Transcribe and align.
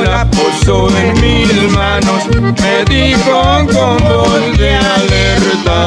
la 0.00 0.24
puso 0.30 0.88
en 0.96 1.12
mis 1.20 1.70
manos, 1.72 2.24
me 2.40 2.84
dijo 2.84 3.66
con 3.72 3.96
voz 3.98 4.58
de 4.58 4.74
alerta. 4.74 5.80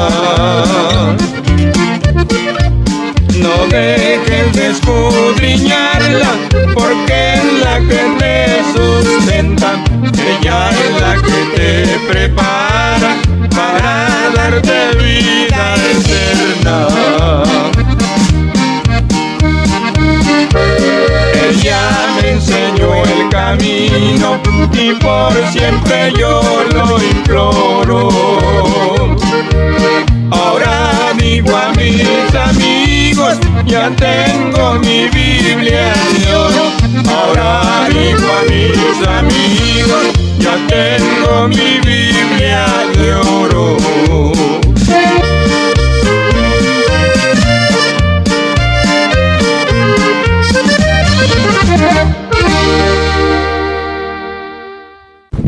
No 3.34 3.66
dejes 3.70 4.52
de 4.52 4.66
escudriñarla, 4.68 6.32
porque 6.74 7.34
es 7.34 7.44
la 7.64 7.78
que 7.80 8.02
te 8.18 8.36
sustenta. 8.74 9.70
Ella 10.14 10.70
es 10.70 11.00
la 11.00 11.14
que 11.26 11.38
te 11.56 11.98
prepara 12.08 13.16
para 13.54 14.30
darte 14.34 14.78
vida 14.98 15.74
y 23.54 24.92
por 25.00 25.32
siempre 25.52 26.12
yo 26.18 26.64
lo 26.74 26.98
imploro. 27.02 28.08
Ahora 30.30 31.12
digo 31.16 31.56
a 31.56 31.72
mis 31.74 32.34
amigos, 32.34 33.38
ya 33.64 33.90
tengo 33.90 34.74
mi 34.80 35.08
Biblia 35.08 35.92
de 36.18 36.34
oro. 36.34 36.72
Ahora 37.08 37.88
digo 37.88 38.26
a 38.36 38.42
mis 38.50 39.06
amigos, 39.06 40.06
ya 40.38 40.56
tengo 40.66 41.48
mi 41.48 41.78
Biblia 41.84 42.66
de 42.96 43.14
oro. 43.14 43.76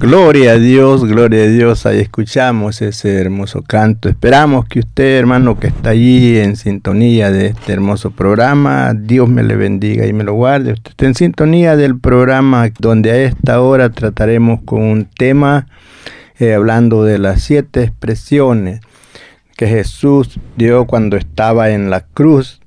Gloria 0.09 0.53
a 0.53 0.59
Dios, 0.59 1.05
gloria 1.05 1.43
a 1.43 1.49
Dios. 1.49 1.85
Ahí 1.85 2.01
escuchamos 2.01 2.81
ese 2.81 3.21
hermoso 3.21 3.61
canto. 3.61 4.09
Esperamos 4.09 4.65
que 4.65 4.79
usted, 4.79 5.19
hermano, 5.19 5.61
que 5.61 5.67
está 5.67 5.91
allí 5.91 6.39
en 6.39 6.57
sintonía 6.57 7.31
de 7.31 7.49
este 7.49 7.75
hermoso 7.75 8.11
programa, 8.11 8.95
Dios 8.95 9.29
me 9.29 9.43
le 9.43 9.55
bendiga 9.55 10.07
y 10.07 10.15
me 10.15 10.25
lo 10.25 10.33
guarde. 10.33 10.73
Usted 10.73 10.93
está 10.93 11.05
en 11.05 11.15
sintonía 11.15 11.77
del 11.77 12.01
programa 12.01 12.71
donde 12.79 13.11
a 13.11 13.17
esta 13.19 13.61
hora 13.61 13.91
trataremos 13.91 14.63
con 14.63 14.81
un 14.81 15.05
tema 15.05 15.67
eh, 16.39 16.55
hablando 16.55 17.05
de 17.05 17.19
las 17.19 17.43
siete 17.43 17.83
expresiones 17.83 18.81
que 19.59 19.67
Jesús 19.67 20.41
dio 20.57 20.87
cuando 20.87 21.19
estaba 21.19 21.69
en 21.69 21.91
la 21.91 22.01
cruz 22.01 22.58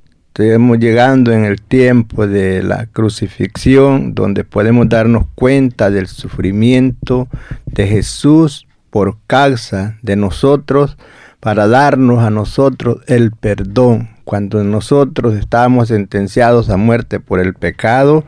Estamos 0.42 0.80
llegando 0.80 1.32
en 1.32 1.46
el 1.46 1.62
tiempo 1.62 2.26
de 2.26 2.64
la 2.64 2.88
crucifixión, 2.88 4.16
donde 4.16 4.44
podemos 4.44 4.90
darnos 4.90 5.26
cuenta 5.36 5.92
del 5.92 6.08
sufrimiento 6.08 7.28
de 7.68 7.86
Jesús 7.86 8.66
por 8.90 9.18
causa 9.28 10.00
de 10.02 10.16
nosotros, 10.16 10.98
para 11.40 11.68
darnos 11.68 12.24
a 12.24 12.32
nosotros 12.32 13.02
el 13.08 13.32
perdón. 13.32 14.11
Cuando 14.24 14.64
nosotros 14.64 15.36
estábamos 15.36 15.90
sentenciados 15.90 16.70
a 16.70 16.78
muerte 16.78 17.20
por 17.20 17.40
el 17.40 17.54
pecado, 17.54 18.24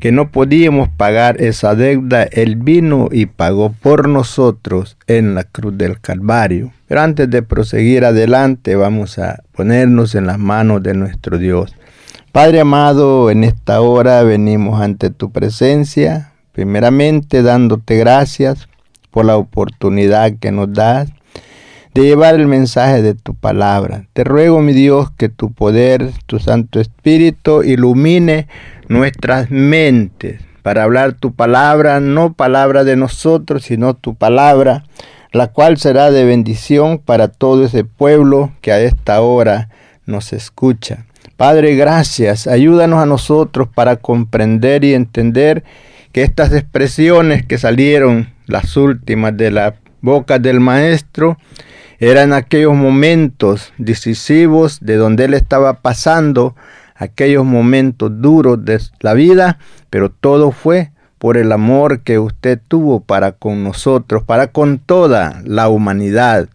que 0.00 0.12
no 0.12 0.30
podíamos 0.30 0.88
pagar 0.88 1.40
esa 1.40 1.74
deuda, 1.74 2.24
Él 2.24 2.56
vino 2.56 3.08
y 3.10 3.26
pagó 3.26 3.72
por 3.72 4.08
nosotros 4.08 4.96
en 5.06 5.34
la 5.34 5.44
cruz 5.44 5.76
del 5.78 6.00
Calvario. 6.00 6.72
Pero 6.86 7.00
antes 7.00 7.30
de 7.30 7.42
proseguir 7.42 8.04
adelante, 8.04 8.76
vamos 8.76 9.18
a 9.18 9.42
ponernos 9.52 10.14
en 10.14 10.26
las 10.26 10.38
manos 10.38 10.82
de 10.82 10.94
nuestro 10.94 11.38
Dios. 11.38 11.74
Padre 12.32 12.60
amado, 12.60 13.30
en 13.30 13.44
esta 13.44 13.80
hora 13.80 14.22
venimos 14.24 14.80
ante 14.80 15.10
tu 15.10 15.30
presencia, 15.30 16.32
primeramente 16.52 17.42
dándote 17.42 17.96
gracias 17.96 18.68
por 19.10 19.24
la 19.24 19.36
oportunidad 19.36 20.32
que 20.40 20.50
nos 20.50 20.72
das 20.72 21.08
de 21.94 22.02
llevar 22.02 22.34
el 22.34 22.48
mensaje 22.48 23.02
de 23.02 23.14
tu 23.14 23.34
palabra. 23.34 24.06
Te 24.12 24.24
ruego, 24.24 24.60
mi 24.60 24.72
Dios, 24.72 25.10
que 25.16 25.28
tu 25.28 25.52
poder, 25.52 26.10
tu 26.26 26.40
Santo 26.40 26.80
Espíritu, 26.80 27.62
ilumine 27.62 28.48
nuestras 28.88 29.50
mentes 29.50 30.40
para 30.62 30.82
hablar 30.82 31.12
tu 31.12 31.34
palabra, 31.34 32.00
no 32.00 32.32
palabra 32.32 32.84
de 32.84 32.96
nosotros, 32.96 33.62
sino 33.64 33.94
tu 33.94 34.14
palabra, 34.14 34.84
la 35.32 35.48
cual 35.48 35.78
será 35.78 36.10
de 36.10 36.24
bendición 36.24 36.98
para 36.98 37.28
todo 37.28 37.64
ese 37.64 37.84
pueblo 37.84 38.50
que 38.60 38.72
a 38.72 38.80
esta 38.80 39.20
hora 39.20 39.68
nos 40.04 40.32
escucha. 40.32 41.06
Padre, 41.36 41.76
gracias. 41.76 42.46
Ayúdanos 42.46 43.02
a 43.02 43.06
nosotros 43.06 43.68
para 43.72 43.96
comprender 43.96 44.84
y 44.84 44.94
entender 44.94 45.64
que 46.12 46.22
estas 46.22 46.52
expresiones 46.52 47.44
que 47.44 47.58
salieron, 47.58 48.32
las 48.46 48.76
últimas 48.76 49.36
de 49.36 49.50
la 49.50 49.74
boca 50.00 50.38
del 50.38 50.60
Maestro, 50.60 51.36
eran 51.98 52.32
aquellos 52.32 52.74
momentos 52.74 53.72
decisivos 53.78 54.78
de 54.80 54.96
donde 54.96 55.24
él 55.24 55.34
estaba 55.34 55.80
pasando, 55.80 56.54
aquellos 56.94 57.44
momentos 57.44 58.10
duros 58.20 58.64
de 58.64 58.80
la 59.00 59.14
vida, 59.14 59.58
pero 59.90 60.10
todo 60.10 60.50
fue 60.52 60.90
por 61.18 61.36
el 61.36 61.52
amor 61.52 62.00
que 62.00 62.18
usted 62.18 62.60
tuvo 62.68 63.00
para 63.00 63.32
con 63.32 63.64
nosotros, 63.64 64.22
para 64.24 64.48
con 64.48 64.78
toda 64.78 65.40
la 65.44 65.68
humanidad, 65.68 66.48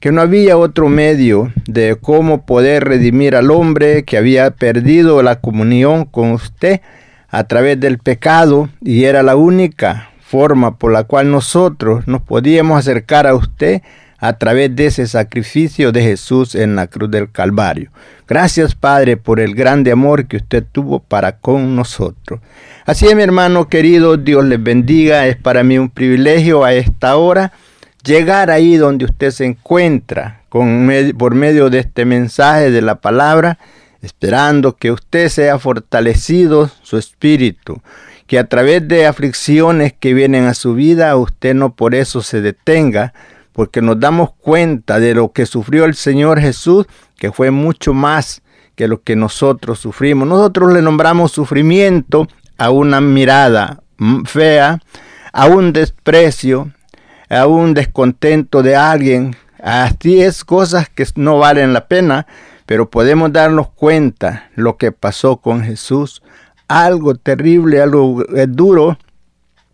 que 0.00 0.12
no 0.12 0.20
había 0.20 0.56
otro 0.56 0.88
medio 0.88 1.52
de 1.66 1.96
cómo 2.00 2.46
poder 2.46 2.84
redimir 2.84 3.36
al 3.36 3.50
hombre 3.50 4.04
que 4.04 4.16
había 4.16 4.50
perdido 4.50 5.22
la 5.22 5.40
comunión 5.40 6.06
con 6.06 6.32
usted 6.32 6.80
a 7.28 7.44
través 7.44 7.78
del 7.78 7.98
pecado 7.98 8.68
y 8.80 9.04
era 9.04 9.22
la 9.22 9.36
única 9.36 10.10
forma 10.20 10.78
por 10.78 10.92
la 10.92 11.04
cual 11.04 11.30
nosotros 11.30 12.08
nos 12.08 12.22
podíamos 12.22 12.78
acercar 12.78 13.26
a 13.26 13.34
usted 13.34 13.82
a 14.20 14.34
través 14.34 14.76
de 14.76 14.86
ese 14.86 15.06
sacrificio 15.06 15.92
de 15.92 16.02
Jesús 16.02 16.54
en 16.54 16.76
la 16.76 16.86
cruz 16.86 17.10
del 17.10 17.32
Calvario. 17.32 17.90
Gracias 18.28 18.74
Padre 18.74 19.16
por 19.16 19.40
el 19.40 19.54
grande 19.54 19.90
amor 19.90 20.26
que 20.26 20.36
usted 20.36 20.64
tuvo 20.70 21.00
para 21.00 21.38
con 21.38 21.74
nosotros. 21.74 22.40
Así 22.84 23.06
es 23.06 23.16
mi 23.16 23.22
hermano 23.22 23.68
querido, 23.68 24.16
Dios 24.16 24.44
les 24.44 24.62
bendiga, 24.62 25.26
es 25.26 25.36
para 25.36 25.64
mí 25.64 25.78
un 25.78 25.90
privilegio 25.90 26.64
a 26.64 26.74
esta 26.74 27.16
hora 27.16 27.52
llegar 28.04 28.50
ahí 28.50 28.76
donde 28.76 29.04
usted 29.04 29.30
se 29.30 29.44
encuentra 29.44 30.42
con, 30.48 30.90
por 31.18 31.34
medio 31.34 31.70
de 31.70 31.80
este 31.80 32.04
mensaje 32.04 32.70
de 32.70 32.82
la 32.82 32.96
palabra, 32.96 33.58
esperando 34.02 34.76
que 34.76 34.90
usted 34.90 35.28
sea 35.28 35.58
fortalecido 35.58 36.70
su 36.82 36.96
espíritu, 36.96 37.80
que 38.26 38.38
a 38.38 38.48
través 38.48 38.86
de 38.86 39.06
aflicciones 39.06 39.92
que 39.92 40.14
vienen 40.14 40.44
a 40.44 40.54
su 40.54 40.74
vida, 40.74 41.16
usted 41.16 41.54
no 41.54 41.74
por 41.74 41.94
eso 41.94 42.22
se 42.22 42.40
detenga, 42.40 43.12
porque 43.52 43.82
nos 43.82 43.98
damos 43.98 44.32
cuenta 44.32 45.00
de 45.00 45.14
lo 45.14 45.32
que 45.32 45.46
sufrió 45.46 45.84
el 45.84 45.94
Señor 45.94 46.40
Jesús, 46.40 46.86
que 47.18 47.32
fue 47.32 47.50
mucho 47.50 47.92
más 47.94 48.42
que 48.74 48.88
lo 48.88 49.02
que 49.02 49.16
nosotros 49.16 49.78
sufrimos. 49.78 50.26
Nosotros 50.26 50.72
le 50.72 50.82
nombramos 50.82 51.32
sufrimiento 51.32 52.26
a 52.56 52.70
una 52.70 53.00
mirada 53.00 53.82
fea, 54.24 54.80
a 55.32 55.46
un 55.46 55.72
desprecio, 55.72 56.72
a 57.28 57.46
un 57.46 57.74
descontento 57.74 58.62
de 58.62 58.76
alguien. 58.76 59.36
Así 59.62 60.22
es 60.22 60.44
cosas 60.44 60.88
que 60.88 61.06
no 61.16 61.38
valen 61.38 61.72
la 61.72 61.86
pena, 61.86 62.26
pero 62.66 62.90
podemos 62.90 63.32
darnos 63.32 63.68
cuenta 63.68 64.48
lo 64.54 64.76
que 64.76 64.92
pasó 64.92 65.38
con 65.38 65.62
Jesús. 65.62 66.22
Algo 66.68 67.14
terrible, 67.16 67.82
algo 67.82 68.24
eh, 68.34 68.46
duro, 68.48 68.96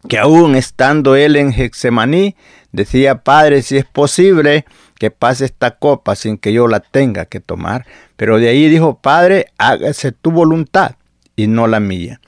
que 0.08 0.18
aún 0.18 0.54
estando 0.54 1.16
él 1.16 1.36
en 1.36 1.52
Hexemaní, 1.52 2.36
decía, 2.76 3.22
Padre, 3.22 3.62
si 3.62 3.78
es 3.78 3.84
posible, 3.84 4.66
que 4.98 5.10
pase 5.10 5.46
esta 5.46 5.72
copa 5.72 6.14
sin 6.14 6.38
que 6.38 6.52
yo 6.52 6.68
la 6.68 6.80
tenga 6.80 7.24
que 7.24 7.40
tomar. 7.40 7.86
Pero 8.16 8.38
de 8.38 8.48
ahí 8.48 8.68
dijo, 8.68 8.98
Padre, 8.98 9.46
hágase 9.58 10.12
tu 10.12 10.30
voluntad 10.30 10.96
y 11.34 11.48
no 11.48 11.66
la 11.66 11.80
mía. 11.80 12.20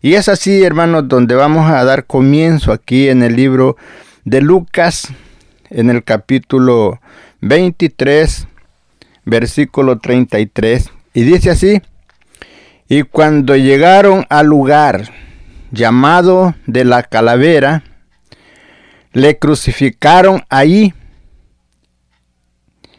Y 0.00 0.14
es 0.14 0.28
así, 0.28 0.62
hermanos, 0.62 1.08
donde 1.08 1.34
vamos 1.34 1.70
a 1.70 1.82
dar 1.84 2.04
comienzo 2.04 2.72
aquí 2.72 3.08
en 3.08 3.22
el 3.22 3.34
libro 3.34 3.76
de 4.24 4.42
Lucas, 4.42 5.08
en 5.70 5.88
el 5.88 6.04
capítulo 6.04 7.00
23, 7.40 8.46
versículo 9.24 9.98
33. 9.98 10.90
Y 11.14 11.22
dice 11.22 11.50
así, 11.50 11.80
y 12.88 13.02
cuando 13.02 13.56
llegaron 13.56 14.26
al 14.28 14.46
lugar 14.46 15.10
llamado 15.70 16.54
de 16.66 16.84
la 16.84 17.02
calavera, 17.02 17.82
le 19.14 19.38
crucificaron 19.38 20.42
allí 20.50 20.92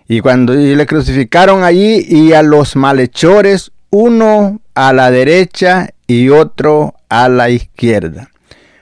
y 0.07 0.21
cuando 0.21 0.53
le 0.53 0.85
crucificaron 0.85 1.63
allí 1.63 2.05
y 2.07 2.33
a 2.33 2.41
los 2.41 2.75
malhechores, 2.75 3.71
uno 3.89 4.61
a 4.75 4.93
la 4.93 5.11
derecha 5.11 5.89
y 6.07 6.29
otro 6.29 6.93
a 7.09 7.27
la 7.27 7.49
izquierda. 7.49 8.29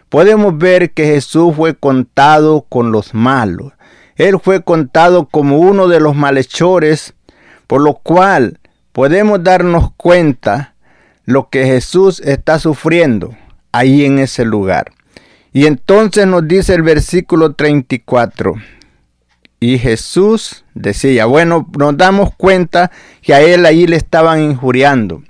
Podemos 0.10 0.58
ver 0.58 0.92
que 0.92 1.06
Jesús 1.06 1.56
fue 1.56 1.76
contado 1.76 2.66
con 2.70 2.92
los 2.92 3.14
malos. 3.14 3.74
Él 4.16 4.38
fue 4.40 4.64
contado 4.64 5.26
como 5.26 5.58
uno 5.58 5.88
de 5.88 6.00
los 6.00 6.16
malhechores, 6.16 7.14
por 7.68 7.82
lo 7.82 7.96
cual 7.96 8.60
podemos 8.92 9.44
darnos 9.44 9.92
cuenta 9.96 10.76
lo 11.26 11.50
que 11.50 11.66
Jesús 11.66 12.20
está 12.20 12.60
sufriendo 12.60 13.34
ahí 13.72 14.06
en 14.06 14.20
ese 14.20 14.46
lugar. 14.46 14.92
Y 15.54 15.68
entonces 15.68 16.26
nos 16.26 16.48
dice 16.48 16.74
el 16.74 16.82
versículo 16.82 17.54
34, 17.54 18.56
y 19.64 19.78
Jesús 19.78 20.66
decía, 20.74 21.26
bueno, 21.26 21.70
nos 21.80 21.96
damos 21.96 22.36
cuenta 22.36 22.92
que 23.22 23.34
a 23.34 23.42
él 23.42 23.66
ahí 23.66 23.88
le 23.88 23.96
estaban 23.96 24.42
injuriando. 24.42 25.24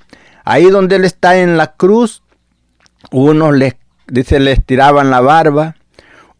Ahí 0.43 0.71
donde 0.71 0.95
él 0.95 1.05
está 1.05 1.37
en 1.37 1.55
la 1.55 1.73
cruz, 1.73 2.23
unos 3.11 3.55
le, 3.55 3.77
dice, 4.07 4.39
le 4.39 4.53
estiraban 4.53 5.11
la 5.11 5.21
barba, 5.21 5.75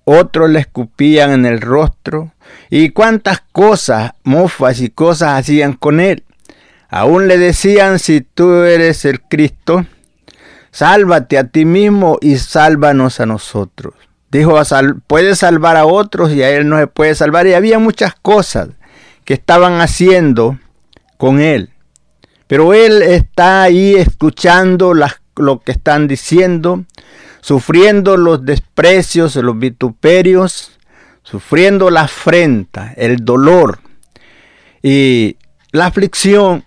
otros 0.05 0.49
le 0.49 0.57
escupían 0.57 1.33
en 1.33 1.45
el 1.45 1.61
rostro. 1.61 2.31
Y 2.71 2.89
cuántas 2.89 3.43
cosas, 3.51 4.13
mofas 4.23 4.81
y 4.81 4.89
cosas 4.89 5.39
hacían 5.39 5.73
con 5.73 5.99
él. 5.99 6.23
Aún 6.89 7.27
le 7.27 7.37
decían, 7.37 7.99
si 7.99 8.21
tú 8.21 8.63
eres 8.63 9.05
el 9.05 9.21
Cristo, 9.21 9.85
sálvate 10.73 11.37
a 11.37 11.45
ti 11.45 11.65
mismo 11.65 12.17
y 12.19 12.37
sálvanos 12.37 13.19
a 13.19 13.27
nosotros. 13.27 13.93
Dijo, 14.31 14.59
puede 15.05 15.35
salvar 15.35 15.77
a 15.77 15.85
otros 15.85 16.31
y 16.33 16.41
a 16.41 16.49
él 16.49 16.67
no 16.67 16.79
se 16.79 16.87
puede 16.87 17.13
salvar. 17.13 17.45
Y 17.45 17.53
había 17.53 17.77
muchas 17.77 18.15
cosas 18.15 18.69
que 19.23 19.35
estaban 19.35 19.79
haciendo 19.79 20.57
con 21.17 21.39
él. 21.39 21.69
Pero 22.47 22.73
él 22.73 23.03
está 23.03 23.61
ahí 23.61 23.93
escuchando 23.93 24.95
las, 24.95 25.21
lo 25.35 25.59
que 25.59 25.71
están 25.71 26.07
diciendo, 26.07 26.83
sufriendo 27.41 28.17
los 28.17 28.43
desprecios, 28.43 29.35
los 29.35 29.59
vituperios, 29.59 30.79
sufriendo 31.21 31.91
la 31.91 32.01
afrenta, 32.01 32.93
el 32.97 33.23
dolor 33.23 33.79
y 34.81 35.37
la 35.71 35.85
aflicción. 35.85 36.65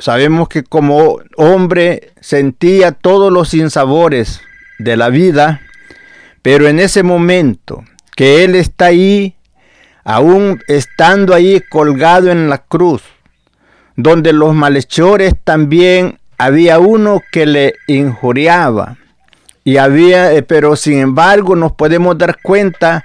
Sabemos 0.00 0.48
que 0.48 0.64
como 0.64 1.20
hombre 1.36 2.12
sentía 2.20 2.92
todos 2.92 3.32
los 3.32 3.50
sinsabores 3.50 4.40
de 4.78 4.96
la 4.96 5.08
vida 5.08 5.60
pero 6.42 6.68
en 6.68 6.78
ese 6.78 7.02
momento 7.02 7.84
que 8.16 8.44
Él 8.44 8.54
está 8.54 8.86
ahí, 8.86 9.36
aún 10.04 10.60
estando 10.68 11.34
ahí 11.34 11.62
colgado 11.68 12.30
en 12.30 12.48
la 12.48 12.58
cruz, 12.58 13.02
donde 13.96 14.32
los 14.32 14.54
malhechores 14.54 15.34
también 15.44 16.18
había 16.38 16.78
uno 16.78 17.22
que 17.30 17.46
le 17.46 17.74
injuriaba. 17.86 18.96
Y 19.62 19.76
había, 19.76 20.32
eh, 20.32 20.42
pero 20.42 20.74
sin 20.74 20.98
embargo 20.98 21.54
nos 21.54 21.72
podemos 21.72 22.16
dar 22.16 22.40
cuenta 22.42 23.04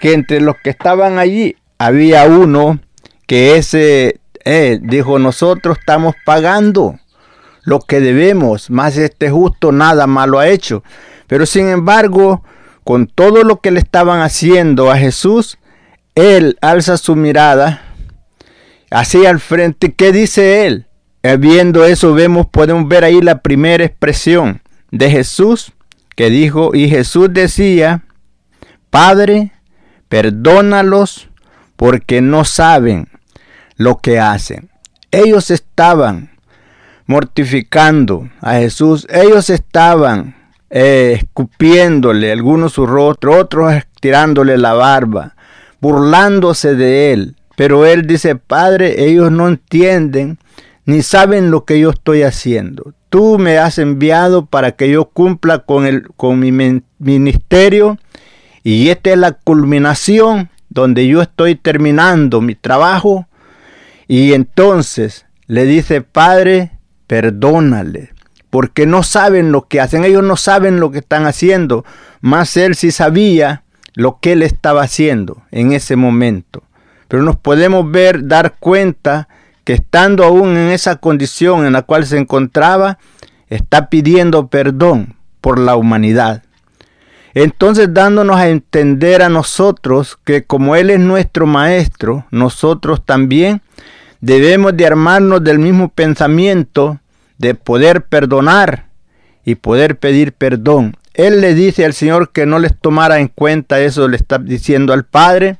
que 0.00 0.12
entre 0.12 0.40
los 0.40 0.56
que 0.62 0.70
estaban 0.70 1.18
allí 1.18 1.56
había 1.78 2.24
uno 2.26 2.78
que 3.26 3.56
ese 3.56 4.20
eh, 4.46 4.78
dijo 4.80 5.18
nosotros 5.18 5.76
estamos 5.80 6.14
pagando 6.24 7.00
lo 7.64 7.80
que 7.80 7.98
debemos, 7.98 8.70
más 8.70 8.96
este 8.96 9.28
justo 9.28 9.72
nada 9.72 10.06
malo 10.06 10.38
ha 10.38 10.46
hecho. 10.46 10.84
Pero 11.26 11.46
sin 11.46 11.66
embargo, 11.68 12.44
con 12.84 13.08
todo 13.08 13.42
lo 13.42 13.60
que 13.60 13.72
le 13.72 13.80
estaban 13.80 14.20
haciendo 14.20 14.92
a 14.92 14.98
Jesús, 14.98 15.58
él 16.14 16.56
alza 16.60 16.96
su 16.96 17.16
mirada 17.16 17.82
así 18.92 19.26
al 19.26 19.40
frente. 19.40 19.94
¿Qué 19.94 20.12
dice 20.12 20.64
él? 20.64 20.86
Eh, 21.24 21.36
viendo 21.38 21.84
eso, 21.84 22.14
vemos, 22.14 22.46
podemos 22.46 22.86
ver 22.86 23.02
ahí 23.02 23.20
la 23.20 23.40
primera 23.40 23.84
expresión 23.84 24.62
de 24.92 25.10
Jesús 25.10 25.72
que 26.14 26.30
dijo, 26.30 26.70
y 26.72 26.88
Jesús 26.88 27.30
decía, 27.32 28.04
Padre, 28.90 29.50
perdónalos 30.08 31.28
porque 31.74 32.20
no 32.20 32.44
saben 32.44 33.08
lo 33.76 33.98
que 33.98 34.18
hacen. 34.18 34.70
Ellos 35.10 35.50
estaban 35.50 36.30
mortificando 37.06 38.28
a 38.40 38.54
Jesús, 38.54 39.06
ellos 39.10 39.50
estaban 39.50 40.34
eh, 40.70 41.18
escupiéndole 41.22 42.32
algunos 42.32 42.72
su 42.72 42.86
rostro, 42.86 43.38
otros 43.38 43.74
tirándole 44.00 44.58
la 44.58 44.74
barba, 44.74 45.36
burlándose 45.80 46.74
de 46.74 47.12
él. 47.12 47.36
Pero 47.56 47.86
él 47.86 48.06
dice, 48.06 48.36
Padre, 48.36 49.06
ellos 49.06 49.30
no 49.30 49.48
entienden 49.48 50.38
ni 50.84 51.02
saben 51.02 51.50
lo 51.50 51.64
que 51.64 51.80
yo 51.80 51.90
estoy 51.90 52.22
haciendo. 52.22 52.92
Tú 53.08 53.38
me 53.38 53.58
has 53.58 53.78
enviado 53.78 54.46
para 54.46 54.72
que 54.72 54.90
yo 54.90 55.06
cumpla 55.06 55.60
con, 55.60 55.86
el, 55.86 56.08
con 56.16 56.38
mi 56.38 56.52
ministerio 56.98 57.98
y 58.62 58.88
esta 58.88 59.10
es 59.10 59.18
la 59.18 59.32
culminación 59.32 60.50
donde 60.68 61.06
yo 61.06 61.22
estoy 61.22 61.54
terminando 61.54 62.40
mi 62.40 62.54
trabajo. 62.54 63.26
Y 64.08 64.32
entonces 64.32 65.26
le 65.46 65.64
dice, 65.64 66.00
Padre, 66.00 66.72
perdónale, 67.06 68.12
porque 68.50 68.86
no 68.86 69.02
saben 69.02 69.52
lo 69.52 69.68
que 69.68 69.80
hacen, 69.80 70.04
ellos 70.04 70.22
no 70.22 70.36
saben 70.36 70.80
lo 70.80 70.90
que 70.90 70.98
están 70.98 71.26
haciendo, 71.26 71.84
más 72.20 72.56
él 72.56 72.74
sí 72.74 72.90
sabía 72.90 73.64
lo 73.94 74.18
que 74.20 74.32
él 74.32 74.42
estaba 74.42 74.82
haciendo 74.82 75.42
en 75.50 75.72
ese 75.72 75.96
momento. 75.96 76.62
Pero 77.08 77.22
nos 77.22 77.36
podemos 77.36 77.90
ver, 77.90 78.26
dar 78.26 78.56
cuenta 78.58 79.28
que 79.64 79.74
estando 79.74 80.24
aún 80.24 80.56
en 80.56 80.70
esa 80.70 80.96
condición 80.96 81.66
en 81.66 81.72
la 81.72 81.82
cual 81.82 82.06
se 82.06 82.18
encontraba, 82.18 82.98
está 83.48 83.88
pidiendo 83.88 84.48
perdón 84.48 85.16
por 85.40 85.58
la 85.58 85.76
humanidad. 85.76 86.42
Entonces 87.34 87.92
dándonos 87.92 88.36
a 88.36 88.48
entender 88.48 89.22
a 89.22 89.28
nosotros 89.28 90.18
que 90.24 90.44
como 90.44 90.76
Él 90.76 90.90
es 90.90 91.00
nuestro 91.00 91.46
Maestro, 91.46 92.26
nosotros 92.30 93.04
también 93.04 93.60
debemos 94.20 94.76
de 94.76 94.86
armarnos 94.86 95.42
del 95.42 95.58
mismo 95.58 95.88
pensamiento 95.88 97.00
de 97.38 97.54
poder 97.54 98.02
perdonar 98.02 98.86
y 99.44 99.56
poder 99.56 99.98
pedir 99.98 100.32
perdón. 100.32 100.96
Él 101.14 101.40
le 101.40 101.54
dice 101.54 101.84
al 101.84 101.94
Señor 101.94 102.30
que 102.32 102.46
no 102.46 102.58
les 102.58 102.76
tomara 102.78 103.20
en 103.20 103.28
cuenta 103.28 103.80
eso, 103.80 104.08
le 104.08 104.16
está 104.16 104.38
diciendo 104.38 104.92
al 104.92 105.04
Padre. 105.04 105.56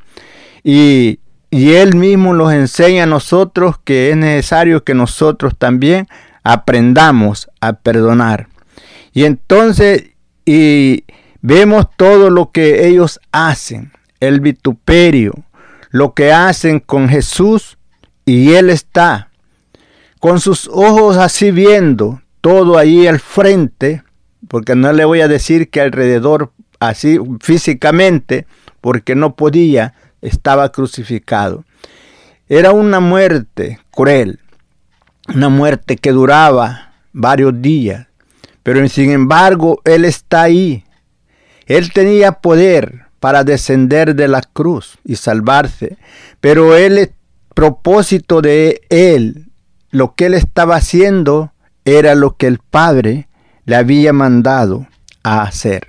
Y, 0.62 1.20
y 1.50 1.72
Él 1.74 1.94
mismo 1.94 2.34
nos 2.34 2.52
enseña 2.52 3.04
a 3.04 3.06
nosotros 3.06 3.76
que 3.82 4.10
es 4.10 4.16
necesario 4.16 4.84
que 4.84 4.94
nosotros 4.94 5.54
también 5.56 6.08
aprendamos 6.42 7.48
a 7.60 7.74
perdonar. 7.74 8.48
Y 9.12 9.24
entonces, 9.24 10.10
y 10.44 11.04
vemos 11.40 11.86
todo 11.96 12.30
lo 12.30 12.50
que 12.50 12.86
ellos 12.86 13.20
hacen, 13.32 13.92
el 14.20 14.40
vituperio, 14.40 15.32
lo 15.90 16.12
que 16.12 16.32
hacen 16.32 16.80
con 16.80 17.08
Jesús, 17.08 17.75
y 18.26 18.54
Él 18.54 18.68
está 18.68 19.30
con 20.18 20.40
sus 20.40 20.68
ojos 20.72 21.16
así 21.16 21.52
viendo 21.52 22.20
todo 22.40 22.76
ahí 22.76 23.06
al 23.06 23.20
frente, 23.20 24.02
porque 24.48 24.74
no 24.74 24.92
le 24.92 25.04
voy 25.04 25.20
a 25.20 25.28
decir 25.28 25.70
que 25.70 25.80
alrededor 25.80 26.52
así 26.80 27.18
físicamente, 27.40 28.46
porque 28.80 29.14
no 29.14 29.36
podía, 29.36 29.94
estaba 30.20 30.70
crucificado. 30.70 31.64
Era 32.48 32.72
una 32.72 33.00
muerte 33.00 33.80
cruel. 33.90 34.40
una 35.34 35.48
muerte 35.48 35.96
que 35.96 36.12
duraba 36.12 36.92
varios 37.12 37.60
días, 37.60 38.06
pero 38.62 38.86
sin 38.88 39.10
embargo 39.10 39.80
Él 39.84 40.04
está 40.04 40.42
ahí. 40.42 40.84
Él 41.66 41.92
tenía 41.92 42.32
poder 42.32 43.06
para 43.18 43.42
descender 43.42 44.14
de 44.14 44.28
la 44.28 44.40
cruz 44.40 44.98
y 45.04 45.16
salvarse, 45.16 45.98
pero 46.40 46.76
el 46.76 47.10
propósito 47.56 48.42
de 48.42 48.82
Él, 48.90 49.46
lo 49.90 50.14
que 50.14 50.26
Él 50.26 50.34
estaba 50.34 50.76
haciendo, 50.76 51.52
era 51.86 52.14
lo 52.14 52.36
que 52.36 52.46
el 52.46 52.58
Padre 52.58 53.28
le 53.64 53.76
había 53.76 54.12
mandado 54.12 54.86
a 55.22 55.40
hacer. 55.40 55.88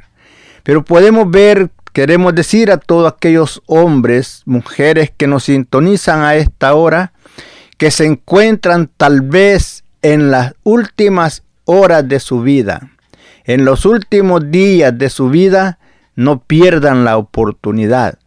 Pero 0.63 0.85
podemos 0.85 1.29
ver, 1.29 1.69
queremos 1.91 2.33
decir 2.33 2.71
a 2.71 2.77
todos 2.77 3.11
aquellos 3.11 3.61
hombres, 3.65 4.43
mujeres 4.45 5.11
que 5.15 5.27
nos 5.27 5.43
sintonizan 5.43 6.21
a 6.21 6.35
esta 6.35 6.73
hora, 6.73 7.11
que 7.77 7.91
se 7.91 8.05
encuentran 8.05 8.89
tal 8.95 9.19
vez 9.19 9.83
en 10.01 10.31
las 10.31 10.55
últimas 10.63 11.43
horas 11.65 12.07
de 12.07 12.21
su 12.21 12.43
vida, 12.43 12.91
en 13.43 13.65
los 13.65 13.85
últimos 13.85 14.51
días 14.51 14.97
de 14.97 15.09
su 15.09 15.29
vida, 15.29 15.79
no 16.15 16.39
pierdan 16.39 17.03
la 17.03 17.17
oportunidad. 17.17 18.19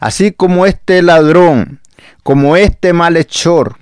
Así 0.00 0.32
como 0.32 0.64
este 0.64 1.02
ladrón, 1.02 1.80
como 2.28 2.58
este 2.58 2.92
malhechor, 2.92 3.78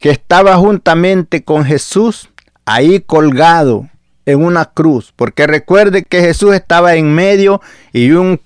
que 0.00 0.08
estaba 0.08 0.56
juntamente 0.56 1.44
con 1.44 1.62
Jesús, 1.62 2.30
ahí 2.64 3.00
colgado 3.00 3.86
en 4.24 4.42
una 4.42 4.64
cruz, 4.64 5.12
porque 5.14 5.46
recuerde 5.46 6.02
que 6.02 6.22
Jesús 6.22 6.54
estaba 6.54 6.94
en 6.94 7.14
medio 7.14 7.60
y 7.92 8.12
un, 8.12 8.40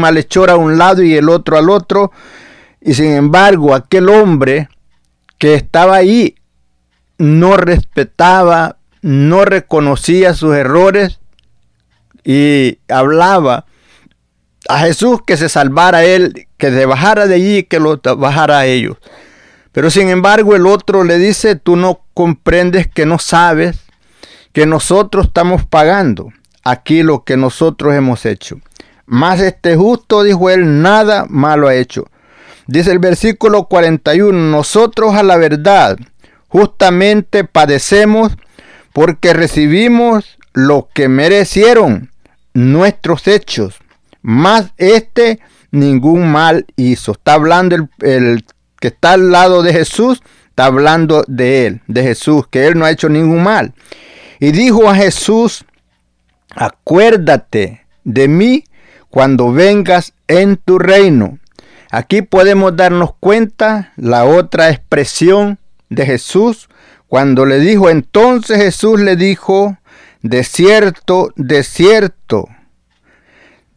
malhechor 0.00 0.48
a 0.48 0.56
un 0.56 0.78
lado 0.78 1.02
y 1.02 1.14
el 1.14 1.28
otro 1.28 1.58
al 1.58 1.68
otro, 1.68 2.10
y 2.80 2.94
sin 2.94 3.10
embargo 3.10 3.74
aquel 3.74 4.08
hombre 4.08 4.70
que 5.36 5.52
estaba 5.52 5.96
ahí 5.96 6.34
no 7.18 7.58
respetaba, 7.58 8.78
no 9.02 9.44
reconocía 9.44 10.32
sus 10.32 10.54
errores 10.54 11.20
y 12.24 12.78
hablaba 12.88 13.66
a 14.70 14.78
Jesús 14.78 15.20
que 15.26 15.36
se 15.36 15.50
salvara 15.50 16.06
él, 16.06 16.45
que 16.58 16.70
se 16.70 16.86
bajara 16.86 17.26
de 17.26 17.34
allí 17.34 17.56
y 17.58 17.62
que 17.64 17.80
lo 17.80 18.00
bajara 18.16 18.58
a 18.58 18.66
ellos. 18.66 18.96
Pero 19.72 19.90
sin 19.90 20.08
embargo 20.08 20.56
el 20.56 20.66
otro 20.66 21.04
le 21.04 21.18
dice, 21.18 21.56
tú 21.56 21.76
no 21.76 22.00
comprendes 22.14 22.88
que 22.88 23.04
no 23.04 23.18
sabes 23.18 23.78
que 24.52 24.64
nosotros 24.64 25.26
estamos 25.26 25.66
pagando 25.66 26.32
aquí 26.64 27.02
lo 27.02 27.24
que 27.24 27.36
nosotros 27.36 27.94
hemos 27.94 28.24
hecho. 28.24 28.58
Más 29.04 29.40
este 29.40 29.76
justo, 29.76 30.22
dijo 30.22 30.50
él, 30.50 30.82
nada 30.82 31.26
malo 31.28 31.68
ha 31.68 31.74
hecho. 31.74 32.06
Dice 32.66 32.90
el 32.90 32.98
versículo 32.98 33.64
41, 33.64 34.32
nosotros 34.32 35.14
a 35.14 35.22
la 35.22 35.36
verdad 35.36 35.98
justamente 36.48 37.44
padecemos 37.44 38.32
porque 38.92 39.32
recibimos 39.32 40.38
lo 40.52 40.88
que 40.92 41.08
merecieron 41.08 42.10
nuestros 42.54 43.28
hechos, 43.28 43.76
más 44.22 44.72
este 44.78 45.38
ningún 45.76 46.30
mal 46.30 46.66
hizo. 46.76 47.12
Está 47.12 47.34
hablando 47.34 47.88
el, 48.00 48.44
que 48.80 48.88
está 48.88 49.12
al 49.12 49.30
lado 49.30 49.62
de 49.62 49.72
Jesús, 49.72 50.22
está 50.48 50.66
hablando 50.66 51.24
de 51.28 51.66
él, 51.66 51.80
de 51.86 52.02
Jesús, 52.02 52.46
que 52.48 52.66
él 52.66 52.78
no 52.78 52.84
ha 52.84 52.90
hecho 52.90 53.08
ningún 53.08 53.42
mal. 53.42 53.74
Y 54.40 54.52
dijo 54.52 54.88
a 54.88 54.94
Jesús, 54.94 55.64
acuérdate 56.54 57.86
de 58.04 58.28
mí 58.28 58.64
cuando 59.10 59.52
vengas 59.52 60.12
en 60.28 60.56
tu 60.56 60.78
reino. 60.78 61.38
Aquí 61.90 62.22
podemos 62.22 62.76
darnos 62.76 63.14
cuenta 63.18 63.92
la 63.96 64.24
otra 64.24 64.70
expresión 64.70 65.58
de 65.88 66.04
Jesús 66.04 66.68
cuando 67.06 67.46
le 67.46 67.60
dijo, 67.60 67.88
entonces 67.88 68.58
Jesús 68.58 69.00
le 69.00 69.16
dijo, 69.16 69.78
de 70.22 70.42
cierto, 70.42 71.32
de 71.36 71.62
cierto, 71.62 72.48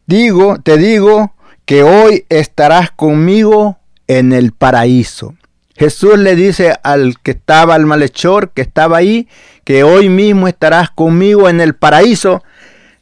digo, 0.08 0.58
te 0.60 0.78
digo 0.78 1.36
que 1.70 1.84
hoy 1.84 2.26
estarás 2.30 2.90
conmigo 2.90 3.78
en 4.08 4.34
el 4.34 4.54
paraíso. 4.54 5.36
Jesús 5.76 6.18
le 6.18 6.36
dice 6.36 6.74
al 6.82 7.20
que 7.22 7.30
estaba, 7.30 7.76
al 7.76 7.86
malhechor 7.86 8.54
que 8.54 8.64
estaba 8.64 8.98
ahí, 8.98 9.28
que 9.66 9.84
hoy 9.84 10.10
mismo 10.10 10.48
estarás 10.48 10.90
conmigo 10.90 11.48
en 11.48 11.62
el 11.62 11.76
paraíso, 11.76 12.44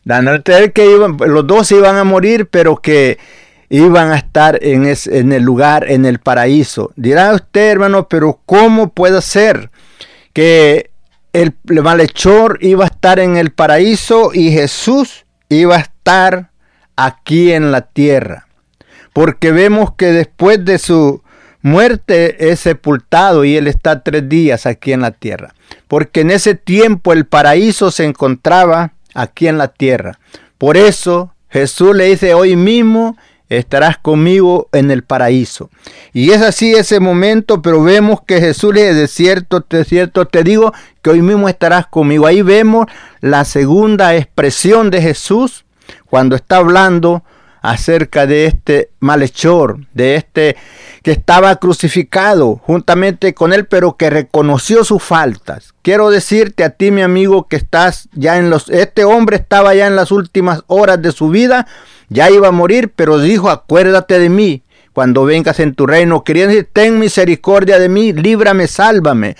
dando 0.03 0.31
a 0.31 0.35
entender 0.35 0.73
que 0.73 0.85
los 1.27 1.47
dos 1.47 1.71
iban 1.71 1.95
a 1.95 2.03
morir, 2.03 2.49
pero 2.49 2.75
que 2.75 3.17
iban 3.69 4.11
a 4.11 4.17
estar 4.17 4.59
en, 4.61 4.85
en 4.85 5.31
el 5.31 5.43
lugar, 5.43 5.89
en 5.89 6.05
el 6.05 6.19
paraíso. 6.19 6.91
Dirá 6.97 7.31
usted, 7.35 7.71
hermano, 7.71 8.09
pero 8.09 8.41
¿cómo 8.45 8.89
puede 8.89 9.21
ser 9.21 9.71
que 10.33 10.91
el 11.31 11.53
malhechor 11.69 12.57
iba 12.59 12.83
a 12.83 12.87
estar 12.87 13.21
en 13.21 13.37
el 13.37 13.53
paraíso 13.53 14.31
y 14.33 14.51
Jesús 14.51 15.25
iba 15.47 15.77
a 15.77 15.79
estar 15.79 16.51
aquí 16.97 17.53
en 17.53 17.71
la 17.71 17.83
tierra? 17.83 18.46
Porque 19.17 19.51
vemos 19.51 19.93
que 19.93 20.11
después 20.11 20.63
de 20.63 20.77
su 20.77 21.23
muerte 21.63 22.51
es 22.51 22.59
sepultado 22.59 23.45
y 23.45 23.57
él 23.57 23.65
está 23.65 24.03
tres 24.03 24.29
días 24.29 24.67
aquí 24.67 24.93
en 24.93 25.01
la 25.01 25.09
tierra. 25.09 25.55
Porque 25.87 26.21
en 26.21 26.29
ese 26.29 26.53
tiempo 26.53 27.13
el 27.13 27.25
paraíso 27.25 27.89
se 27.89 28.05
encontraba 28.05 28.93
aquí 29.15 29.47
en 29.47 29.57
la 29.57 29.69
tierra. 29.69 30.19
Por 30.59 30.77
eso 30.77 31.33
Jesús 31.49 31.95
le 31.95 32.03
dice 32.03 32.35
hoy 32.35 32.55
mismo 32.55 33.17
estarás 33.49 33.97
conmigo 33.97 34.69
en 34.71 34.91
el 34.91 35.01
paraíso. 35.01 35.71
Y 36.13 36.29
es 36.29 36.43
así 36.43 36.75
ese 36.75 36.99
momento, 36.99 37.63
pero 37.63 37.81
vemos 37.81 38.19
que 38.21 38.39
Jesús 38.39 38.71
le 38.75 38.81
dice, 38.83 38.93
de 38.93 39.07
cierto, 39.07 39.65
de 39.67 39.83
cierto, 39.83 40.27
te 40.27 40.43
digo 40.43 40.73
que 41.01 41.09
hoy 41.09 41.23
mismo 41.23 41.49
estarás 41.49 41.87
conmigo. 41.87 42.27
Ahí 42.27 42.43
vemos 42.43 42.85
la 43.21 43.45
segunda 43.45 44.15
expresión 44.15 44.91
de 44.91 45.01
Jesús 45.01 45.65
cuando 46.05 46.35
está 46.35 46.57
hablando 46.57 47.23
acerca 47.67 48.25
de 48.25 48.45
este 48.45 48.91
malhechor, 49.01 49.79
de 49.93 50.15
este 50.15 50.55
que 51.03 51.11
estaba 51.11 51.57
crucificado 51.57 52.61
juntamente 52.63 53.33
con 53.33 53.51
él, 53.51 53.65
pero 53.65 53.97
que 53.97 54.09
reconoció 54.09 54.85
sus 54.85 55.03
faltas. 55.03 55.73
Quiero 55.81 56.09
decirte 56.09 56.63
a 56.63 56.69
ti, 56.69 56.91
mi 56.91 57.01
amigo, 57.01 57.49
que 57.49 57.57
estás 57.57 58.07
ya 58.13 58.37
en 58.37 58.49
los... 58.49 58.69
Este 58.69 59.03
hombre 59.03 59.35
estaba 59.35 59.75
ya 59.75 59.85
en 59.85 59.97
las 59.97 60.11
últimas 60.13 60.63
horas 60.67 61.01
de 61.01 61.11
su 61.11 61.27
vida, 61.27 61.67
ya 62.07 62.31
iba 62.31 62.47
a 62.47 62.51
morir, 62.51 62.93
pero 62.95 63.19
dijo, 63.19 63.49
acuérdate 63.49 64.17
de 64.17 64.29
mí 64.29 64.63
cuando 64.93 65.25
vengas 65.25 65.59
en 65.59 65.75
tu 65.75 65.85
reino. 65.87 66.23
Quería 66.23 66.47
decir, 66.47 66.69
ten 66.71 66.99
misericordia 66.99 67.79
de 67.79 67.89
mí, 67.89 68.13
líbrame, 68.13 68.67
sálvame. 68.67 69.35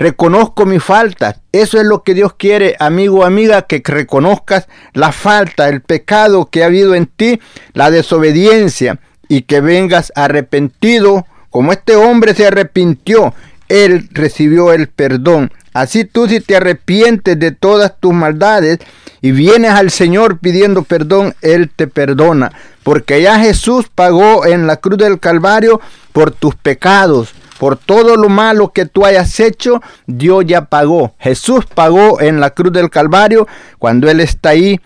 Reconozco 0.00 0.64
mi 0.64 0.78
falta. 0.78 1.36
Eso 1.52 1.78
es 1.78 1.84
lo 1.84 2.02
que 2.02 2.14
Dios 2.14 2.32
quiere, 2.32 2.74
amigo 2.80 3.18
o 3.18 3.24
amiga, 3.24 3.62
que 3.62 3.82
reconozcas 3.84 4.66
la 4.94 5.12
falta, 5.12 5.68
el 5.68 5.82
pecado 5.82 6.46
que 6.46 6.62
ha 6.62 6.66
habido 6.66 6.94
en 6.94 7.04
ti, 7.04 7.38
la 7.74 7.90
desobediencia, 7.90 8.98
y 9.28 9.42
que 9.42 9.60
vengas 9.60 10.10
arrepentido, 10.16 11.26
como 11.50 11.72
este 11.72 11.96
hombre 11.96 12.34
se 12.34 12.46
arrepintió, 12.46 13.34
él 13.68 14.08
recibió 14.12 14.72
el 14.72 14.88
perdón. 14.88 15.52
Así 15.74 16.06
tú 16.06 16.26
si 16.26 16.40
te 16.40 16.56
arrepientes 16.56 17.38
de 17.38 17.52
todas 17.52 17.92
tus 18.00 18.14
maldades 18.14 18.78
y 19.20 19.32
vienes 19.32 19.72
al 19.72 19.90
Señor 19.90 20.38
pidiendo 20.38 20.82
perdón, 20.82 21.34
Él 21.42 21.70
te 21.74 21.86
perdona. 21.86 22.52
Porque 22.82 23.22
ya 23.22 23.38
Jesús 23.38 23.86
pagó 23.94 24.46
en 24.46 24.66
la 24.66 24.78
cruz 24.78 24.98
del 24.98 25.20
Calvario 25.20 25.80
por 26.12 26.30
tus 26.32 26.56
pecados. 26.56 27.34
Por 27.60 27.76
todo 27.76 28.16
lo 28.16 28.30
malo 28.30 28.72
que 28.72 28.86
tú 28.86 29.04
hayas 29.04 29.38
hecho, 29.38 29.82
Dios 30.06 30.46
ya 30.46 30.64
pagó. 30.64 31.14
Jesús 31.18 31.66
pagó 31.66 32.18
en 32.18 32.40
la 32.40 32.54
cruz 32.54 32.72
del 32.72 32.88
Calvario 32.88 33.46
cuando 33.78 34.08
Él 34.08 34.20
está 34.20 34.48
ahí 34.48 34.80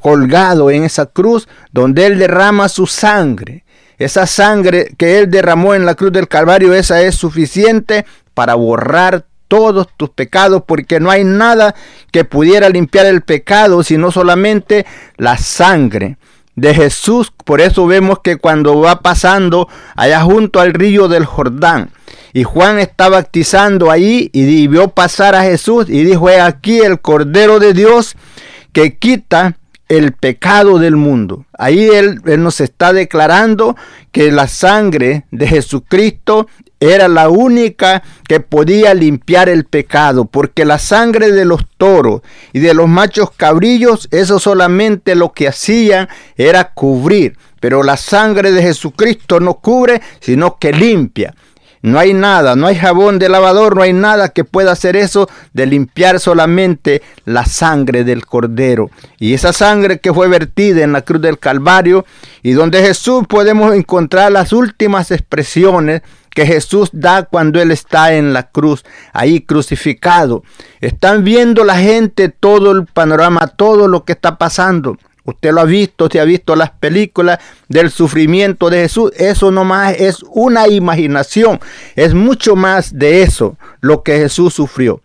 colgado 0.00 0.70
en 0.70 0.84
esa 0.84 1.06
cruz 1.06 1.48
donde 1.72 2.06
Él 2.06 2.20
derrama 2.20 2.68
su 2.68 2.86
sangre. 2.86 3.64
Esa 3.98 4.28
sangre 4.28 4.94
que 4.96 5.18
Él 5.18 5.32
derramó 5.32 5.74
en 5.74 5.84
la 5.84 5.96
cruz 5.96 6.12
del 6.12 6.28
Calvario, 6.28 6.72
esa 6.74 7.02
es 7.02 7.16
suficiente 7.16 8.06
para 8.34 8.54
borrar 8.54 9.24
todos 9.48 9.88
tus 9.96 10.10
pecados, 10.10 10.62
porque 10.64 11.00
no 11.00 11.10
hay 11.10 11.24
nada 11.24 11.74
que 12.12 12.24
pudiera 12.24 12.68
limpiar 12.68 13.06
el 13.06 13.22
pecado, 13.22 13.82
sino 13.82 14.12
solamente 14.12 14.86
la 15.16 15.38
sangre 15.38 16.18
de 16.54 16.72
Jesús. 16.72 17.32
Por 17.44 17.60
eso 17.60 17.84
vemos 17.88 18.20
que 18.22 18.36
cuando 18.36 18.78
va 18.78 19.00
pasando 19.00 19.68
allá 19.96 20.20
junto 20.20 20.60
al 20.60 20.72
río 20.72 21.08
del 21.08 21.24
Jordán, 21.24 21.90
y 22.32 22.44
Juan 22.44 22.78
está 22.78 23.08
bautizando 23.08 23.90
ahí 23.90 24.30
y 24.32 24.66
vio 24.66 24.88
pasar 24.88 25.34
a 25.34 25.42
Jesús 25.42 25.86
y 25.88 26.04
dijo, 26.04 26.30
he 26.30 26.40
aquí 26.40 26.80
el 26.80 27.00
Cordero 27.00 27.58
de 27.58 27.74
Dios 27.74 28.16
que 28.72 28.96
quita 28.96 29.56
el 29.88 30.12
pecado 30.12 30.78
del 30.78 30.96
mundo. 30.96 31.44
Ahí 31.58 31.84
él, 31.84 32.22
él, 32.24 32.42
nos 32.42 32.62
está 32.62 32.94
declarando 32.94 33.76
que 34.10 34.32
la 34.32 34.48
sangre 34.48 35.26
de 35.30 35.46
Jesucristo 35.46 36.46
era 36.80 37.08
la 37.08 37.28
única 37.28 38.02
que 38.26 38.40
podía 38.40 38.94
limpiar 38.94 39.48
el 39.48 39.64
pecado, 39.66 40.24
porque 40.24 40.64
la 40.64 40.78
sangre 40.78 41.30
de 41.30 41.44
los 41.44 41.60
toros 41.76 42.22
y 42.52 42.60
de 42.60 42.74
los 42.74 42.88
machos 42.88 43.30
cabrillos, 43.36 44.08
eso 44.10 44.40
solamente 44.40 45.14
lo 45.14 45.32
que 45.32 45.46
hacían 45.46 46.08
era 46.36 46.72
cubrir, 46.72 47.36
pero 47.60 47.82
la 47.82 47.96
sangre 47.96 48.50
de 48.50 48.62
Jesucristo 48.62 49.38
no 49.38 49.54
cubre, 49.54 50.00
sino 50.20 50.58
que 50.58 50.72
limpia. 50.72 51.34
No 51.82 51.98
hay 51.98 52.14
nada, 52.14 52.54
no 52.54 52.68
hay 52.68 52.76
jabón 52.76 53.18
de 53.18 53.28
lavador, 53.28 53.74
no 53.74 53.82
hay 53.82 53.92
nada 53.92 54.28
que 54.28 54.44
pueda 54.44 54.70
hacer 54.70 54.94
eso 54.94 55.28
de 55.52 55.66
limpiar 55.66 56.20
solamente 56.20 57.02
la 57.24 57.44
sangre 57.44 58.04
del 58.04 58.24
cordero. 58.24 58.88
Y 59.18 59.34
esa 59.34 59.52
sangre 59.52 59.98
que 59.98 60.14
fue 60.14 60.28
vertida 60.28 60.84
en 60.84 60.92
la 60.92 61.02
cruz 61.02 61.20
del 61.20 61.40
Calvario 61.40 62.06
y 62.44 62.52
donde 62.52 62.82
Jesús 62.82 63.24
podemos 63.28 63.74
encontrar 63.74 64.30
las 64.30 64.52
últimas 64.52 65.10
expresiones 65.10 66.02
que 66.30 66.46
Jesús 66.46 66.88
da 66.92 67.24
cuando 67.24 67.60
Él 67.60 67.72
está 67.72 68.14
en 68.14 68.32
la 68.32 68.44
cruz, 68.44 68.84
ahí 69.12 69.40
crucificado. 69.40 70.44
Están 70.80 71.24
viendo 71.24 71.64
la 71.64 71.76
gente 71.78 72.28
todo 72.28 72.70
el 72.70 72.86
panorama, 72.86 73.48
todo 73.48 73.88
lo 73.88 74.04
que 74.04 74.12
está 74.12 74.38
pasando. 74.38 74.96
Usted 75.24 75.52
lo 75.52 75.60
ha 75.60 75.64
visto, 75.64 76.04
usted 76.04 76.20
ha 76.20 76.24
visto 76.24 76.56
las 76.56 76.70
películas 76.70 77.38
del 77.68 77.90
sufrimiento 77.90 78.70
de 78.70 78.82
Jesús. 78.82 79.12
Eso 79.16 79.50
no 79.52 79.64
más 79.64 79.94
es 79.98 80.24
una 80.30 80.66
imaginación. 80.66 81.60
Es 81.94 82.12
mucho 82.12 82.56
más 82.56 82.98
de 82.98 83.22
eso 83.22 83.56
lo 83.80 84.02
que 84.02 84.18
Jesús 84.18 84.54
sufrió. 84.54 85.00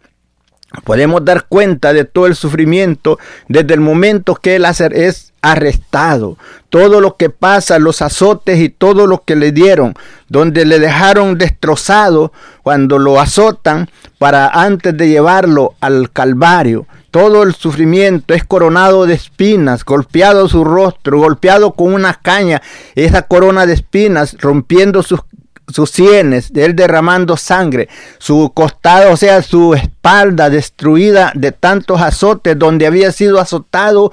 Podemos 0.83 1.24
dar 1.24 1.45
cuenta 1.47 1.93
de 1.93 2.03
todo 2.03 2.27
el 2.27 2.36
sufrimiento 2.36 3.19
desde 3.47 3.74
el 3.74 3.79
momento 3.79 4.36
que 4.36 4.55
Él 4.55 4.65
es 4.65 5.33
arrestado. 5.41 6.38
Todo 6.69 7.00
lo 7.00 7.15
que 7.15 7.29
pasa, 7.29 7.79
los 7.79 8.01
azotes 8.01 8.59
y 8.59 8.69
todo 8.69 9.07
lo 9.07 9.24
que 9.24 9.36
le 9.36 9.51
dieron, 9.51 9.93
donde 10.27 10.65
le 10.65 10.79
dejaron 10.79 11.38
destrozado 11.38 12.33
cuando 12.63 13.00
lo 13.00 13.19
azotan 13.19 13.89
para 14.17 14.50
antes 14.50 14.97
de 14.97 15.07
llevarlo 15.07 15.75
al 15.79 16.12
Calvario 16.12 16.86
todo 17.17 17.41
el 17.41 17.55
sufrimiento, 17.55 18.36
es 18.36 18.43
coronado 18.43 19.07
de 19.07 19.15
espinas, 19.15 19.83
golpeado 19.83 20.47
su 20.47 20.63
rostro, 20.63 21.17
golpeado 21.17 21.71
con 21.71 21.95
una 21.95 22.13
caña, 22.13 22.62
esa 22.93 23.24
corona 23.24 23.65
de 23.65 23.74
espinas, 23.74 24.38
rompiendo 24.39 25.01
sus, 25.01 25.21
sus 25.67 25.89
sienes, 25.89 26.51
él 26.53 26.75
derramando 26.75 27.36
sangre, 27.36 27.89
su 28.19 28.51
costado, 28.53 29.12
o 29.12 29.17
sea, 29.17 29.41
su 29.41 29.74
espalda 29.74 30.51
destruida 30.51 31.31
de 31.33 31.51
tantos 31.51 32.01
azotes, 32.01 32.59
donde 32.59 32.86
había 32.86 33.12
sido 33.12 33.39
azotado 33.39 34.12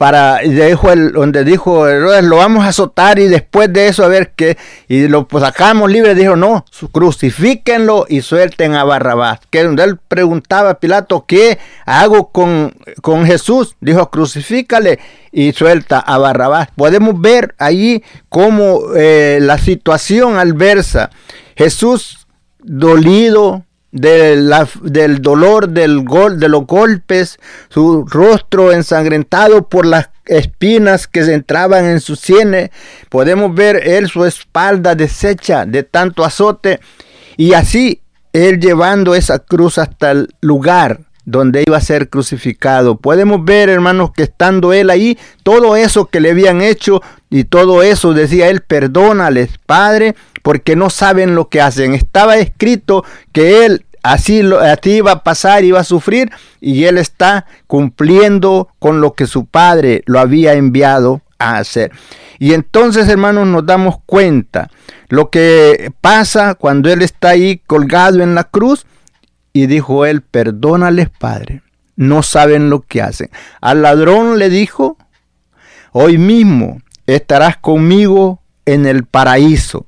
para 0.00 0.38
dijo 0.38 0.90
el, 0.90 1.12
donde 1.12 1.44
dijo 1.44 1.86
lo 1.86 2.36
vamos 2.36 2.64
a 2.64 2.68
azotar 2.68 3.18
y 3.18 3.26
después 3.28 3.70
de 3.70 3.88
eso 3.88 4.02
a 4.02 4.08
ver 4.08 4.32
qué 4.34 4.56
y 4.88 5.08
lo 5.08 5.28
sacamos 5.38 5.90
libre 5.90 6.14
dijo 6.14 6.36
no 6.36 6.64
crucifíquenlo 6.90 8.06
y 8.08 8.22
suelten 8.22 8.76
a 8.76 8.84
Barrabás 8.84 9.40
que 9.50 9.62
donde 9.62 9.84
él 9.84 9.98
preguntaba 9.98 10.70
a 10.70 10.80
Pilato 10.80 11.26
qué 11.28 11.58
hago 11.84 12.30
con, 12.30 12.74
con 13.02 13.26
Jesús 13.26 13.76
dijo 13.82 14.08
crucifícale 14.08 15.00
y 15.32 15.52
suelta 15.52 15.98
a 15.98 16.16
Barrabás 16.16 16.68
podemos 16.74 17.20
ver 17.20 17.54
allí 17.58 18.02
cómo 18.30 18.94
eh, 18.96 19.38
la 19.42 19.58
situación 19.58 20.38
adversa. 20.38 21.10
Jesús 21.56 22.26
dolido 22.62 23.66
del 23.92 25.22
dolor 25.22 25.68
del 25.68 26.04
gol, 26.04 26.38
de 26.38 26.48
los 26.48 26.66
golpes, 26.66 27.38
su 27.68 28.04
rostro 28.06 28.72
ensangrentado 28.72 29.68
por 29.68 29.86
las 29.86 30.10
espinas 30.26 31.06
que 31.06 31.20
entraban 31.20 31.84
en 31.86 32.00
su 32.00 32.16
sienes. 32.16 32.70
Podemos 33.08 33.54
ver 33.54 33.88
él 33.88 34.08
su 34.08 34.24
espalda 34.24 34.94
deshecha 34.94 35.66
de 35.66 35.82
tanto 35.82 36.24
azote 36.24 36.80
y 37.36 37.54
así 37.54 38.00
él 38.32 38.60
llevando 38.60 39.14
esa 39.14 39.40
cruz 39.40 39.78
hasta 39.78 40.12
el 40.12 40.28
lugar 40.40 41.00
donde 41.24 41.62
iba 41.66 41.76
a 41.76 41.82
ser 41.82 42.08
crucificado. 42.08 42.96
Podemos 42.96 43.44
ver, 43.44 43.68
hermanos, 43.68 44.12
que 44.12 44.24
estando 44.24 44.72
él 44.72 44.90
ahí, 44.90 45.18
todo 45.42 45.76
eso 45.76 46.06
que 46.06 46.20
le 46.20 46.30
habían 46.30 46.60
hecho 46.60 47.02
y 47.28 47.44
todo 47.44 47.82
eso, 47.82 48.14
decía 48.14 48.48
él, 48.48 48.62
perdónales, 48.62 49.50
Padre, 49.66 50.16
porque 50.42 50.76
no 50.76 50.90
saben 50.90 51.34
lo 51.34 51.48
que 51.48 51.60
hacen. 51.60 51.94
Estaba 51.94 52.36
escrito 52.36 53.04
que 53.32 53.64
él 53.64 53.86
así, 54.02 54.42
así 54.60 54.90
iba 54.96 55.12
a 55.12 55.22
pasar, 55.22 55.64
iba 55.64 55.80
a 55.80 55.84
sufrir, 55.84 56.30
y 56.60 56.84
él 56.84 56.98
está 56.98 57.46
cumpliendo 57.66 58.68
con 58.78 59.00
lo 59.00 59.14
que 59.14 59.26
su 59.26 59.46
padre 59.46 60.02
lo 60.06 60.18
había 60.20 60.54
enviado 60.54 61.22
a 61.38 61.58
hacer. 61.58 61.92
Y 62.38 62.54
entonces, 62.54 63.08
hermanos, 63.08 63.46
nos 63.46 63.66
damos 63.66 63.96
cuenta 64.06 64.70
lo 65.08 65.30
que 65.30 65.92
pasa 66.00 66.54
cuando 66.54 66.90
él 66.90 67.02
está 67.02 67.30
ahí 67.30 67.58
colgado 67.66 68.22
en 68.22 68.34
la 68.34 68.44
cruz 68.44 68.86
y 69.52 69.66
dijo 69.66 70.06
él, 70.06 70.22
perdónales, 70.22 71.08
Padre, 71.10 71.62
no 71.96 72.22
saben 72.22 72.70
lo 72.70 72.82
que 72.82 73.02
hacen. 73.02 73.30
Al 73.60 73.82
ladrón 73.82 74.38
le 74.38 74.48
dijo, 74.48 74.96
hoy 75.92 76.18
mismo 76.18 76.80
estarás 77.06 77.56
conmigo 77.56 78.40
en 78.64 78.86
el 78.86 79.04
paraíso. 79.04 79.86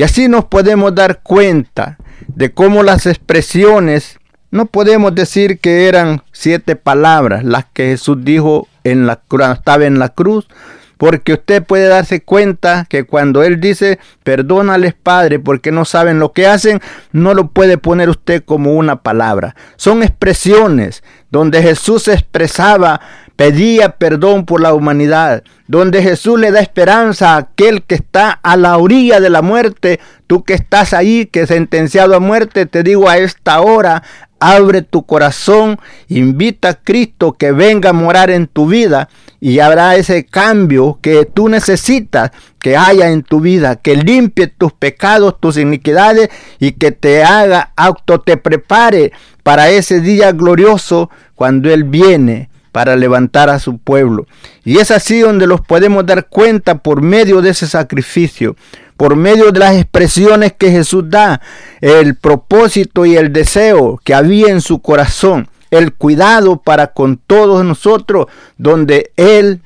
Y 0.00 0.02
así 0.02 0.28
nos 0.28 0.46
podemos 0.46 0.94
dar 0.94 1.20
cuenta 1.22 1.98
de 2.26 2.52
cómo 2.54 2.82
las 2.82 3.04
expresiones, 3.04 4.18
no 4.50 4.64
podemos 4.64 5.14
decir 5.14 5.58
que 5.58 5.88
eran 5.88 6.22
siete 6.32 6.74
palabras 6.74 7.44
las 7.44 7.66
que 7.66 7.88
Jesús 7.88 8.16
dijo 8.22 8.66
en 8.82 9.06
la, 9.06 9.16
cuando 9.16 9.56
estaba 9.56 9.84
en 9.84 9.98
la 9.98 10.08
cruz, 10.08 10.48
porque 10.96 11.34
usted 11.34 11.62
puede 11.62 11.88
darse 11.88 12.22
cuenta 12.22 12.86
que 12.88 13.04
cuando 13.04 13.42
Él 13.42 13.60
dice, 13.60 13.98
perdónales 14.22 14.94
Padre, 14.94 15.38
porque 15.38 15.70
no 15.70 15.84
saben 15.84 16.18
lo 16.18 16.32
que 16.32 16.46
hacen, 16.46 16.80
no 17.12 17.34
lo 17.34 17.48
puede 17.48 17.76
poner 17.76 18.08
usted 18.08 18.42
como 18.42 18.76
una 18.76 19.02
palabra. 19.02 19.54
Son 19.76 20.02
expresiones 20.02 21.04
donde 21.30 21.60
Jesús 21.60 22.08
expresaba 22.08 23.02
pedía 23.40 23.92
perdón 23.92 24.44
por 24.44 24.60
la 24.60 24.74
humanidad, 24.74 25.44
donde 25.66 26.02
Jesús 26.02 26.38
le 26.38 26.50
da 26.50 26.60
esperanza 26.60 27.32
a 27.32 27.36
aquel 27.38 27.82
que 27.84 27.94
está 27.94 28.32
a 28.32 28.54
la 28.58 28.76
orilla 28.76 29.18
de 29.18 29.30
la 29.30 29.40
muerte, 29.40 29.98
tú 30.26 30.44
que 30.44 30.52
estás 30.52 30.92
ahí, 30.92 31.24
que 31.24 31.46
sentenciado 31.46 32.14
a 32.14 32.20
muerte, 32.20 32.66
te 32.66 32.82
digo 32.82 33.08
a 33.08 33.16
esta 33.16 33.62
hora, 33.62 34.02
abre 34.40 34.82
tu 34.82 35.06
corazón, 35.06 35.78
invita 36.08 36.68
a 36.68 36.74
Cristo 36.74 37.32
que 37.32 37.52
venga 37.52 37.88
a 37.88 37.94
morar 37.94 38.28
en 38.28 38.46
tu 38.46 38.66
vida 38.66 39.08
y 39.40 39.60
habrá 39.60 39.96
ese 39.96 40.26
cambio 40.26 40.98
que 41.00 41.24
tú 41.24 41.48
necesitas 41.48 42.32
que 42.58 42.76
haya 42.76 43.08
en 43.08 43.22
tu 43.22 43.40
vida, 43.40 43.76
que 43.76 43.96
limpie 43.96 44.48
tus 44.48 44.74
pecados, 44.74 45.40
tus 45.40 45.56
iniquidades 45.56 46.28
y 46.58 46.72
que 46.72 46.92
te 46.92 47.24
haga 47.24 47.72
auto, 47.74 48.20
te 48.20 48.36
prepare 48.36 49.12
para 49.42 49.70
ese 49.70 50.02
día 50.02 50.30
glorioso 50.32 51.08
cuando 51.34 51.70
Él 51.70 51.84
viene 51.84 52.50
para 52.72 52.96
levantar 52.96 53.50
a 53.50 53.58
su 53.58 53.78
pueblo. 53.78 54.26
Y 54.64 54.78
es 54.78 54.90
así 54.90 55.20
donde 55.20 55.46
los 55.46 55.60
podemos 55.60 56.06
dar 56.06 56.28
cuenta 56.28 56.78
por 56.78 57.02
medio 57.02 57.42
de 57.42 57.50
ese 57.50 57.66
sacrificio, 57.66 58.56
por 58.96 59.16
medio 59.16 59.50
de 59.50 59.60
las 59.60 59.76
expresiones 59.76 60.52
que 60.52 60.70
Jesús 60.70 61.04
da, 61.08 61.40
el 61.80 62.16
propósito 62.16 63.06
y 63.06 63.16
el 63.16 63.32
deseo 63.32 64.00
que 64.04 64.14
había 64.14 64.48
en 64.48 64.60
su 64.60 64.80
corazón, 64.80 65.48
el 65.70 65.94
cuidado 65.94 66.60
para 66.62 66.88
con 66.88 67.16
todos 67.16 67.64
nosotros, 67.64 68.26
donde 68.58 69.12
Él 69.16 69.62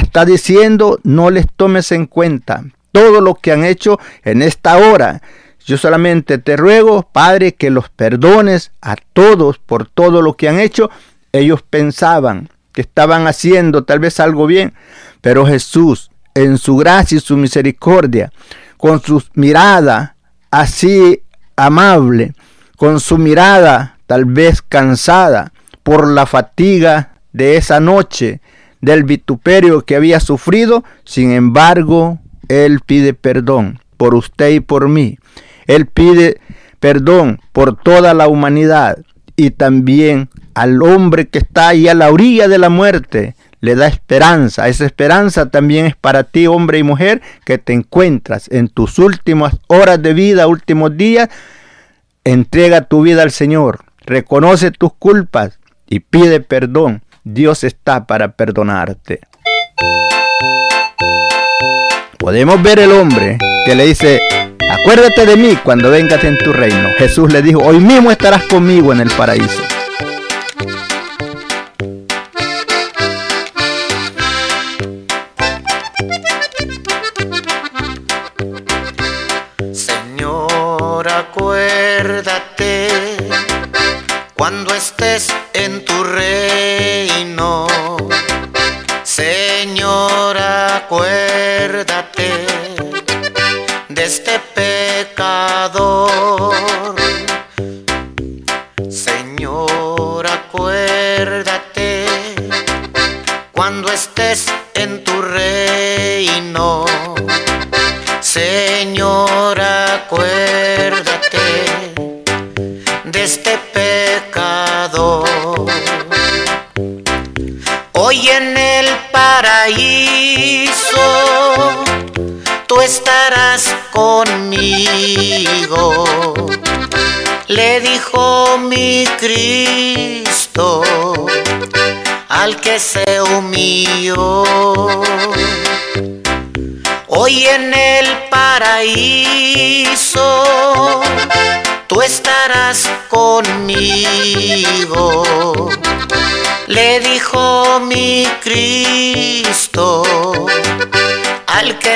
está 0.00 0.24
diciendo, 0.24 1.00
no 1.02 1.30
les 1.30 1.46
tomes 1.56 1.92
en 1.92 2.06
cuenta 2.06 2.64
todo 2.92 3.20
lo 3.20 3.34
que 3.34 3.52
han 3.52 3.64
hecho 3.64 3.98
en 4.24 4.42
esta 4.42 4.78
hora. 4.78 5.22
Yo 5.64 5.76
solamente 5.76 6.38
te 6.38 6.56
ruego, 6.56 7.08
Padre, 7.12 7.54
que 7.54 7.70
los 7.70 7.90
perdones 7.90 8.72
a 8.80 8.96
todos 9.12 9.58
por 9.58 9.86
todo 9.86 10.22
lo 10.22 10.34
que 10.34 10.48
han 10.48 10.60
hecho 10.60 10.90
ellos 11.32 11.62
pensaban 11.62 12.48
que 12.72 12.80
estaban 12.80 13.26
haciendo 13.26 13.84
tal 13.84 13.98
vez 13.98 14.20
algo 14.20 14.46
bien, 14.46 14.74
pero 15.20 15.46
Jesús, 15.46 16.10
en 16.34 16.58
su 16.58 16.76
gracia 16.76 17.16
y 17.16 17.20
su 17.20 17.36
misericordia, 17.36 18.32
con 18.76 19.02
su 19.02 19.22
mirada 19.34 20.16
así 20.50 21.22
amable, 21.56 22.34
con 22.76 23.00
su 23.00 23.18
mirada 23.18 23.98
tal 24.06 24.24
vez 24.24 24.62
cansada 24.62 25.52
por 25.82 26.06
la 26.06 26.26
fatiga 26.26 27.14
de 27.32 27.56
esa 27.56 27.80
noche, 27.80 28.40
del 28.80 29.04
vituperio 29.04 29.84
que 29.84 29.96
había 29.96 30.20
sufrido, 30.20 30.84
sin 31.04 31.32
embargo, 31.32 32.20
Él 32.48 32.80
pide 32.86 33.12
perdón 33.12 33.80
por 33.96 34.14
usted 34.14 34.50
y 34.50 34.60
por 34.60 34.88
mí. 34.88 35.18
Él 35.66 35.86
pide 35.86 36.40
perdón 36.80 37.40
por 37.52 37.76
toda 37.76 38.14
la 38.14 38.28
humanidad 38.28 38.98
y 39.36 39.50
también 39.50 40.30
al 40.58 40.82
hombre 40.82 41.28
que 41.28 41.38
está 41.38 41.68
ahí 41.68 41.86
a 41.86 41.94
la 41.94 42.10
orilla 42.10 42.48
de 42.48 42.58
la 42.58 42.68
muerte, 42.68 43.36
le 43.60 43.76
da 43.76 43.86
esperanza. 43.86 44.66
Esa 44.66 44.86
esperanza 44.86 45.50
también 45.50 45.86
es 45.86 45.94
para 45.94 46.24
ti, 46.24 46.48
hombre 46.48 46.78
y 46.78 46.82
mujer, 46.82 47.22
que 47.44 47.58
te 47.58 47.72
encuentras 47.72 48.48
en 48.50 48.66
tus 48.66 48.98
últimas 48.98 49.56
horas 49.68 50.02
de 50.02 50.14
vida, 50.14 50.48
últimos 50.48 50.96
días. 50.96 51.28
Entrega 52.24 52.80
tu 52.82 53.02
vida 53.02 53.22
al 53.22 53.30
Señor, 53.30 53.84
reconoce 54.00 54.72
tus 54.72 54.92
culpas 54.94 55.60
y 55.88 56.00
pide 56.00 56.40
perdón. 56.40 57.02
Dios 57.22 57.62
está 57.62 58.06
para 58.06 58.32
perdonarte. 58.32 59.20
Podemos 62.18 62.60
ver 62.62 62.80
el 62.80 62.90
hombre 62.90 63.38
que 63.64 63.76
le 63.76 63.86
dice, 63.86 64.18
acuérdate 64.70 65.24
de 65.24 65.36
mí 65.36 65.56
cuando 65.62 65.88
vengas 65.90 66.24
en 66.24 66.36
tu 66.36 66.52
reino. 66.52 66.88
Jesús 66.98 67.32
le 67.32 67.42
dijo, 67.42 67.60
hoy 67.60 67.78
mismo 67.78 68.10
estarás 68.10 68.42
conmigo 68.44 68.92
en 68.92 69.00
el 69.00 69.10
paraíso. 69.10 69.67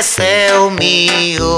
Al 0.03 0.09
que 0.09 0.09
se 0.09 0.59
humilló. 0.59 1.52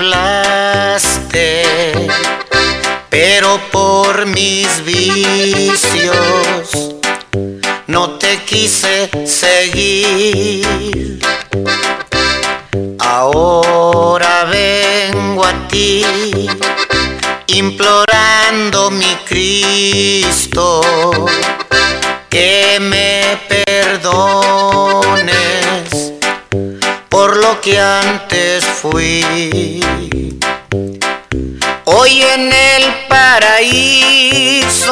Hablaste, 0.00 1.62
pero 3.10 3.60
por 3.70 4.24
mis 4.24 4.82
vicios 4.82 6.14
no 7.86 8.12
te 8.12 8.38
quise 8.44 9.10
seguir. 9.26 11.20
Ahora 12.98 14.44
vengo 14.44 15.44
a 15.44 15.68
ti 15.68 16.48
implorando 17.48 18.90
mi 18.90 19.14
Cristo 19.28 20.80
que 22.30 22.78
me 22.80 23.38
perdones 23.48 24.80
por 27.20 27.36
lo 27.36 27.60
que 27.60 27.78
antes 27.78 28.64
fui. 28.64 29.84
Hoy 31.84 32.22
en 32.22 32.50
el 32.50 33.06
paraíso 33.08 34.90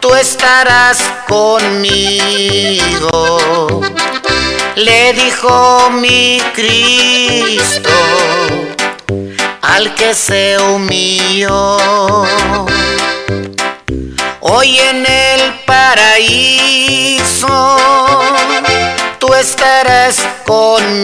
tú 0.00 0.16
estarás 0.16 0.98
conmigo. 1.28 3.38
Le 4.74 5.12
dijo 5.12 5.90
mi 5.90 6.42
Cristo 6.56 7.90
al 9.62 9.94
que 9.94 10.12
se 10.12 10.58
humilló. 10.58 11.78
Hoy 14.40 14.76
en 14.76 15.06
el 15.06 15.54
paraíso 15.66 16.98
tú 19.28 19.34
estarás 19.34 20.26
conmigo. 20.46 21.02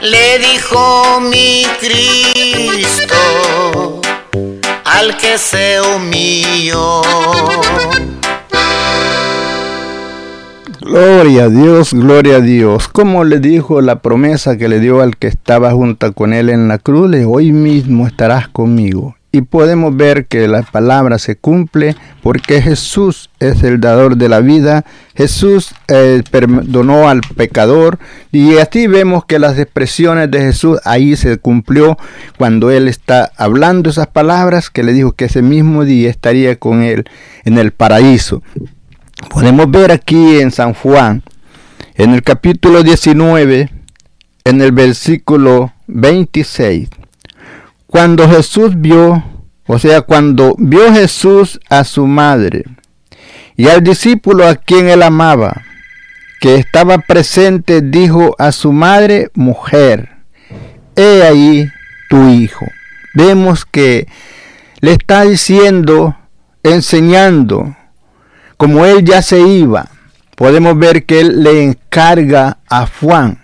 Le 0.00 0.38
dijo 0.38 1.20
mi 1.20 1.64
Cristo 1.80 3.16
al 4.84 5.16
que 5.16 5.36
se 5.38 5.80
humilló. 5.80 7.02
Gloria 10.80 11.44
a 11.44 11.48
Dios, 11.48 11.92
gloria 11.94 12.36
a 12.36 12.40
Dios. 12.40 12.88
Como 12.88 13.24
le 13.24 13.40
dijo 13.40 13.80
la 13.80 14.00
promesa 14.00 14.56
que 14.56 14.68
le 14.68 14.78
dio 14.78 15.00
al 15.00 15.16
que 15.16 15.26
estaba 15.26 15.72
junto 15.72 16.12
con 16.12 16.32
él 16.32 16.48
en 16.50 16.68
la 16.68 16.78
cruz, 16.78 17.10
hoy 17.26 17.50
mismo 17.50 18.06
estarás 18.06 18.46
conmigo 18.48 19.16
y 19.34 19.42
podemos 19.42 19.96
ver 19.96 20.26
que 20.26 20.46
la 20.46 20.62
palabra 20.62 21.18
se 21.18 21.34
cumple 21.34 21.96
porque 22.22 22.62
Jesús 22.62 23.30
es 23.40 23.64
el 23.64 23.80
dador 23.80 24.16
de 24.16 24.28
la 24.28 24.38
vida, 24.38 24.84
Jesús 25.16 25.74
eh, 25.88 26.22
perdonó 26.30 27.08
al 27.08 27.20
pecador 27.34 27.98
y 28.30 28.58
así 28.58 28.86
vemos 28.86 29.24
que 29.24 29.40
las 29.40 29.58
expresiones 29.58 30.30
de 30.30 30.38
Jesús 30.38 30.78
ahí 30.84 31.16
se 31.16 31.36
cumplió 31.38 31.98
cuando 32.38 32.70
él 32.70 32.86
está 32.86 33.32
hablando 33.36 33.90
esas 33.90 34.06
palabras 34.06 34.70
que 34.70 34.84
le 34.84 34.92
dijo 34.92 35.10
que 35.10 35.24
ese 35.24 35.42
mismo 35.42 35.84
día 35.84 36.10
estaría 36.10 36.54
con 36.54 36.84
él 36.84 37.02
en 37.44 37.58
el 37.58 37.72
paraíso. 37.72 38.40
Podemos 39.30 39.68
ver 39.68 39.90
aquí 39.90 40.38
en 40.38 40.52
San 40.52 40.74
Juan, 40.74 41.24
en 41.96 42.14
el 42.14 42.22
capítulo 42.22 42.84
19, 42.84 43.68
en 44.44 44.60
el 44.60 44.70
versículo 44.70 45.72
26 45.88 46.88
cuando 47.94 48.28
Jesús 48.28 48.72
vio, 48.74 49.22
o 49.68 49.78
sea, 49.78 50.00
cuando 50.02 50.56
vio 50.58 50.92
Jesús 50.92 51.60
a 51.70 51.84
su 51.84 52.08
madre 52.08 52.64
y 53.54 53.68
al 53.68 53.84
discípulo 53.84 54.48
a 54.48 54.56
quien 54.56 54.88
él 54.88 55.00
amaba, 55.00 55.62
que 56.40 56.56
estaba 56.56 56.98
presente, 56.98 57.82
dijo 57.82 58.34
a 58.40 58.50
su 58.50 58.72
madre, 58.72 59.30
mujer, 59.34 60.08
he 60.96 61.22
ahí 61.22 61.68
tu 62.10 62.30
hijo. 62.30 62.66
Vemos 63.14 63.64
que 63.64 64.08
le 64.80 64.94
está 64.94 65.22
diciendo, 65.22 66.16
enseñando, 66.64 67.76
como 68.56 68.86
él 68.86 69.04
ya 69.04 69.22
se 69.22 69.38
iba, 69.38 69.88
podemos 70.34 70.76
ver 70.76 71.04
que 71.04 71.20
él 71.20 71.44
le 71.44 71.62
encarga 71.62 72.58
a 72.68 72.88
Juan, 72.88 73.38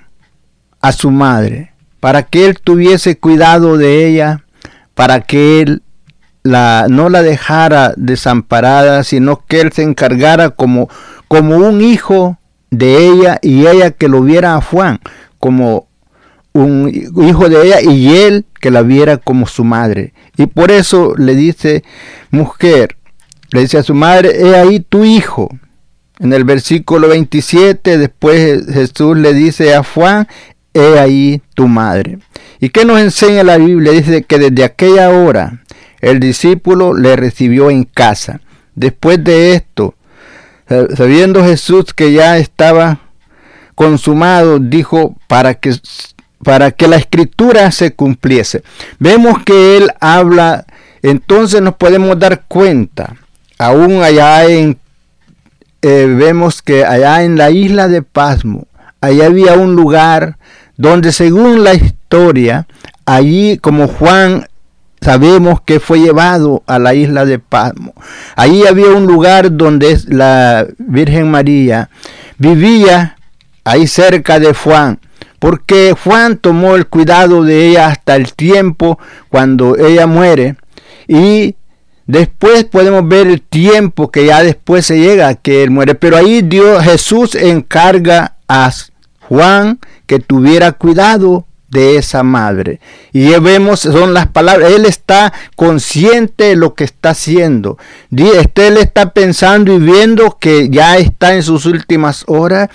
a 0.80 0.90
su 0.90 1.12
madre, 1.12 1.69
para 2.00 2.24
que 2.24 2.46
él 2.46 2.58
tuviese 2.62 3.18
cuidado 3.18 3.76
de 3.76 4.06
ella, 4.06 4.44
para 4.94 5.20
que 5.20 5.60
él 5.60 5.82
la, 6.42 6.86
no 6.88 7.08
la 7.08 7.22
dejara 7.22 7.92
desamparada, 7.96 9.04
sino 9.04 9.44
que 9.46 9.60
él 9.60 9.72
se 9.72 9.82
encargara 9.82 10.50
como, 10.50 10.88
como 11.28 11.56
un 11.56 11.82
hijo 11.82 12.38
de 12.70 13.06
ella 13.06 13.38
y 13.42 13.66
ella 13.66 13.90
que 13.90 14.08
lo 14.08 14.22
viera 14.22 14.54
a 14.54 14.60
Juan 14.60 15.00
como 15.38 15.88
un 16.52 16.88
hijo 16.88 17.48
de 17.48 17.66
ella 17.66 17.80
y 17.80 18.14
él 18.14 18.44
que 18.60 18.70
la 18.70 18.82
viera 18.82 19.16
como 19.18 19.46
su 19.46 19.64
madre. 19.64 20.14
Y 20.36 20.46
por 20.46 20.70
eso 20.70 21.14
le 21.16 21.34
dice, 21.34 21.84
mujer, 22.30 22.96
le 23.52 23.60
dice 23.60 23.78
a 23.78 23.82
su 23.82 23.94
madre, 23.94 24.32
he 24.40 24.56
ahí 24.56 24.80
tu 24.80 25.04
hijo. 25.04 25.48
En 26.18 26.32
el 26.32 26.44
versículo 26.44 27.08
27 27.08 27.98
después 27.98 28.66
Jesús 28.66 29.16
le 29.16 29.32
dice 29.32 29.74
a 29.74 29.82
Juan, 29.82 30.28
he 30.74 30.98
ahí 30.98 31.42
tu 31.54 31.68
madre. 31.68 32.18
¿Y 32.60 32.70
qué 32.70 32.84
nos 32.84 33.00
enseña 33.00 33.42
la 33.42 33.58
Biblia? 33.58 33.92
Dice 33.92 34.22
que 34.22 34.38
desde 34.38 34.64
aquella 34.64 35.10
hora 35.10 35.62
el 36.00 36.20
discípulo 36.20 36.94
le 36.94 37.16
recibió 37.16 37.70
en 37.70 37.84
casa. 37.84 38.40
Después 38.74 39.22
de 39.22 39.54
esto, 39.54 39.94
sabiendo 40.96 41.44
Jesús 41.44 41.92
que 41.94 42.12
ya 42.12 42.38
estaba 42.38 43.00
consumado, 43.74 44.58
dijo 44.58 45.16
para 45.26 45.54
que 45.54 45.74
para 46.42 46.70
que 46.70 46.88
la 46.88 46.96
escritura 46.96 47.70
se 47.70 47.92
cumpliese. 47.92 48.62
Vemos 48.98 49.42
que 49.44 49.76
él 49.76 49.90
habla, 50.00 50.64
entonces 51.02 51.60
nos 51.60 51.74
podemos 51.74 52.18
dar 52.18 52.44
cuenta, 52.48 53.16
aún 53.58 54.02
allá 54.02 54.46
en, 54.46 54.78
eh, 55.82 56.06
vemos 56.08 56.62
que 56.62 56.84
allá 56.84 57.24
en 57.24 57.36
la 57.36 57.50
isla 57.50 57.88
de 57.88 58.02
Pasmo, 58.02 58.66
allá 59.00 59.26
había 59.26 59.54
un 59.54 59.74
lugar 59.74 60.38
donde 60.80 61.12
según 61.12 61.62
la 61.62 61.74
historia, 61.74 62.66
allí 63.04 63.58
como 63.58 63.86
Juan 63.86 64.46
sabemos 65.02 65.60
que 65.60 65.78
fue 65.78 66.00
llevado 66.00 66.62
a 66.66 66.78
la 66.78 66.94
isla 66.94 67.26
de 67.26 67.38
Pasmo. 67.38 67.92
Allí 68.34 68.66
había 68.66 68.88
un 68.88 69.06
lugar 69.06 69.54
donde 69.54 69.98
la 70.08 70.66
Virgen 70.78 71.30
María 71.30 71.90
vivía 72.38 73.18
ahí 73.62 73.86
cerca 73.86 74.40
de 74.40 74.54
Juan, 74.54 75.00
porque 75.38 75.94
Juan 76.02 76.38
tomó 76.38 76.76
el 76.76 76.86
cuidado 76.86 77.44
de 77.44 77.68
ella 77.68 77.88
hasta 77.88 78.16
el 78.16 78.32
tiempo 78.32 78.98
cuando 79.28 79.76
ella 79.76 80.06
muere 80.06 80.56
y 81.06 81.56
después 82.06 82.64
podemos 82.64 83.06
ver 83.06 83.26
el 83.26 83.42
tiempo 83.42 84.10
que 84.10 84.24
ya 84.24 84.42
después 84.42 84.86
se 84.86 84.98
llega 84.98 85.34
que 85.34 85.62
él 85.62 85.70
muere, 85.70 85.94
pero 85.94 86.16
ahí 86.16 86.40
Dios 86.40 86.82
Jesús 86.82 87.34
encarga 87.34 88.36
a 88.48 88.72
Juan 89.30 89.78
que 90.06 90.18
tuviera 90.18 90.72
cuidado 90.72 91.46
de 91.68 91.96
esa 91.96 92.24
madre. 92.24 92.80
Y 93.12 93.28
vemos, 93.38 93.78
son 93.78 94.12
las 94.12 94.26
palabras, 94.26 94.72
él 94.72 94.86
está 94.86 95.32
consciente 95.54 96.44
de 96.44 96.56
lo 96.56 96.74
que 96.74 96.82
está 96.82 97.10
haciendo. 97.10 97.78
Él 98.10 98.76
está 98.76 99.12
pensando 99.12 99.72
y 99.72 99.78
viendo 99.78 100.36
que 100.40 100.68
ya 100.68 100.96
está 100.96 101.34
en 101.34 101.44
sus 101.44 101.66
últimas 101.66 102.24
horas 102.26 102.70